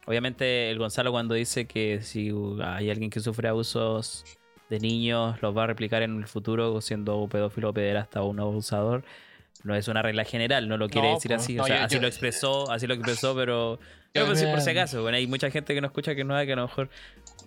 [0.09, 2.31] Obviamente, el Gonzalo, cuando dice que si
[2.63, 4.25] hay alguien que sufre abusos
[4.67, 8.39] de niños, los va a replicar en el futuro siendo un pedófilo, pederasta o un
[8.39, 9.03] abusador.
[9.63, 11.53] No es una regla general, no lo quiere No, decir así.
[11.53, 13.79] no, o sea, yo- así yo- lo expresó, así lo expresó, pero.
[14.15, 16.33] Yo Yo pues, por si acaso, bueno, hay mucha gente que no escucha que no
[16.43, 16.89] que a lo mejor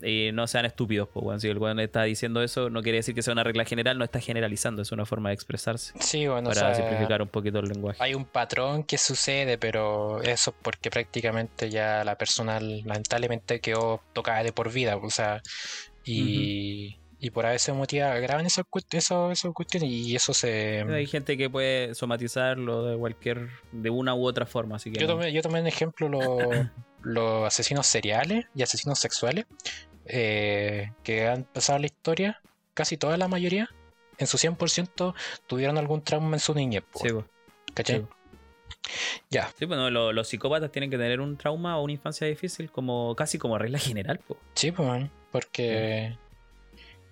[0.02, 3.14] eh, no sean estúpidos, pues, bueno, si el weón está diciendo eso, no quiere decir
[3.14, 5.92] que sea una regla general, no está generalizando, es una forma de expresarse.
[6.00, 8.02] Sí, bueno, o para sea, simplificar un poquito el lenguaje.
[8.02, 14.02] hay un patrón que sucede, pero eso es porque prácticamente ya la persona lamentablemente quedó
[14.12, 15.42] tocada de por vida, o sea,
[16.04, 19.08] y, y por a veces motiva, graban esas, cuestiones
[19.82, 20.82] y eso se...
[20.82, 25.06] Hay gente que puede somatizarlo de cualquier, de una u otra forma, así que Yo
[25.06, 25.14] no.
[25.14, 26.22] tomé, yo tomé en ejemplo los,
[27.02, 29.46] los asesinos seriales y asesinos sexuales
[30.06, 32.40] eh, que han pasado la historia,
[32.74, 33.68] casi toda la mayoría,
[34.18, 35.14] en su 100%
[35.46, 37.08] tuvieron algún trauma en su niñez, Sí,
[37.74, 38.00] ¿cachai?
[38.00, 38.06] sí.
[39.30, 42.70] Ya, Sí, bueno, lo- los psicópatas tienen que tener un trauma o una infancia difícil
[42.70, 44.36] como casi como regla general, po.
[44.54, 46.16] sí, pues, porque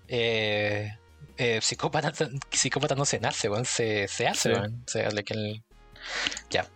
[0.07, 0.97] eh,
[1.37, 2.11] eh, psicópata,
[2.51, 4.53] psicópata no se nace, weón, se, se hace,
[4.85, 4.99] Sí.
[5.25, 5.63] que el-
[6.49, 6.67] Ya.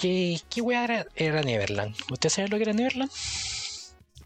[0.00, 1.94] ¿Qué, qué weá era, era Neverland?
[2.10, 3.10] ¿Usted sabe lo que era Neverland?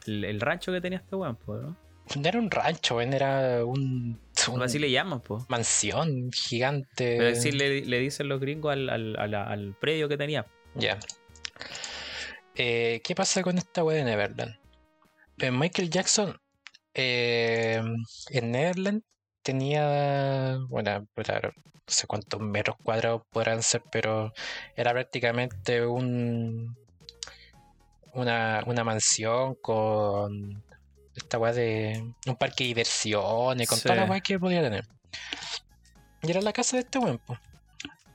[0.06, 1.76] El, el rancho que tenía este weón, ¿no?
[2.16, 4.20] No era un rancho, weón, era un,
[4.52, 5.44] un- Así le llaman, po.
[5.48, 7.16] mansión gigante.
[7.18, 10.46] Pero así le, le dicen los gringos al, al, a la- al predio que tenía.
[10.74, 10.98] Ya.
[12.55, 14.56] Eh, ¿Qué pasa con esta weá de Neverland?
[15.38, 16.38] Eh, Michael Jackson
[16.92, 17.82] eh,
[18.30, 19.02] en Neverland
[19.44, 21.40] tenía, bueno, era-
[21.86, 24.32] no sé cuántos metros cuadrados podrán ser, pero
[24.74, 26.76] era prácticamente un
[28.14, 30.62] una, una mansión con
[31.16, 34.86] esta weá de un parque de diversiones, con toda la weá que podía tener.
[36.22, 37.20] Y era la casa de este weón.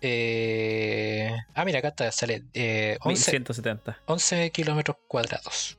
[0.01, 3.99] Eh, ah, mira, acá está, sale eh, 11, 1170.
[4.05, 5.77] 11 kilómetros cuadrados.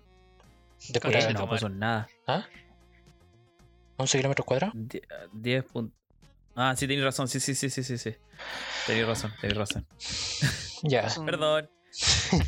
[0.91, 1.49] De pura- no, tomar.
[1.49, 2.09] pues son nada.
[2.27, 2.47] ¿Ah?
[4.01, 4.75] 11 kilómetros cuadrados.
[4.77, 5.03] Die-
[5.33, 5.99] 10 puntos.
[6.57, 7.29] Ah, sí, tenéis razón.
[7.29, 8.15] Sí, sí, sí, sí, sí, sí.
[8.87, 9.87] Tenéis razón, tenéis razón.
[10.83, 11.07] Ya.
[11.27, 11.69] Perdón.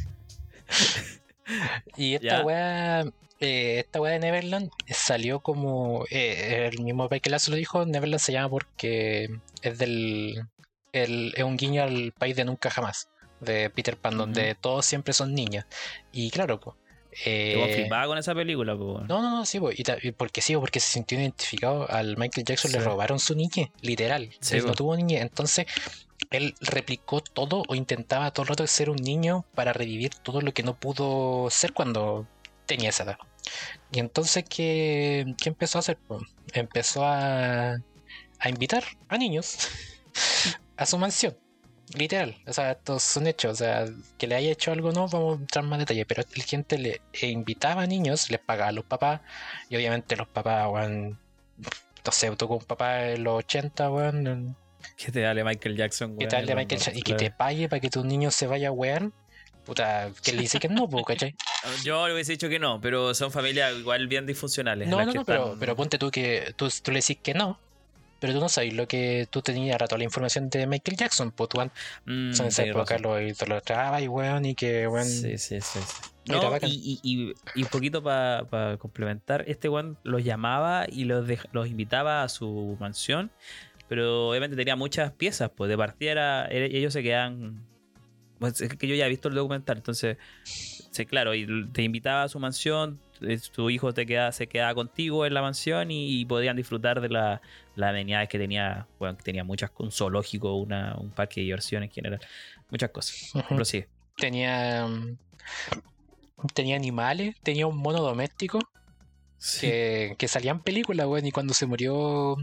[1.96, 2.42] Y esta Ya.
[2.44, 3.00] weá
[3.40, 6.04] eh, esta weá de Neverland salió como.
[6.10, 7.84] eh, el mismo Michael Lazo lo dijo.
[7.84, 9.28] Neverland se llama porque
[9.62, 10.40] es del.
[10.92, 13.08] el- es un guiño al país de nunca jamás.
[13.40, 15.64] De Peter Pan, donde todos siempre son niños.
[16.12, 16.76] Y claro, pues.
[17.56, 18.74] Vos flipaba con esa película.
[18.74, 22.72] No, no, no, sí, y porque sí, po, porque se sintió identificado al Michael Jackson,
[22.72, 24.30] le robaron su niñez, literal.
[24.40, 25.66] Sí, Él no tuvo niñez, entonces
[26.30, 30.54] él replicó todo o intentaba todo el rato ser un niño para revivir todo lo
[30.54, 32.26] que no pudo ser cuando
[32.66, 33.18] tenía esa edad.
[33.92, 35.98] Y entonces, ¿qué, qué empezó a hacer?
[36.54, 37.74] Empezó a,
[38.38, 39.68] a invitar a niños
[40.76, 41.36] a su mansión.
[41.94, 43.86] Literal, o sea, estos son hechos, o sea,
[44.18, 46.78] que le haya hecho algo no, vamos a entrar en más detalle, pero la gente
[46.78, 49.20] le eh, invitaba a niños, les pagaba a los papás,
[49.68, 51.18] y obviamente los papás, weón,
[52.04, 54.56] no sé, tú con un papá en los 80, weón,
[54.96, 56.46] ¿Qué te dale Michael Jackson, que weón?
[56.46, 58.72] de No, Michael Jackson, y que te pague para que tu niño se vaya a
[58.72, 59.10] wear,
[59.64, 61.34] puta, que le dice que no, ¿cachai?
[61.84, 64.88] Yo le hubiese dicho que no, pero son familias igual bien disfuncionales.
[64.88, 67.60] No, no, que pero, pero ponte tú que tú, tú le decís que no,
[68.22, 71.48] pero tú no sabes lo que tú tenías rato la información de Michael Jackson, pues
[71.50, 71.68] tú Mm,
[72.06, 73.02] en esa época razón.
[73.02, 75.04] lo idolatrabas y weón, y que weón.
[75.06, 75.80] Sí, sí, sí.
[76.26, 81.26] No, y, y, y- y un poquito para complementar, este weón los llamaba y los,
[81.50, 83.32] los invitaba a su mansión,
[83.88, 87.66] pero obviamente tenía muchas piezas, pues de partida era- era- ellos se quedan...
[88.38, 92.24] Pues es que yo ya he visto el documental, entonces, sí, claro, y te invitaba
[92.24, 96.20] a su mansión, eh, tu hijo te queda, se quedaba contigo en la mansión y,
[96.20, 97.40] y podían disfrutar de la-
[97.76, 101.88] las amenidades que tenía, bueno, que tenía muchas, un zoológico, una, un parque de diversiones
[101.90, 102.20] en general,
[102.70, 103.32] muchas cosas.
[103.48, 103.84] Pero sí,
[104.16, 104.86] Tenía.
[104.86, 105.16] mm,
[106.54, 108.58] Tenía animales, tenía un mono doméstico
[109.38, 109.60] sí.
[109.68, 111.24] que, que salía en películas, weón.
[111.26, 112.36] Y cuando se murió.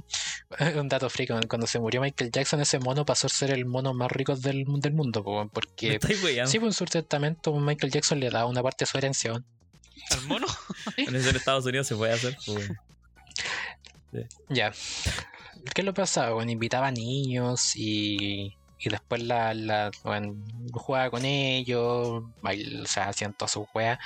[0.78, 3.66] Un dato freak, weón, cuando se murió Michael Jackson, ese mono pasó a ser el
[3.66, 6.00] mono más rico del, del mundo, weón, porque.
[6.02, 9.46] Sí, pues en su testamento Michael Jackson le daba una parte de su herencia, weón.
[10.12, 10.48] ¿Al mono?
[10.98, 12.38] En eso en Estados Unidos se puede hacer.
[12.46, 12.72] pues.
[14.50, 14.72] Ya.
[15.74, 16.34] ¿Qué lo pasaba?
[16.34, 20.36] Bueno, invitaba a niños y, y después la, la bueno,
[20.72, 24.00] jugaba con ellos, bail- o sea, hacían todas sus weas.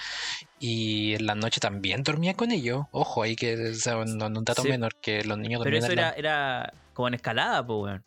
[0.60, 2.86] Y en la noche también dormía con ellos.
[2.92, 4.70] Ojo, ahí que o sea, no, no un dato Sí.
[4.70, 7.80] menor que los niños Pero dormían eso en la- era, era como en escalada, pues,
[7.84, 8.04] weón.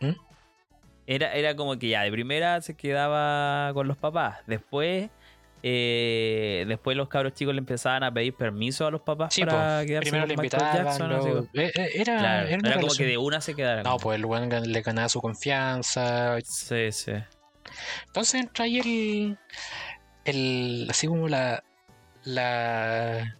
[0.00, 0.20] ¿Mm?
[1.06, 4.38] Era, era como que ya, de primera se quedaba con los papás.
[4.46, 5.10] Después,
[5.62, 9.84] eh, después los cabros chicos le empezaban a pedir permiso a los papás Sí, para
[9.84, 13.18] quedarse Primero con le invitaban, Jackson, luego- eh, eh, era, Claro, era como que de
[13.18, 13.84] una se quedaran.
[13.84, 16.38] No, pues el weón le ganaba su confianza.
[16.44, 17.12] Sí, sí.
[18.06, 19.38] Entonces entra ahí el,
[20.24, 21.62] el así como la
[22.24, 23.36] la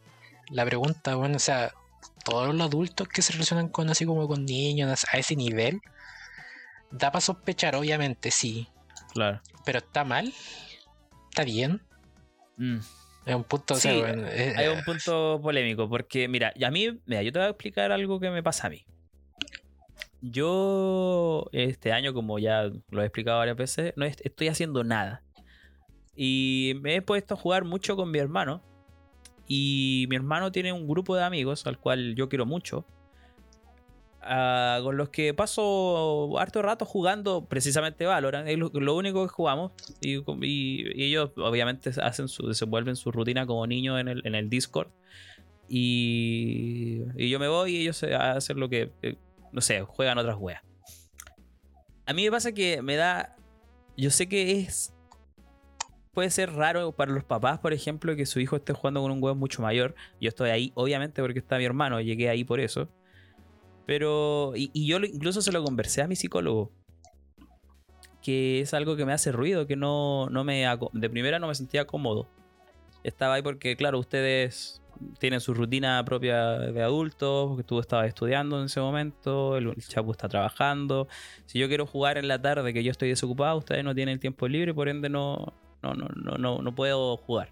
[0.50, 1.72] la pregunta, bueno, o sea,
[2.24, 5.80] todos los adultos que se relacionan con así como con niños a ese nivel,
[6.90, 8.68] da para sospechar, obviamente, sí,
[9.12, 9.40] Claro.
[9.64, 10.32] pero está mal,
[11.30, 11.80] está bien,
[12.62, 12.78] Mm.
[13.26, 16.70] es un punto, o sea, Sí, bueno, eh, Hay un punto polémico, porque mira, a
[16.70, 18.84] mí, mira, yo te voy a explicar algo que me pasa a mí.
[20.20, 25.22] Yo este año, como ya lo he explicado varias veces, no est- estoy haciendo nada.
[26.14, 28.62] Y me he puesto a jugar mucho con mi hermano.
[29.48, 32.84] Y mi hermano tiene un grupo de amigos al cual yo quiero mucho.
[34.22, 38.48] Ah, con los que paso harto rato jugando precisamente Valorant.
[38.48, 39.72] Es lo, único que jugamos.
[40.00, 44.48] Y, y- ellos obviamente hacen su, desenvuelven su rutina como niños en el, en el
[44.50, 44.88] Discord.
[45.72, 49.16] Y, yo me voy y ellos hacen lo que, eh,
[49.52, 50.62] no sé, juegan otras weas.
[52.06, 53.36] A mí me pasa que me da...
[53.96, 54.92] Yo sé que es...
[56.12, 59.22] Puede ser raro para los papás, por ejemplo, que su hijo esté jugando con un
[59.22, 59.94] weón mucho mayor.
[60.20, 62.88] Yo estoy ahí, obviamente, porque está mi hermano, llegué ahí por eso.
[63.90, 66.70] Pero, y, yo incluso se lo conversé a mi psicólogo.
[68.22, 70.64] Que es algo que me hace ruido, que no, no me.
[70.92, 72.28] De primera no me sentía cómodo.
[73.02, 74.80] Estaba ahí porque, claro, ustedes
[75.18, 79.82] tienen su rutina propia de adultos, porque tú estabas estudiando en ese momento, el, el
[79.82, 81.08] Chapu está trabajando.
[81.46, 84.46] Si yo quiero jugar en la tarde, que yo estoy desocupado, ustedes no tienen tiempo
[84.46, 85.52] libre, por ende no,
[85.82, 87.48] no, no, no, no, no puedo jugar.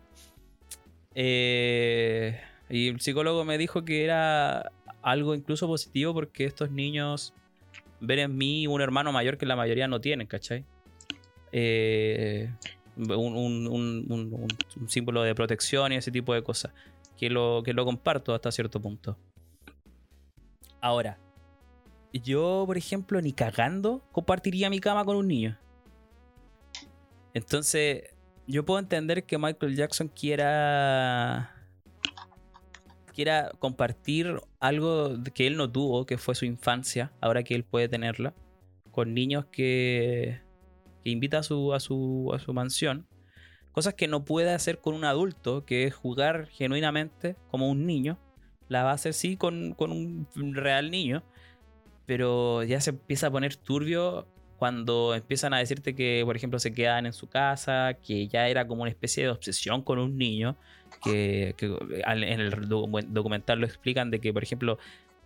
[1.16, 2.40] Eh,
[2.70, 4.70] y el psicólogo me dijo que era
[5.02, 7.34] algo incluso positivo porque estos niños
[8.00, 10.64] ven en mí un hermano mayor que la mayoría no tienen, ¿cachai?
[11.52, 12.52] Eh,
[12.96, 14.48] un, un-
[14.88, 16.72] símbolo de protección y ese tipo de cosas.
[17.16, 19.16] Que lo, que lo comparto hasta cierto punto.
[20.80, 21.18] Ahora,
[22.12, 25.58] yo, por ejemplo, ni cagando compartiría mi cama con un niño.
[27.34, 28.04] Entonces,
[28.46, 31.54] yo puedo entender que Michael Jackson quiera
[33.12, 37.88] quiera compartir algo que él no tuvo, que fue su infancia, ahora que él puede
[37.88, 38.34] tenerla,
[38.90, 40.40] con niños que,
[41.04, 43.06] que invita a su, a su, a su mansión,
[43.72, 48.18] cosas que no puede hacer con un adulto, que es jugar genuinamente como un niño,
[48.68, 51.22] la va a hacer sí con, con un real niño,
[52.06, 54.26] pero ya se empieza a poner turbio
[54.58, 58.66] cuando empiezan a decirte que, por ejemplo, se quedan en su casa, que ya era
[58.66, 60.56] como una especie de obsesión con un niño,
[61.04, 61.74] que, que
[62.04, 64.78] al- en el docu- documental lo explican de que, por ejemplo,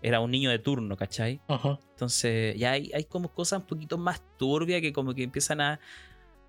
[0.03, 1.41] era un niño de turno, ¿cachai?
[1.49, 1.79] Ajá.
[1.91, 5.81] Entonces ya hay, hay como cosas un poquito más turbias que como que empiezan a,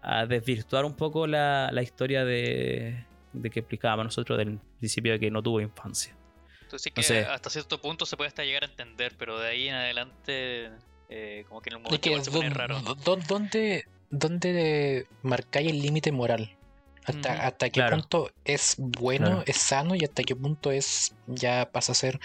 [0.02, 5.20] a desvirtuar un poco la, la historia de, de que explicábamos nosotros del principio de
[5.20, 6.18] que no tuvo infancia.
[6.64, 7.20] Entonces sí No que sé.
[7.26, 10.72] hasta cierto punto se puede hasta llegar a entender, pero de ahí en adelante,
[11.16, 12.80] eh, como que en un Es momento que, igual se pone ¿dó- raro.
[12.82, 16.58] dó- ¿dónde, dónde marcáis el límite moral?
[17.06, 17.98] Hasta, hasta qué Claro.
[17.98, 19.44] punto es bueno, Claro.
[19.46, 22.20] es sano y hasta qué punto es ya pasa a ser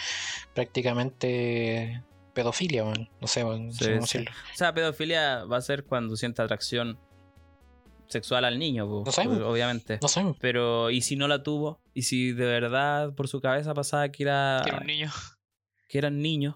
[0.54, 2.02] prácticamente
[2.32, 3.08] pedofilia, weón.
[3.20, 4.30] No sé, no sé Sí, decirlo.
[4.54, 6.96] O sea, pedofilia va a ser cuando siente atracción
[8.06, 9.40] sexual al niño, po, No sabemos.
[9.42, 9.98] obviamente.
[10.00, 10.22] No sé.
[10.40, 11.80] Pero, ¿y si no la tuvo?
[11.92, 15.10] ¿Y si de verdad por su cabeza pasaba que era, Que era un niño.
[15.88, 16.54] que eran niños?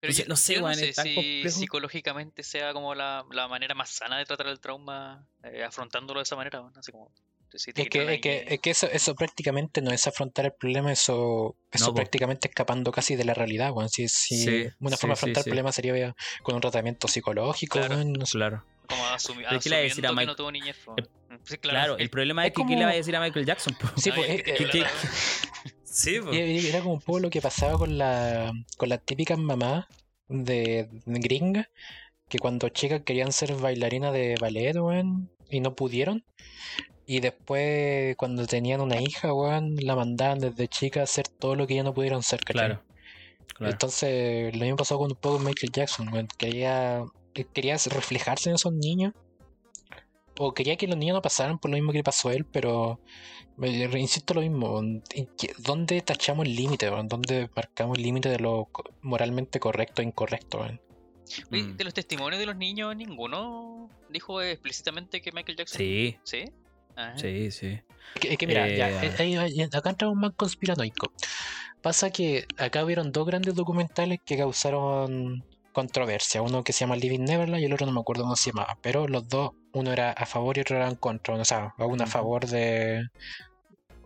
[0.00, 1.58] Pero Entonces, yo, no sé, yo no si complejo.
[1.58, 6.24] psicológicamente sea como la, la manera más sana de tratar el trauma, eh, afrontándolo de
[6.24, 7.10] esa manera, weón, así como...
[7.54, 10.92] si Es que, es que, es que eso, eso prácticamente no es afrontar el problema,
[10.92, 13.88] eso, eso No, prácticamente escapando casi de la realidad, weón.
[13.88, 15.48] Si, si Sí, una sí, forma de afrontar sí.
[15.48, 18.04] el problema sería con un tratamiento psicológico, Claro.
[18.04, 18.32] no sé.
[18.32, 18.64] Claro.
[18.88, 20.26] como asumi- ¿Pero qué le va a decir a asumiendo que Mike?
[20.26, 20.76] no tuvo niñez.
[20.84, 20.94] po.
[20.96, 21.08] El-
[21.44, 23.46] Sí, Claro, el problema es, es que ¿qué le como- va a decir a Michael
[23.46, 23.74] Jackson?
[23.80, 23.88] po?
[23.96, 24.86] Sí, No, pues, eh, eh,
[25.96, 29.86] Sí, Era como un poco lo que pasaba con la con las típicas mamás
[30.28, 31.70] de, de gringa
[32.28, 36.22] que cuando chicas querían ser bailarinas de ballet, weón, y no pudieron.
[37.06, 41.66] Y después, cuando tenían una hija, weón, la mandaban desde chica a hacer todo lo
[41.66, 42.40] que ya no pudieron ser.
[42.40, 42.82] Claro.
[43.54, 43.72] claro.
[43.72, 46.28] Entonces, lo mismo pasó con un poco Michael Jackson, weón.
[46.36, 47.04] Quería,
[47.54, 49.14] quería reflejarse en esos niños.
[50.38, 52.44] O quería que los niños no pasaran por lo mismo que le pasó a él,
[52.44, 53.00] pero
[53.56, 53.68] me-
[53.98, 54.72] insisto lo mismo.
[54.72, 55.02] weón.
[55.14, 56.86] ¿En qué- ¿Dónde tachamos el límite?
[56.86, 58.68] ¿Dónde marcamos el límite de lo
[59.02, 60.58] moralmente correcto e incorrecto?
[60.60, 61.76] Oye, Mm.
[61.76, 65.78] de los testimonios de los niños, ninguno dijo explícitamente que Michael Jackson.
[65.78, 66.44] Sí, ¿Sí?
[66.96, 67.78] Ah, sí, sí.
[68.14, 71.12] Es que, que mira, ya, Eh, eh, ahí- ahí- acá entramos más conspiranoico.
[71.82, 75.44] Pasa que acá hubieron dos grandes documentales que causaron
[75.76, 76.40] controversia.
[76.40, 78.78] Uno que se llama Living Neverland y el otro no me acuerdo cómo se llamaba.
[78.80, 81.34] Pero los dos, uno era a favor y otro era en contra.
[81.34, 83.06] O sea, uno a favor de,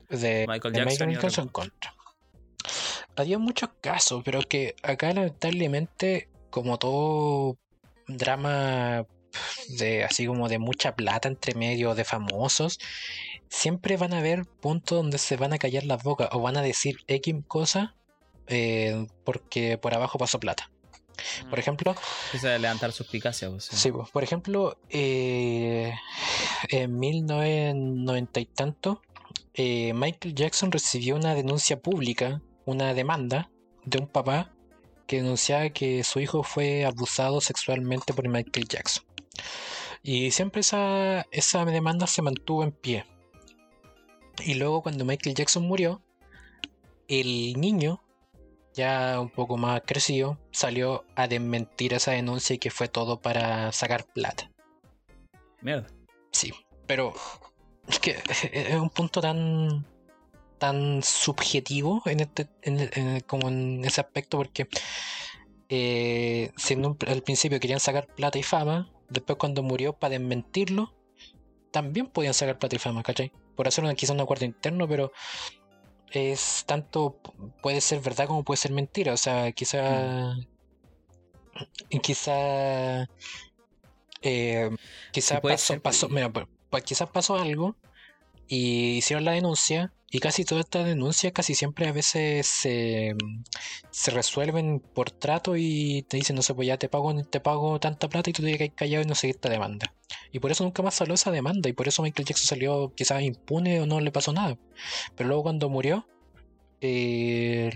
[0.09, 1.95] de Michael de Jackson y Michael otro Jackson en contra.
[3.15, 7.57] Había muchos casos, pero que acá lamentablemente, como todo
[8.09, 9.07] drama
[9.69, 12.81] de así como de mucha plata entre medio de famosos,
[13.49, 16.63] siempre van a haber puntos donde se van a callar las bocas o van a
[16.63, 17.95] decir X cosa
[18.49, 20.69] eh, porque por abajo pasó plata.
[21.49, 21.61] Por mm.
[21.61, 23.51] ejemplo, Empieza a levantar suspicacia.
[23.51, 23.77] pues, sí.
[23.77, 25.93] Sí, pues, por ejemplo, eh,
[26.69, 29.03] en 1990 y tanto,
[29.55, 33.51] eh, Michael Jackson recibió una denuncia pública, una demanda
[33.85, 34.53] de un papá
[35.07, 39.05] que denunciaba que su hijo fue abusado sexualmente por Michael Jackson.
[40.03, 43.07] Y siempre esa, esa demanda se mantuvo en pie.
[44.45, 46.03] Y luego cuando Michael Jackson murió,
[47.09, 48.03] el niño,
[48.81, 53.71] ya un poco más crecido, salió a desmentir esa denuncia y que fue todo para
[53.73, 54.51] sacar plata.
[55.61, 55.87] Mierda.
[56.33, 56.53] Sí,
[56.87, 57.13] pero
[57.89, 58.17] es que
[58.53, 59.85] es un punto tan
[60.59, 64.69] tan subjetivo en este en- en- como en ese aspecto porque
[65.69, 70.13] eh, si en un- al principio querían sacar plata y fama, después cuando murió para
[70.19, 70.93] desmentirlo,
[71.71, 73.33] también podían sacar plata y fama, ¿cachai?
[73.57, 75.13] Por hacer una, quizás un acuerdo interno, pero
[76.13, 77.17] es tanto,
[77.63, 80.37] puede ser verdad como puede ser mentira, o sea, quizá,
[82.03, 83.09] quizá,
[84.23, 84.71] eh,
[85.13, 87.77] quizá pasó, ser, pasó, mira, pues, pues quizás pasó algo
[88.49, 93.15] y hicieron la denuncia y casi todas estas denuncias casi siempre a veces se,
[94.13, 98.09] resuelven por trato y te dicen, no sé, pues ya te pago, te pago tanta
[98.09, 99.95] plata y tú te quedas callado y no seguir esta demanda.
[100.33, 103.23] Y por eso nunca más salió esa demanda y por eso Michael Jackson salió quizás
[103.23, 104.59] impune o no le pasó nada.
[105.17, 106.07] Pero luego cuando murió,
[106.81, 107.71] eh,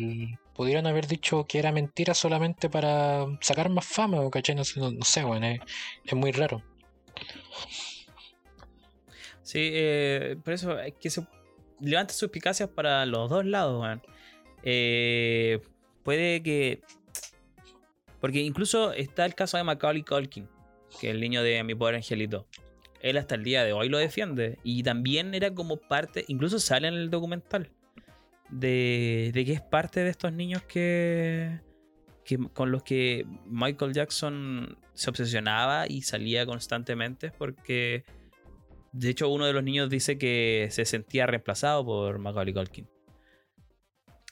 [0.54, 4.56] pudieron haber dicho que era mentira solamente para sacar más fama, ¿cachai?
[4.56, 5.60] No, sé- no- no sé, bueno, es,
[6.04, 6.62] es muy raro.
[9.42, 11.22] Sí, eh, por eso es que se
[11.80, 14.00] levanta suspicacias para los dos lados.
[14.62, 15.60] Eh,
[16.02, 16.82] puede que.
[18.20, 20.48] Porque incluso está el caso de Macaulay Culkin,
[21.00, 22.46] que es el niño de mi pobre angelito.
[23.00, 24.58] Él hasta el día de hoy lo defiende.
[24.64, 27.70] Y también era como parte, incluso sale en el documental,
[28.48, 31.60] de, de que es parte de estos niños que,
[32.24, 38.04] que con los que Michael Jackson se obsesionaba y salía constantemente porque
[38.96, 42.88] De hecho, uno de los niños dice que se sentía reemplazado por Macaulay Culkin.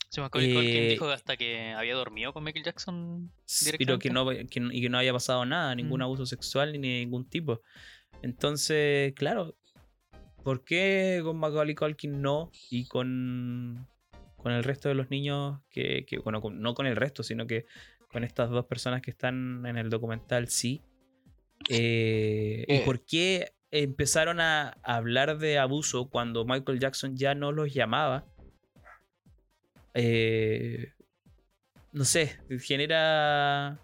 [0.08, 3.32] Sí, Macaulay Culkin Eh, dijo hasta que había dormido con Michael Jackson.
[3.76, 6.04] Pero que no, que no- y que no haya pasado nada, ningún Mm.
[6.04, 7.60] abuso sexual ni ningún tipo.
[8.22, 9.56] Entonces, claro,
[10.44, 13.88] ¿por qué con Macaulay Culkin no y con,
[14.36, 17.48] con el resto de los niños que, que- bueno, con- no con el resto, sino
[17.48, 17.66] que
[18.12, 20.82] con estas dos personas que están en el documental sí?
[21.68, 22.82] Eh, ¿Y Eh.
[22.84, 28.24] por qué empezaron a hablar de abuso cuando Michael Jackson ya no los llamaba?
[29.94, 30.92] Eh,
[31.92, 33.78] no sé, genera...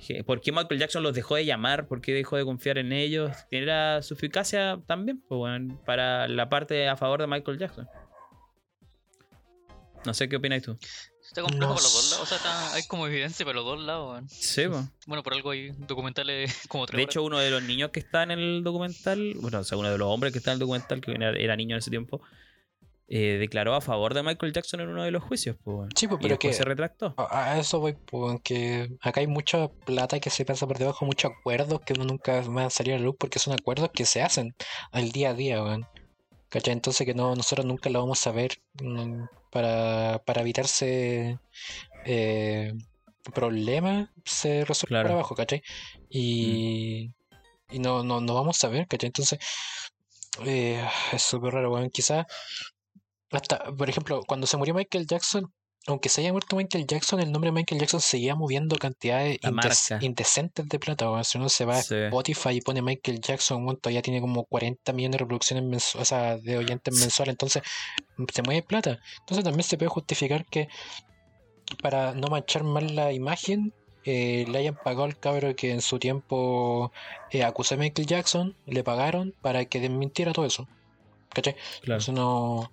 [0.00, 1.86] ge- ¿Por qué Michael Jackson los dejó de llamar?
[1.86, 3.36] ¿Por qué dejó de confiar en ellos?
[3.50, 7.88] Genera su eficacia también pues, weón, para la parte a favor de Michael Jackson.
[10.04, 10.78] No sé qué opinas tú.
[11.28, 12.22] Está complejo No por los dos lados.
[12.22, 14.10] O sea, está- hay como evidencia para los dos lados.
[14.12, 14.28] weón.
[14.28, 14.84] Sí, pues.
[15.06, 17.12] Bueno, por algo hay documentales como tres De horas.
[17.14, 19.98] hecho, uno de los niños que está en el documental, bueno, o sea, uno de
[19.98, 22.20] los hombres que está en el documental, que era, era niño en ese tiempo,
[23.10, 25.88] eh, declaró a favor de Michael Jackson en uno de los juicios, pues, weón.
[25.96, 27.14] Sí, pues, y pero que se retractó.
[27.16, 31.30] a eso voy, pues, que acá hay mucha plata que se pasa por debajo, muchos
[31.38, 34.20] acuerdos que uno nunca va a salir a la luz porque son acuerdos que se
[34.22, 34.54] hacen
[34.92, 35.86] al día a día, weón.
[36.50, 36.72] ¿Cachai?
[36.72, 38.58] Entonces que no, nosotros nunca lo vamos a ver
[39.50, 41.38] para, para evitarse
[42.04, 42.72] eh,
[43.34, 45.08] problemas, se resuelve Claro.
[45.08, 45.62] por abajo, ¿cachai?
[46.08, 47.10] Y,
[47.70, 49.08] y no, no, no vamos a ver, ¿cachai?
[49.08, 49.38] Entonces,
[50.46, 51.90] eh, es súper raro, weón.
[51.90, 52.26] Quizás
[53.30, 55.52] hasta, por ejemplo, cuando se murió Michael Jackson,
[55.86, 60.02] aunque se haya muerto Michael Jackson, el nombre de Michael Jackson seguía moviendo cantidades indes-
[60.02, 61.10] indecentes de plata.
[61.10, 61.24] weón.
[61.24, 61.94] Si uno se va Sí.
[61.94, 66.04] a Spotify y pone Michael Jackson, todavía tiene como 40 millones de reproducciones mensuales, o
[66.08, 67.62] sea, de oyentes mensuales, entonces
[68.32, 68.98] se mueve plata.
[69.20, 70.68] Entonces también se puede justificar que
[71.82, 73.72] para no manchar mal la imagen,
[74.04, 76.92] eh, le hayan pagado al cabro que en su tiempo
[77.30, 80.66] eh, acusó a Michael Jackson, le pagaron para que desmintiera todo eso.
[81.42, 81.56] ¿Cachai?
[81.82, 81.98] Claro.
[81.98, 82.72] Eso no.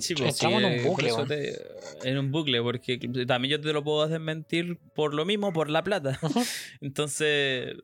[0.00, 3.52] Sí, pues, entramos sí, en eh, un por bucle, te- en un bucle, porque también
[3.52, 6.18] yo te lo puedo desmentir por lo mismo, por la plata.
[6.80, 7.76] Entonces,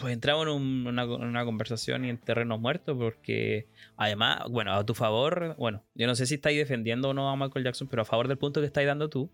[0.00, 4.94] pues entramos en un- una, conversación y en terreno muerto, porque además, bueno, a tu
[4.94, 8.04] favor, bueno, yo no sé si estáis defendiendo o no a Michael Jackson, pero a
[8.04, 9.30] favor del punto que estáis dando tú,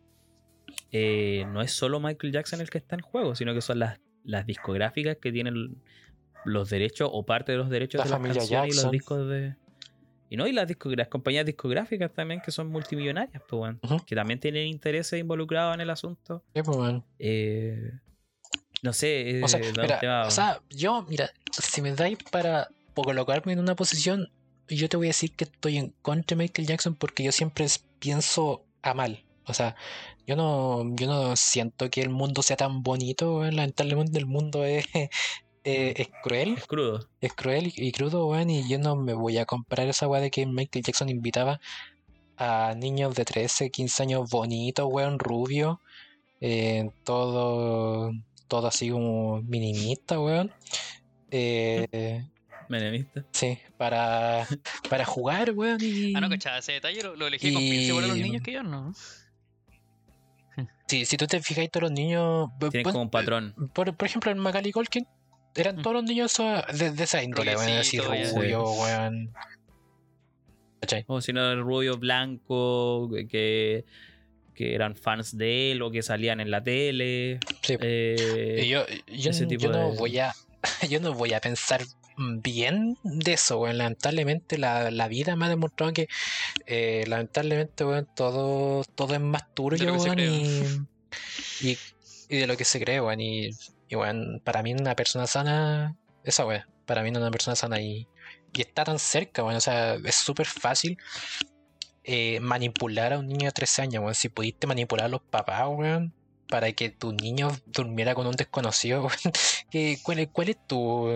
[0.93, 4.01] eh, no es solo Michael Jackson el que está en juego, sino que son las,
[4.25, 5.77] las discográficas que tienen
[6.45, 9.55] los derechos o parte de los derechos La de las y los discos de.
[10.31, 10.69] Y no, y las,
[11.09, 13.99] compañías discográficas también que son multimillonarias, pues, Ujú.
[14.07, 16.45] que también tienen intereses involucrados en el asunto.
[16.55, 17.05] Sí, pues, weón.
[17.19, 17.91] Eh,
[18.83, 23.53] no sé, O sea, eh, mira, o sea, yo, mira, si me dais para colocarme
[23.53, 24.31] en una posición,
[24.69, 27.67] yo te voy a decir que estoy en contra de Michael Jackson porque yo siempre
[27.99, 29.25] pienso a mal.
[29.47, 29.75] O sea,
[30.27, 33.43] yo no, yo no siento que el mundo sea tan bonito.
[33.43, 34.87] Lamentablemente el mundo es,
[35.65, 36.55] eh, es cruel.
[36.57, 37.09] es crudo.
[37.21, 40.21] Es cruel y, y crudo, weón, y yo no me voy a comprar esa weá
[40.21, 41.61] de que Michael Jackson invitaba
[42.37, 45.81] a niños de 13, 15 años bonitos, weón, rubio,
[46.41, 48.13] eh, todo,
[48.49, 50.51] todo así como minimista, weón.
[51.31, 52.25] Eh,
[52.69, 53.25] Menemista.
[53.33, 54.47] sí, para,
[54.89, 56.15] para jugar, weón, y...
[56.17, 58.53] Ah, no, cachaba ese detalle, lo, lo elegí con pinche para los Y- niños que
[58.53, 58.93] yo no.
[60.87, 62.49] Sí, si tú te fijas, todos los niños...
[62.59, 63.55] Tienen pon- como un patrón.
[63.73, 65.07] Por, por ejemplo, en Macaulay Culkin,
[65.55, 65.83] eran Mm.
[65.83, 66.37] todos los niños
[66.79, 69.33] de, de esa índole, weón, así rubio, weón.
[70.81, 71.05] ¿Cachai?
[71.09, 73.85] O si no, el rubio blanco, que,
[74.55, 77.39] que eran fans de él o que salían en la tele.
[77.63, 77.77] Sí.
[77.81, 80.33] Eh, yo, yo, ese tipo yo no de- voy a
[80.89, 81.83] yo no voy a pensar
[82.17, 83.77] bien de eso, weón.
[83.79, 86.09] Lamentablemente la, la vida me ha demostrado que
[86.67, 91.79] eh, lamentablemente, weón, todo, todo es más turbio, lo que se weón, y, y,
[92.31, 93.21] y de lo que se cree, weón.
[93.21, 93.51] Y,
[93.91, 98.09] y weón, para mí una persona sana, esa weón, para mí una persona sana y,
[98.55, 99.57] y está tan cerca, weón.
[99.59, 100.99] O sea, es súper fácil
[102.05, 104.15] eh, manipular a un niño de 13 años, weón.
[104.15, 106.15] Si pudiste manipular a los papás, weón,
[106.49, 109.09] para que tu niño durmiera con un desconocido,
[109.71, 111.09] ¿qué- cuál, ¿cuál es tu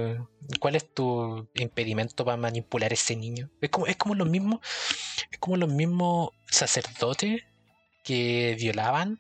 [0.60, 3.51] cuál es tu impedimento para manipular a ese niño?
[3.60, 4.60] Es como, es como lo mismo,
[5.30, 7.42] es como los mismos sacerdotes
[8.05, 9.18] que violaban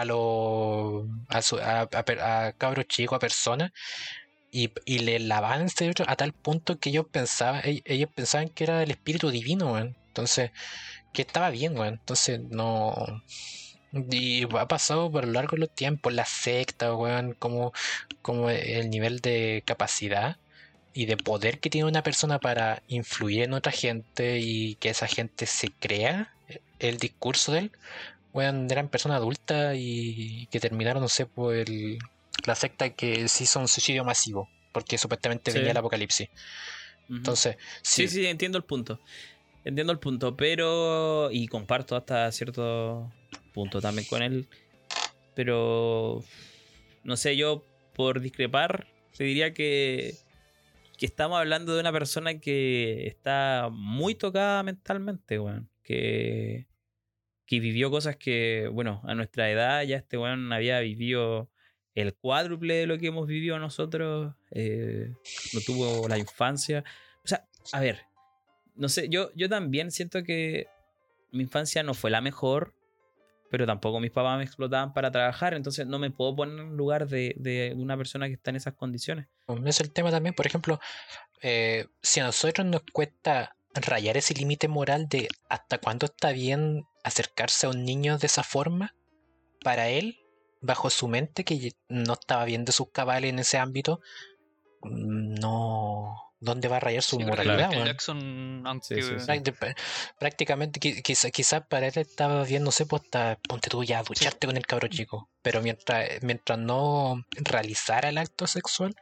[0.00, 3.70] a los a, su- a, a a cabros chicos, a personas,
[4.50, 8.48] y, y le lavaban el cerebro a tal punto que ellos pensaban, ell- ellos pensaban
[8.50, 9.78] que era el espíritu divino.
[9.78, 10.52] Entonces,
[11.12, 11.94] que estaba bien, weón.
[11.94, 12.94] Entonces, no.
[13.92, 17.72] Y ha pasado por lo largo de los tiempos, la secta, weón, como,
[18.20, 20.36] como el nivel de capacidad
[20.92, 25.06] y de poder que tiene una persona para influir en otra gente y que esa
[25.08, 26.36] gente se crea
[26.78, 27.72] el discurso de él,
[28.36, 31.98] weón, eran personas adultas y que terminaron, no sé, por el,
[32.46, 35.58] la secta que se hizo un suicidio masivo, porque supuestamente Sí.
[35.58, 36.28] venía el apocalipsis.
[37.08, 39.00] Entonces, Sí, sí, sí, entiendo el punto.
[39.64, 41.28] Entiendo el punto, pero.
[41.32, 43.10] Y comparto hasta cierto
[43.52, 44.46] punto también con él.
[45.34, 46.22] Pero.
[47.04, 47.64] No sé, yo
[47.94, 48.86] por discrepar,
[49.16, 50.14] te diría que.
[50.98, 55.68] Que estamos hablando de una persona que está muy tocada mentalmente, weón.
[55.82, 56.66] Que.
[57.46, 61.48] Que vivió cosas que, bueno, a nuestra edad ya este weón había vivido
[61.94, 64.34] el cuádruple de lo que hemos vivido nosotros.
[64.50, 65.12] eh,
[65.54, 66.84] no tuvo la infancia.
[67.24, 68.02] O sea, a ver,
[68.74, 70.66] no sé, yo, yo también siento que
[71.32, 72.74] mi infancia no fue la mejor,
[73.50, 77.08] pero tampoco mis papás me explotaban para trabajar, entonces no me puedo poner en lugar
[77.08, 79.26] de, de una persona que está en esas condiciones.
[79.64, 80.34] es el tema también.
[80.34, 80.78] Por ejemplo,
[81.42, 86.84] eh, si a nosotros nos cuesta rayar ese límite moral de hasta cuándo está bien
[87.04, 88.94] acercarse a un niño de esa forma,
[89.62, 90.18] para él,
[90.60, 94.00] bajo su mente, que no estaba bien de sus cabales en ese ámbito,
[94.82, 96.22] mm, no.
[96.38, 97.70] ¿Dónde va a rayar su moralidad?
[97.72, 99.26] Jackson, aunque Sí, sí, sí.
[99.26, 99.74] Prácti- pr-
[100.18, 104.00] Prácticamente, qui- quizá- quizás para él estaba bien, no sé, pues hasta ponte tú ya
[104.00, 105.30] a ducharte con el cabro chico.
[105.42, 108.94] Pero mientras, mientras no realizara el acto sexual,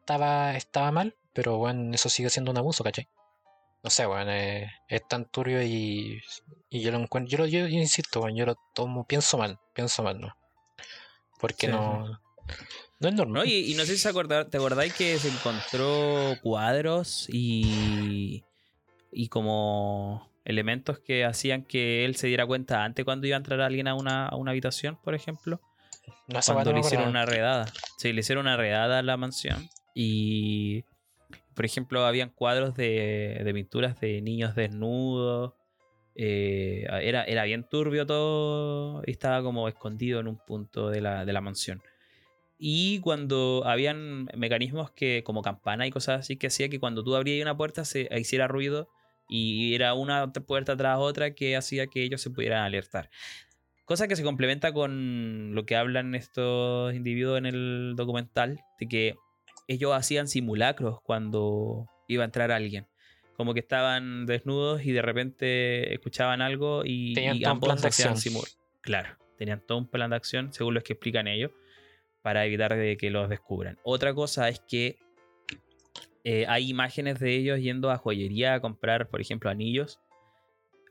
[0.00, 1.16] estaba, estaba mal.
[1.32, 3.08] Pero bueno, eso sigue siendo un abuso, ¿cachai?
[3.84, 6.22] No sé, bueno, eh, es tan turbio y,
[6.70, 9.58] y yo lo encuentro, yo, lo, yo, yo insisto, bueno, yo lo tomo, pienso mal,
[9.74, 10.34] pienso mal, ¿no?
[11.38, 12.18] Porque Sí, no,
[12.98, 13.34] no es normal.
[13.34, 13.44] ¿No?
[13.44, 18.42] Y, y no sé si se te acordáis que se encontró cuadros y,
[19.12, 23.60] y como elementos que hacían que él se diera cuenta antes cuando iba a entrar
[23.60, 25.60] alguien a una, a una habitación, por ejemplo.
[26.26, 27.66] No, cuando le hicieron una redada.
[27.98, 29.68] Sí, le hicieron una redada a la mansión.
[29.94, 30.84] Y,
[31.54, 35.54] por ejemplo, habían cuadros de, de pinturas de niños desnudos.
[36.16, 39.02] Eh, era, era bien turbio todo.
[39.06, 41.82] Y estaba como escondido en un punto de la, de la mansión.
[42.58, 47.16] Y cuando habían mecanismos que, como campana y cosas así, que hacía que cuando tú
[47.16, 48.88] abrías una puerta se hiciera ruido.
[49.28, 53.10] Y era una puerta tras otra que hacía que ellos se pudieran alertar.
[53.84, 59.14] Cosa que se complementa con lo que hablan estos individuos en el documental, de que
[59.68, 62.86] ellos hacían simulacros cuando iba a entrar alguien.
[63.36, 68.10] Como que estaban desnudos y de repente escuchaban algo y, Tenían y plan ambos hacían
[68.12, 68.34] acción.
[68.34, 71.50] simul- Claro, tenían todo un plan de acción, según lo que explican ellos,
[72.22, 73.78] para evitar de que los descubran.
[73.82, 74.96] Otra cosa es que
[76.22, 79.98] eh, hay imágenes de ellos yendo a joyería a comprar, por ejemplo, anillos.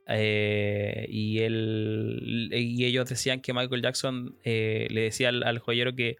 [0.08, 5.96] Eh, y, él, y ellos decían que Michael Jackson eh, le decía al, al joyero
[5.96, 6.18] que,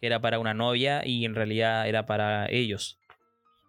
[0.00, 2.98] que era para una novia y en realidad era para ellos.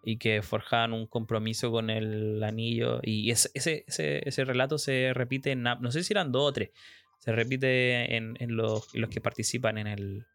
[0.02, 3.00] Y que forjaban un compromiso con el anillo.
[3.02, 5.62] Y ese, ese, ese, relato se repite en.
[5.62, 6.70] No sé si eran dos o tres.
[7.18, 10.26] Se repite en, en los, los que participan en el.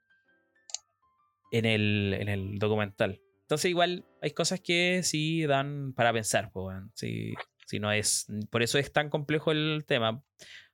[1.51, 3.21] En el, en el documental.
[3.41, 6.77] Entonces, igual hay cosas que sí dan para pensar, pues.
[6.93, 7.33] Sí,
[7.65, 8.27] si no es.
[8.51, 10.23] Por eso es tan complejo el tema.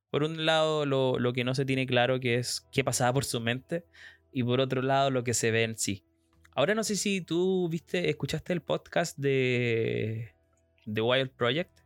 [0.09, 3.23] Por un lado, lo, lo que no se tiene claro que es qué pasaba por
[3.23, 3.85] su mente.
[4.31, 6.03] Y por otro lado, lo que se ve en sí.
[6.55, 10.33] Ahora no sé si tú viste, escuchaste el podcast de
[10.91, 11.79] The Wild Project.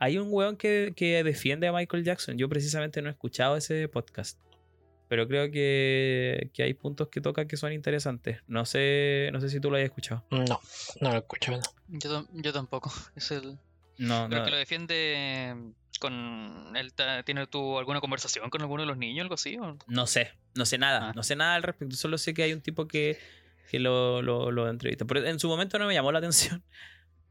[0.00, 2.36] Hay un weón que, que defiende a Michael Jackson.
[2.36, 4.38] Yo precisamente no he escuchado ese podcast.
[5.08, 8.40] Pero creo que, que hay puntos que toca que son interesantes.
[8.46, 10.24] No sé, no sé si tú lo hayas escuchado.
[10.30, 10.44] No,
[11.00, 11.52] no lo escucho.
[11.52, 11.60] no.
[11.88, 12.90] Yo, tam- yo tampoco.
[13.16, 13.58] Es el,
[13.98, 14.44] No, Creo no.
[14.44, 15.54] que lo defiende
[16.00, 16.92] con él
[17.24, 19.76] tiene tú alguna conversación con alguno de los niños algo así o?
[19.86, 21.12] No sé, no sé nada, Ah.
[21.14, 21.96] no sé nada al respecto.
[21.96, 23.18] Solo sé que hay un tipo que,
[23.70, 25.04] que lo, lo, lo entrevista.
[25.04, 26.62] Pero en su momento no me llamó la atención.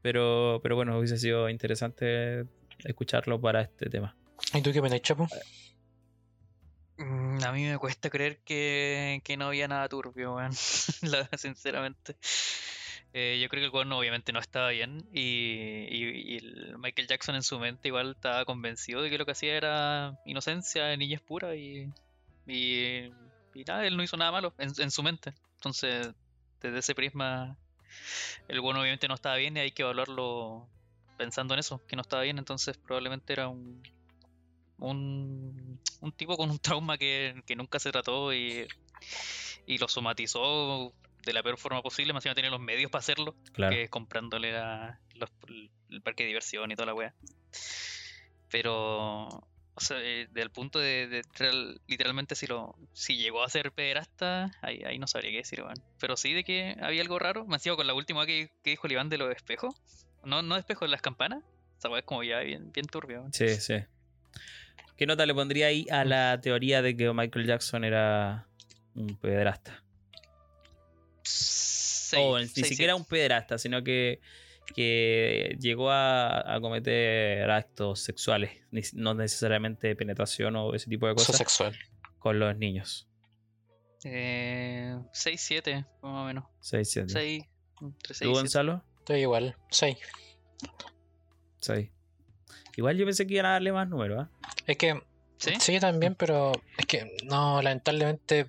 [0.02, 2.44] Pero, pero bueno, hubiese sido interesante
[2.84, 4.14] escucharlo para este tema.
[4.52, 5.26] ¿Y tú qué opinas, Chapo?
[6.98, 10.52] Mm, a mí me cuesta creer que, que no había nada turbio weón.
[11.02, 12.16] La- sinceramente
[13.16, 15.20] Eh, yo creo que el weón obviamente no estaba bien y,
[15.88, 19.32] y- y el Michael Jackson en su mente igual estaba convencido de que lo que
[19.32, 21.92] hacía era inocencia, niñez pura y,
[22.46, 23.04] y,
[23.54, 25.34] y nada, él no hizo nada malo en, su mente.
[25.56, 26.12] Entonces,
[26.60, 27.56] desde ese prisma,
[28.48, 30.68] el bueno obviamente no estaba bien y hay que evaluarlo
[31.16, 32.38] pensando en eso, que no estaba bien.
[32.38, 33.82] Entonces, probablemente era un,
[34.78, 38.66] un, un tipo con un trauma que, que nunca se trató y,
[39.66, 40.94] y lo somatizó
[41.24, 42.12] de la peor forma posible.
[42.12, 43.72] Más encima tenía los medios para hacerlo Claro.
[43.74, 45.30] que es comprándole la- los-
[45.90, 47.14] el parque de diversión y toda la wea.
[48.50, 51.22] Pero, o sea, eh, del punto de,
[51.86, 55.74] literalmente si lo si llegó a ser pederasta, ahí, ahí no sabría qué decir, weón.
[55.98, 57.44] Pero sí de que había algo raro.
[57.46, 59.74] Me sido con la última que, que dijo el Iván de los espejos.
[60.24, 61.42] No, no espejos, las campanas.
[61.78, 63.20] Esa wea es como ya bien, bien turbio.
[63.20, 63.32] weón.
[63.32, 63.74] Sí, sí.
[64.96, 68.46] ¿Qué nota le pondría ahí a la teoría de que Michael Jackson era
[68.94, 69.82] un pederasta?
[72.16, 74.20] Ni siquiera un pederasta, sino que,
[74.74, 78.52] que llegó a, a cometer actos sexuales,
[78.92, 81.76] no necesariamente penetración o ese tipo de cosas, sexual.
[82.18, 83.08] con los niños.
[84.04, 86.44] Eh, 6, 7, más o menos.
[86.60, 87.08] 6, 7.
[87.12, 87.44] 6,
[87.80, 88.32] entre 6 ¿Tú, y 7.
[88.32, 88.84] Gonzalo?
[88.98, 89.56] Estoy igual.
[89.70, 89.96] Sí.
[91.60, 91.90] 6.
[92.76, 94.30] Igual yo pensé que iban a darle más números, ¿ah?
[94.66, 95.00] Es que
[95.38, 95.52] ¿Sí?
[95.60, 98.48] sí, también, pero es que no, lamentablemente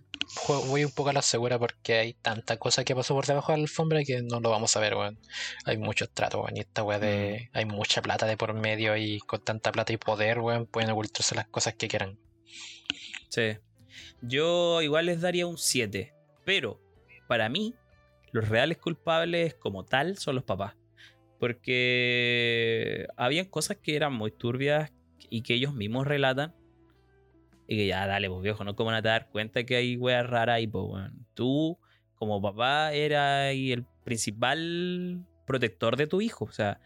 [0.68, 3.58] voy un poco a la segura porque hay tanta cosa que pasó por debajo de
[3.60, 5.20] la alfombra que no lo vamos a ver, weón.
[5.66, 6.58] Hay muchos tratos, weón.
[6.58, 7.50] Y esta weá de.
[7.54, 11.36] Hay mucha plata de por medio y con tanta plata y poder, weón, pueden ocultarse
[11.36, 12.20] las cosas que quieran.
[13.30, 13.58] Sí.
[14.22, 16.14] Yo igual les daría un 7.
[16.44, 16.82] Pero,
[17.28, 17.76] para mí,
[18.32, 20.76] los reales culpables como tal son los papás.
[21.40, 24.92] Porque habían cosas que eran muy turbias
[25.30, 26.56] y que ellos mismos relatan.
[27.68, 30.28] Y que ya, dale, pues viejo, no como a te dar cuenta que hay weas
[30.30, 31.26] raras ahí, pues, weón.
[31.34, 31.80] Tú,
[32.16, 36.46] como papá, eras el principal protector de tu hijo.
[36.46, 36.80] O sea,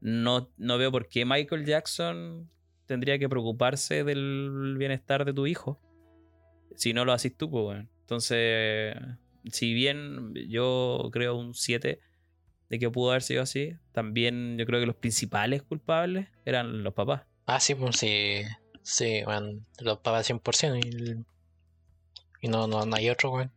[0.00, 2.50] no, no veo por qué Michael Jackson
[2.86, 5.80] tendría que preocuparse del bienestar de tu hijo
[6.76, 7.90] si no lo haces tú, pues, weón.
[8.00, 8.96] Entonces,
[9.50, 12.00] si bien yo creo un 7
[12.68, 16.94] de que pudo haber sido así, también yo creo que los principales culpables eran los
[16.94, 17.22] papás.
[17.46, 18.42] Ah, sí, pues sí.
[18.82, 19.66] Sí, weón.
[19.80, 21.24] Los pagas 100% y,
[22.40, 23.52] y no, no, no hay otro, weón.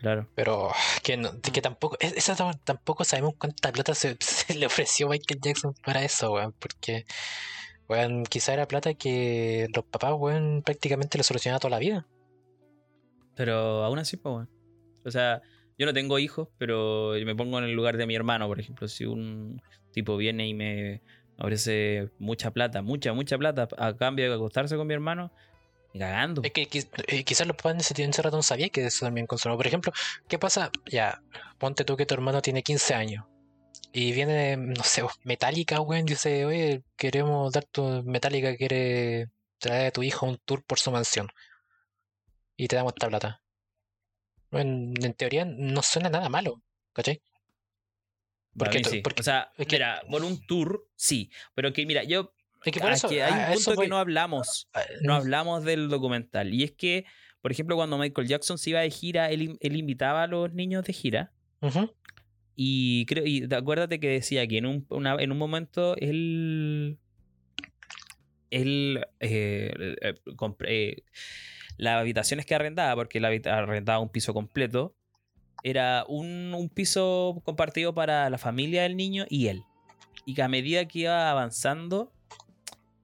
[0.00, 0.28] Claro.
[0.34, 0.70] Pero
[1.02, 1.96] que, no- que tampoco,
[2.64, 7.04] tampoco sabemos cuánta plata se, se le ofreció Michael Jackson para eso, weón, porque,
[7.88, 12.06] weón, quizá era plata que los papás, weón, prácticamente le solucionaba toda la vida.
[13.34, 14.50] Pero aún así, pues, weón.
[15.04, 15.40] O sea,
[15.78, 18.88] yo no tengo hijos, pero me pongo en el lugar de mi hermano, por ejemplo.
[18.88, 21.02] Si un tipo viene y me
[21.38, 25.30] ofrece mucha plata, mucha, mucha plata, a cambio de acostarse con mi hermano,
[25.92, 26.42] ni cagando.
[26.42, 26.68] Es que
[27.06, 29.56] eh, quizás los papás en ese, rato no sabían que eso también consumó.
[29.56, 29.92] Por ejemplo,
[30.26, 30.70] ¿qué pasa?
[30.86, 31.22] Ya,
[31.58, 33.24] ponte tú que tu hermano tiene 15 años
[33.92, 39.88] y viene, no sé, Metallica, weón, y dice, oye, queremos dar tu Metallica, quiere traer
[39.88, 41.28] a tu hijo un tour por su mansión
[42.56, 43.40] y te damos esta plata.
[44.50, 46.62] Bueno, en teoría no suena nada malo,
[46.92, 47.22] ¿cachai?
[48.58, 49.00] Porque sí.
[49.02, 51.30] porque- o sea, es que- mira, por un tour, sí.
[51.54, 52.32] Pero que, mira, yo.
[52.64, 53.86] Es que por eso, que hay un punto voy.
[53.86, 54.68] que no hablamos.
[54.74, 56.52] Ah, No mm, hablamos del documental.
[56.52, 57.04] Y es que,
[57.40, 60.84] por ejemplo, cuando Michael Jackson se iba de gira, él, él invitaba a los niños
[60.84, 61.32] de gira.
[62.56, 66.98] Y creo, y te- acuérdate que decía que en un, una- en un momento él.
[68.50, 69.70] Él eh,
[70.00, 71.02] eh, comp- eh,
[71.76, 74.96] las habitaciones que arrendaba, porque él arrendaba un piso completo,
[75.62, 79.62] era un, un piso compartido para la familia del niño y él.
[80.24, 82.12] Y que a medida que iba avanzando,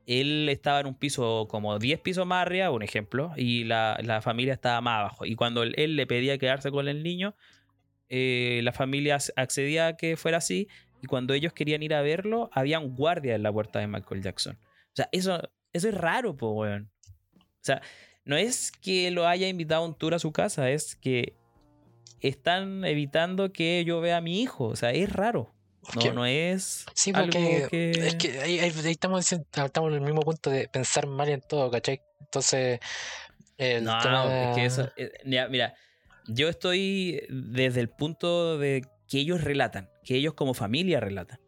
[0.07, 4.21] él estaba en un piso como 10 pisos más arriba, un ejemplo, y la, la
[4.21, 5.25] familia estaba más abajo.
[5.25, 7.35] Y cuando él, le pedía quedarse con el niño,
[8.09, 10.69] eh, la familia ac- accedía a que fuera así.
[11.03, 14.23] Y cuando ellos querían ir a verlo, había un guardia en la puerta de Michael
[14.23, 14.59] Jackson.
[14.63, 15.41] O sea, eso,
[15.73, 16.91] eso es raro, po, weón.
[17.39, 17.81] O sea,
[18.27, 21.35] no es que lo haya invitado a un tour a su casa, es que
[22.29, 24.67] están evitando que yo vea a mi hijo.
[24.67, 25.53] O sea, es raro.
[25.95, 27.91] No, Que- no es Sí, algo porque que...
[27.91, 31.71] es que ahí, estamos, diciendo- estamos en el mismo punto de pensar mal en todo,
[31.71, 32.01] ¿cachai?
[32.21, 32.81] Entonces,
[33.59, 34.91] el No, tema es que eso.
[34.97, 35.11] eh,
[35.51, 35.75] mira,
[36.27, 41.39] yo estoy desde el punto de que ellos relatan, que ellos como familia relatan.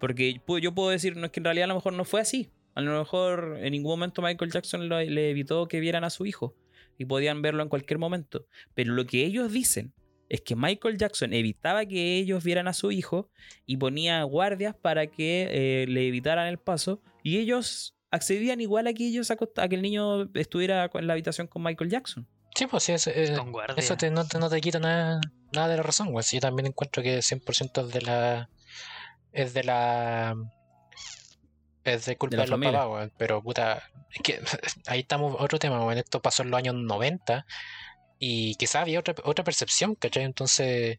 [0.00, 2.50] Porque yo puedo decir, no es que en realidad a lo mejor no fue así.
[2.74, 6.26] A lo mejor en ningún momento Michael Jackson lo- le evitó que vieran a su
[6.26, 6.56] hijo
[6.98, 8.46] y podían verlo en cualquier momento.
[8.74, 9.92] Pero lo que ellos dicen
[10.30, 13.28] es que Michael Jackson evitaba que ellos vieran a su hijo
[13.66, 18.94] y ponía guardias para que eh, le evitaran el paso y ellos accedían igual a
[18.94, 22.26] que ellos a que el niño estuviera en la habitación con Michael Jackson.
[22.54, 23.36] Sí, pues sí, eso, eh,
[23.76, 25.20] eso te- no, te, no te quita nada,
[25.52, 26.24] nada de la razón, güey.
[26.24, 28.50] Sí, yo también encuentro que 100% es de la.
[29.32, 30.34] Es de la.
[31.84, 32.72] Es de culpa de, los familia.
[32.80, 33.10] papás, güey.
[33.16, 33.82] Pero puta.
[34.12, 34.40] Es que
[34.86, 35.98] ahí estamos, otro tema, güey.
[35.98, 37.46] Esto pasó en los años 90
[38.20, 40.24] y quizás había otra, otra percepción, ¿cachai?
[40.24, 40.98] Entonces.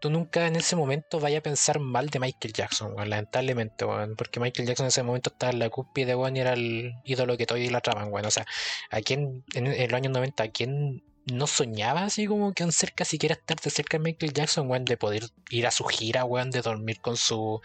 [0.00, 4.40] tú nunca en ese momento vayas a pensar mal de Michael Jackson, lamentablemente, güey, porque
[4.40, 7.46] Michael Jackson en ese momento estaba en la cúspide, güey, y era el ídolo que
[7.46, 8.24] todavía la traban, güey.
[8.26, 8.46] O sea,
[8.90, 13.04] ¿A quién, en, en los años 90, a quién no soñaba así como que cerca,
[13.04, 16.50] siquiera estar de cerca de Michael Jackson, weón, de poder ir a su gira, weón,
[16.50, 17.60] de dormir con su,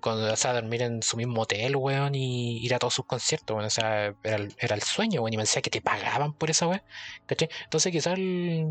[0.00, 3.54] con, o sea, dormir en su mismo hotel, weón, y ir a todos sus conciertos,
[3.54, 6.32] weón, o sea, era el, era el sueño, weón, y me decía que te pagaban
[6.34, 6.82] por esa weón,
[7.26, 7.48] ¿cachai?
[7.62, 8.18] Entonces quizás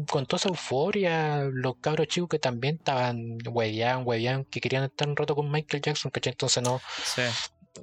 [0.10, 5.08] con toda esa euforia, los cabros chicos que también estaban hueveaban, hueveaban, que querían estar
[5.08, 6.32] un rato con Michael Jackson, ¿cachai?
[6.34, 7.22] Entonces no, Sí.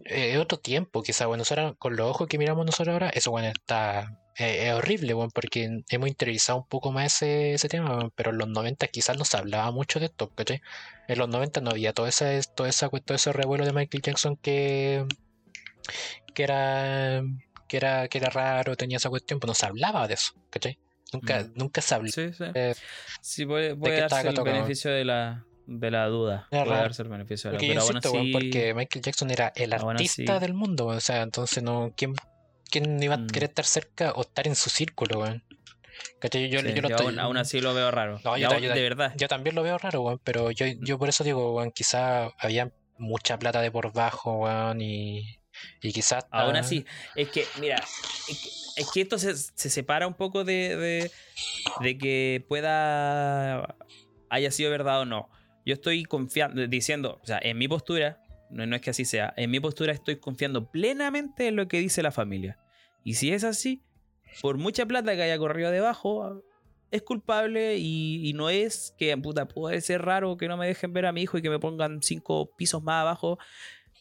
[0.04, 3.30] eh, es otro tiempo, quizás, bueno, nosotros, con los ojos que miramos nosotros ahora, eso,
[3.30, 7.96] bueno, está, eh, es horrible, weón, porque hemos interiorizado un poco más ese, ese tema,
[7.96, 10.60] weón, pero en los 90 quizás no se hablaba mucho de esto, ¿cachai?
[11.08, 14.36] En los 90 no había todo ese, todo esa, todo ese revuelo de Michael Jackson
[14.36, 15.04] que,
[16.34, 17.22] que era
[17.68, 20.76] que era, que era raro, tenía esa cuestión, pues no se hablaba de eso, ¿cachai?
[21.12, 21.52] Nunca, Mm.
[21.54, 22.10] nunca se habló.
[22.10, 22.44] Sí, sí.
[22.54, 22.74] Eh,
[23.20, 26.46] Sí, puede que estaba darse el beneficio de la, de la duda.
[26.50, 26.82] Puede raro.
[26.82, 27.68] darse el beneficio de la duda.
[27.74, 28.32] Pero insisto, weón, así.
[28.32, 32.12] porque Michael Jackson era el artista del mundo, o sea, entonces no, ¿quién,
[32.70, 33.26] quién iba a Mm.
[33.28, 35.42] querer estar cerca o estar en su círculo, weón?
[36.18, 36.48] ¿Cachai?
[36.48, 38.20] Yo, sí, yo lo yo estoy- aún, así lo veo raro.
[38.24, 39.12] No, yo de verdad.
[39.16, 40.84] Yo también lo veo raro, weón, pero yo, Mm.
[40.84, 45.38] yo por eso digo, weón, quizá había mucha plata de por bajo, weón, y,
[45.82, 46.26] y quizás...
[46.30, 46.84] Aún así,
[47.16, 47.82] es que, mira,
[48.28, 51.10] es que, es que esto se, se separa un poco de, de,
[51.80, 53.76] de que pueda
[54.30, 55.28] haya sido verdad o no.
[55.66, 59.32] Yo estoy confiando, diciendo, o sea, en mi postura, no, no es que así sea,
[59.36, 62.58] en mi postura estoy confiando plenamente en lo que dice la familia.
[63.04, 63.82] Y si es así,
[64.40, 66.42] por mucha plata que haya corrido debajo,
[66.90, 70.92] es culpable y, y no es que, puta, puede ser raro que no me dejen
[70.92, 73.38] ver a mi hijo y que me pongan cinco pisos más abajo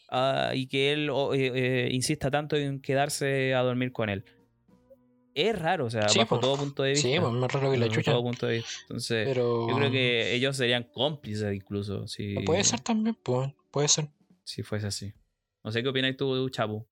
[0.09, 4.26] ah, y que él o, eh, eh, insista tanto en quedarse a dormir con él.
[5.35, 6.41] Es raro, o sea, Sí, bajo pues.
[6.41, 7.07] todo punto de vista.
[7.07, 8.11] Sí, pues más raro que la chucha.
[8.11, 8.71] todo punto de vista.
[8.81, 9.69] Entonces, Pero...
[9.69, 14.09] yo creo que ellos serían cómplices incluso si, Puede ser también, pues, puede ser.
[14.49, 15.13] Si fuese así.
[15.63, 16.88] No sé qué opinas tú, Chapu.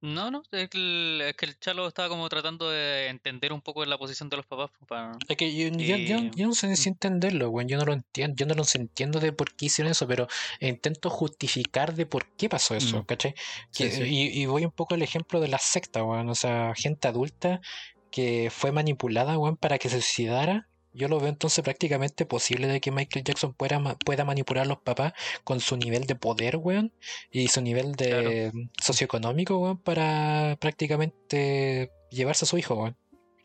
[0.00, 3.62] No, no, es que, el, es que el Chalo estaba como tratando de entender un
[3.62, 4.70] poco la posición de los papás.
[4.78, 5.12] pues, Para...
[5.28, 5.96] Es que yo, yo,
[6.36, 7.68] yo, no sé si entenderlo, weón.
[7.68, 10.26] Yo no lo entiendo, yo no lo entiendo de por qué hicieron eso, pero
[10.60, 13.04] intento justificar de por qué pasó eso, Mm.
[13.06, 13.34] ¿cachai?
[13.70, 14.02] Sí, Que- sí.
[14.02, 16.28] Y, y voy un poco al ejemplo de la secta, weón.
[16.28, 17.62] O sea, gente adulta
[18.10, 20.68] que fue manipulada, weón, para que se suicidara.
[20.94, 24.78] Yo lo veo entonces prácticamente posible de que Michael Jackson pueda, pueda manipular a los
[24.78, 25.12] papás
[25.42, 26.92] con su nivel de poder, weón,
[27.32, 32.96] y su nivel de socioeconómico, weón, para prácticamente llevarse a su hijo, weón.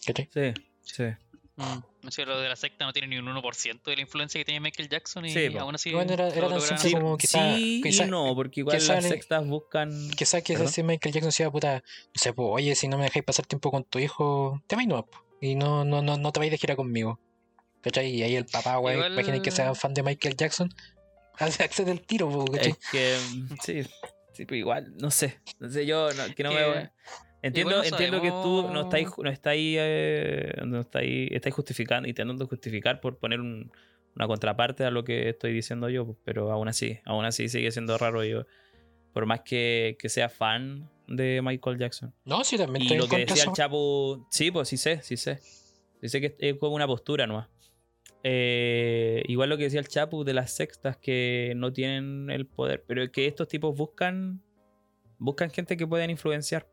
[0.06, 0.30] ¿Cachai?
[0.34, 0.54] Sí,
[0.84, 1.04] sí.
[1.56, 1.84] Mm.
[2.08, 4.46] O sea, lo de la secta no tiene ni un 1% de la influencia que
[4.46, 5.92] tenía Michael Jackson y Sí, aún así.
[5.92, 9.04] Bueno, era- era tan simple como quizá- sí quizá- y no, porque igual quizá las
[9.04, 10.10] le- sectas buscan.
[10.12, 13.26] Quizás que si Michael Jackson decía, puta, no sé, pues, oye, si no me dejáis
[13.26, 15.06] pasar tiempo con tu hijo, te vais no,
[15.42, 17.20] y no, no, no, no te vais de gira conmigo.
[17.82, 18.10] ¿Cachai?
[18.10, 20.70] Y ahí el papá, güey, Igual- imaginen que sea fan de Michael Jackson,
[21.38, 22.72] hace accede el tiro, ¿cachai?
[22.72, 23.84] Es que mm, sí,
[24.34, 25.40] sí, pero igual, no sé.
[25.60, 26.92] No sé, yo no, que no Que me.
[27.42, 32.46] Entiendo, no entiendo que tú no estáis, no estáis, eh, no estáis, estáis justificando, intentando
[32.48, 33.72] justificar por poner un-
[34.16, 37.72] una contraparte a lo que estoy diciendo yo, pues, pero aún así, aún así sigue
[37.72, 38.46] siendo raro yo,
[39.14, 42.14] por más que, que sea fan de Michael Jackson.
[42.26, 43.54] No, sí, también Y lo que decía el.
[43.54, 45.40] Chapo, sí, pues sí sé, sí sé.
[46.04, 47.48] Sé que es como una postura nomás.
[48.24, 52.84] Eh, igual lo que decía el Chapu de las sextas que no tienen el poder,
[52.88, 54.42] pero es que estos tipos buscan
[55.18, 56.68] buscan gente que puedan influenciar,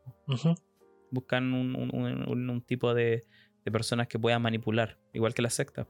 [1.11, 3.25] buscan un, un- un- un- un tipo de,
[3.65, 5.87] de personas que puedan manipular, igual que las sectas.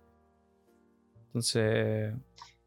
[1.27, 2.13] Entonces,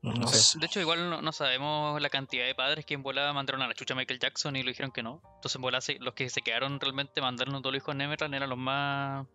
[0.03, 0.59] No No sé.
[0.59, 3.69] De hecho, igual no, no sabemos la cantidad de padres que en volada mandaron a
[3.69, 5.21] la chucha a Michael Jackson y le dijeron que no.
[5.37, 8.35] Entonces, en se- los que se quedaron realmente mandando a todos los hijos a Neverland
[8.35, 9.27] eran los más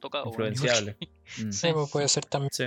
[0.00, 0.28] tocados.
[0.28, 0.96] influenciables.
[1.38, 2.50] Mm, Sí, pues puede ser también.
[2.52, 2.64] Sí.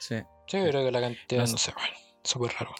[0.00, 0.16] Sí.
[0.48, 2.74] Sí, creo que la cantidad, No no sé, bueno, súper raro.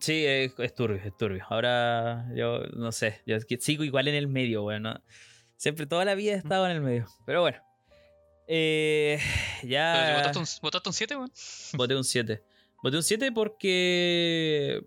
[0.00, 1.44] Sí, es, es turbio, es turbio.
[1.48, 5.00] Ahora yo no sé, yo sigo igual en el medio, bueno.
[5.56, 7.06] Siempre toda la vida he estado en el medio.
[7.26, 7.58] Pero bueno.
[8.46, 11.32] Eh, Pero si ya votaste un, votaste un 7, weón.
[11.74, 12.44] voté un 7.
[12.82, 14.80] Voté un 7 porque...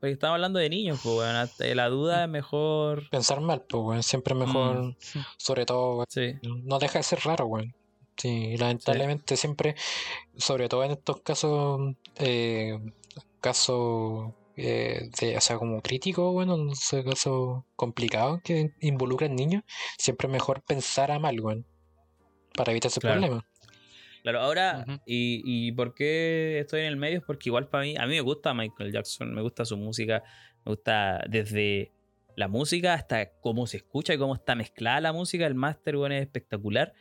[0.00, 3.08] Porque estamos hablando de niños, pues, bueno, la duda es mejor...
[3.10, 4.96] Pensar mal, pues, weón, siempre es mejor, Mm.
[5.36, 7.74] sobre todo, weón, Sí, no deja de ser raro, weón.
[8.20, 9.76] Sí, lamentablemente siempre,
[10.36, 11.80] sobre todo en estos casos,
[12.16, 12.78] eh,
[13.40, 19.62] casos eh, de, o sea, como críticos, bueno, en esos casos complicados que involucran niños,
[19.96, 21.64] siempre es mejor pensar a mal, weón,
[22.54, 23.20] para evitar ese Claro.
[23.20, 23.46] problema.
[24.22, 27.96] Claro, ahora, y, y por qué estoy en el medio es porque igual para mí,
[27.96, 30.22] a mí me gusta Michael Jackson, me gusta su música,
[30.66, 31.90] me gusta desde
[32.36, 36.16] la música hasta cómo se escucha y cómo está mezclada la música, el máster, bueno,
[36.16, 36.92] es espectacular.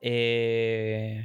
[0.00, 1.22] Eh,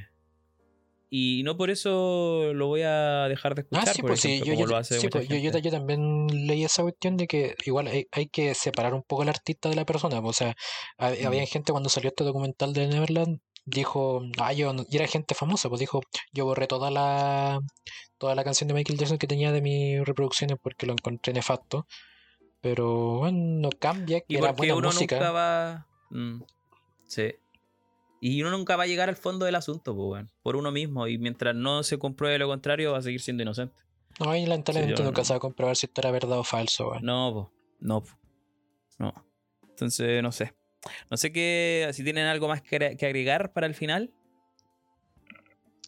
[1.09, 4.39] y no por eso lo voy a dejar de escuchar, Ah, sí, por pues sí,
[4.39, 5.61] yo, como yo- lo hace sí, mucha pues, yo, yo- gente.
[5.61, 9.29] yo también leí esa cuestión de que igual hay, hay que separar un poco al
[9.29, 10.21] artista de la persona.
[10.21, 10.55] pues, O sea,
[10.99, 11.27] Mm.
[11.27, 15.69] había gente cuando salió este documental de Neverland, dijo, ah, yo, y era gente famosa,
[15.69, 16.01] pues dijo,
[16.33, 17.59] yo borré toda la,
[18.17, 21.87] toda la canción de Michael Jackson que tenía de mis reproducciones porque lo encontré nefasto.
[22.61, 25.15] Pero bueno, no cambia que Y era buena uno música.
[25.17, 25.87] nunca va.
[26.09, 26.41] Mm,
[27.07, 27.33] sí.
[28.27, 31.07] Y uno nunca va a llegar al fondo del asunto, pues, weón, por uno mismo.
[31.07, 33.75] Y mientras no se compruebe lo contrario, va a seguir siendo inocente.
[34.19, 36.43] No, y lamentablemente Sí, nunca no- se va a comprobar si esto era verdad o
[36.43, 36.89] falso.
[36.89, 37.03] weón.
[37.05, 38.09] No, po, no, po,
[38.97, 39.13] no.
[39.69, 40.55] Entonces, no sé.
[41.11, 44.11] No sé qué, si tienen algo más que, agre- que agregar para el final.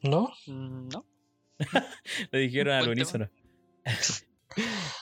[0.04, 0.32] ¿No?
[0.46, 1.06] Mm, No.
[2.32, 3.30] Lo dijeron al unísono.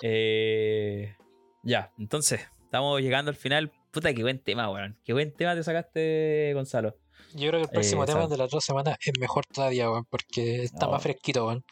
[0.02, 1.16] Eh,
[1.64, 3.72] ya, entonces, estamos llegando al final.
[3.92, 4.98] Puta, qué buen tema, weón.
[5.04, 6.98] Qué buen tema te sacaste, Gonzalo.
[7.36, 10.06] Yo creo que el próximo Eh, tema de las dos semanas es mejor todavía, weón,
[10.10, 11.64] porque está más fresquito, weón.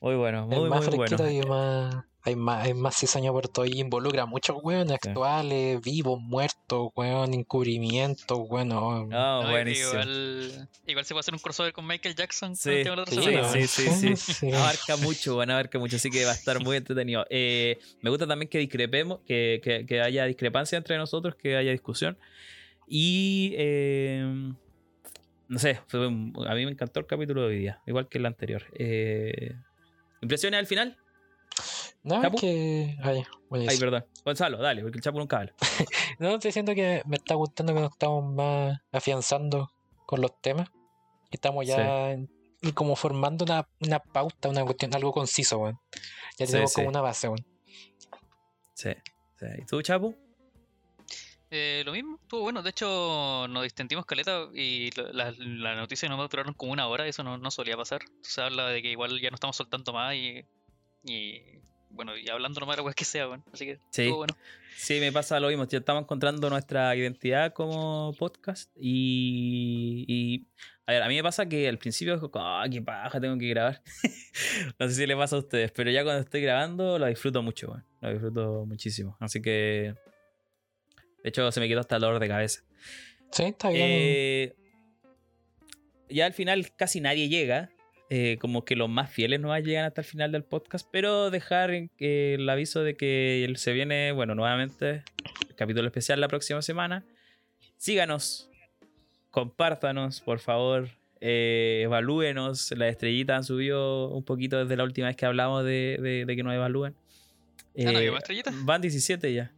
[0.00, 1.16] Muy bueno, Es muy, más muy bueno.
[1.16, 2.04] fresquito y más.
[2.26, 5.08] Hay más, hay más cizaña por todo y involucra muchos weones Sí.
[5.10, 8.68] actuales, vivos, muertos, weón, encubrimientos, weón.
[8.68, 9.90] no, No, buenísimo.
[9.90, 13.02] Igual, igual se puede hacer un crossover con Michael Jackson Sí, el tema de la
[13.02, 13.48] otra sí, semana.
[13.52, 14.32] sí, sí, sí.
[14.32, 14.52] Sí.
[14.52, 17.26] Abarca mucho, bueno, abarca mucho, así que va a estar muy entretenido.
[17.30, 21.72] Eh, me gusta también que discrepemos, que, que- que haya discrepancia entre nosotros, que haya
[21.72, 22.16] discusión.
[22.88, 24.52] Y eh,
[25.48, 28.26] no sé, fue a mí me encantó el capítulo de hoy día, igual que el
[28.26, 28.62] anterior.
[28.74, 29.54] Eh,
[30.20, 30.98] ¿Impresiones al final?
[32.02, 32.38] No, es ¿Chapu?
[32.38, 32.96] que.
[33.02, 34.04] Ay, perdón.
[34.24, 35.54] Gonzalo, dale, porque el Chapo nunca habla.
[36.18, 39.70] No, estoy diciendo que me está gustando que nos estamos más afianzando
[40.06, 40.68] con los temas.
[41.30, 42.16] Estamos ya
[42.74, 45.78] como formando una, una pauta, una cuestión, algo conciso, weón.
[46.38, 46.76] Ya Sí, tenemos sí.
[46.76, 47.44] como una base, weón.
[48.74, 48.90] Sí,
[49.38, 49.46] sí.
[49.58, 50.14] ¿Y tú, Chapo?
[51.56, 52.62] Eh, lo mismo, estuvo bueno.
[52.62, 57.06] De hecho, nos distendimos caleta y lo- la, la noticia no duraron como una hora.
[57.06, 58.02] Eso no, no solía pasar.
[58.22, 60.44] Se habla de que igual ya no estamos soltando más y.
[61.04, 61.40] y
[61.90, 63.44] bueno, y hablando nomás de la que sea, weón.
[63.52, 64.02] Así que Sí.
[64.02, 64.36] estuvo bueno.
[64.76, 65.64] Sí, me pasa lo mismo.
[65.68, 68.68] Ya estamos encontrando nuestra identidad como podcast.
[68.80, 70.46] Y, y,
[70.86, 73.38] a ver, a mí me pasa que al principio, es como, ah, qué paja, tengo
[73.38, 73.80] que grabar.
[74.80, 77.68] no sé si le pasa a ustedes, pero ya cuando estoy grabando lo disfruto mucho,
[77.68, 77.84] weón.
[78.00, 79.16] Lo disfruto muchísimo.
[79.20, 79.94] Así que,
[81.24, 82.60] de hecho, se me quedó hasta el dolor de cabeza.
[83.32, 83.82] Sí, está bien.
[83.90, 84.54] Eh,
[86.08, 87.70] ya al final casi nadie llega.
[88.10, 90.86] eh, como que los más fieles no llegan hasta el final del podcast.
[90.92, 95.02] Pero dejar que el aviso de que se viene, bueno, nuevamente
[95.48, 97.04] el capítulo especial la próxima semana.
[97.78, 98.50] Síganos,
[99.30, 100.88] compártanos, por favor.
[101.26, 102.70] eh, evalúenos.
[102.72, 106.36] Las estrellitas han subido un poquito desde la última vez que hablamos de, de- de
[106.36, 106.94] que nos evalúen.
[107.78, 108.54] Ah, ¿no Eh, más estrellitas?
[108.64, 109.50] van 17 ya.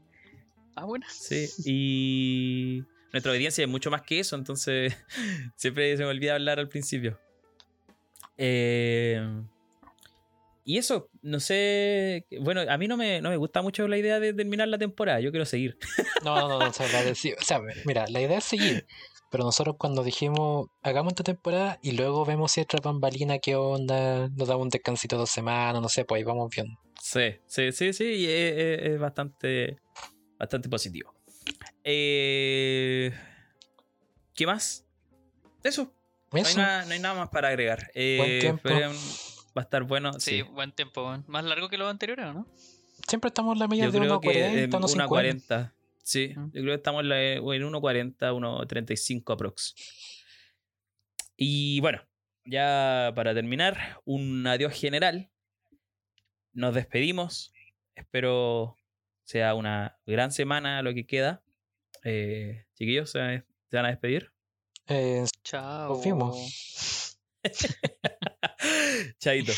[0.76, 1.04] Ah, bueno.
[1.10, 4.94] Sí, y nuestra audiencia es mucho más que eso, entonces
[5.56, 7.18] siempre se me olvida hablar al principio.
[8.36, 9.20] Eh,
[10.64, 14.18] y eso, no sé, bueno, a mí no me, no me gusta mucho la idea
[14.18, 15.78] de terminar la temporada, yo quiero seguir.
[16.24, 18.84] No, no, no, no, o sea, la de- o sea, mira, la idea es seguir.
[19.30, 24.28] Pero nosotros cuando dijimos, hagamos esta temporada y luego vemos si otra bambalina, qué onda,
[24.28, 26.78] nos damos un descansito de dos semanas, no sé, pues ahí vamos viendo.
[27.00, 29.78] Sí, sí, sí, sí, y es, es- es bastante,
[30.38, 31.14] bastante positivo.
[31.84, 33.12] Eh,
[34.34, 34.84] ¿Qué más?
[35.62, 35.92] Eso,
[36.32, 37.90] no hay, nada, no hay nada más para agregar.
[37.94, 38.68] Eh, Buen tiempo.
[38.68, 38.92] esperen,
[39.56, 40.12] va a estar bueno.
[40.14, 40.42] Sí, sí.
[40.42, 41.16] buen tiempo.
[41.26, 42.46] Más largo que los anteriores, ¿o ¿no?
[43.08, 45.08] siempre estamos en la media Yo de creo que 1.40, en 1.50.
[45.08, 45.72] 1.40.
[46.02, 46.44] Sí, Mm.
[46.46, 49.74] yo creo que estamos en, la- en 1.40, 1.35 aprox.
[51.36, 52.02] Y bueno,
[52.44, 55.30] ya para terminar, un adiós general.
[56.52, 57.52] Nos despedimos.
[57.94, 58.76] Espero
[59.26, 61.42] sea una gran semana lo que queda.
[62.04, 63.18] Eh, chiquillos, ¿se,
[63.68, 64.32] se van a despedir?
[64.86, 66.00] Eh, Chao.
[69.18, 69.52] Chaito.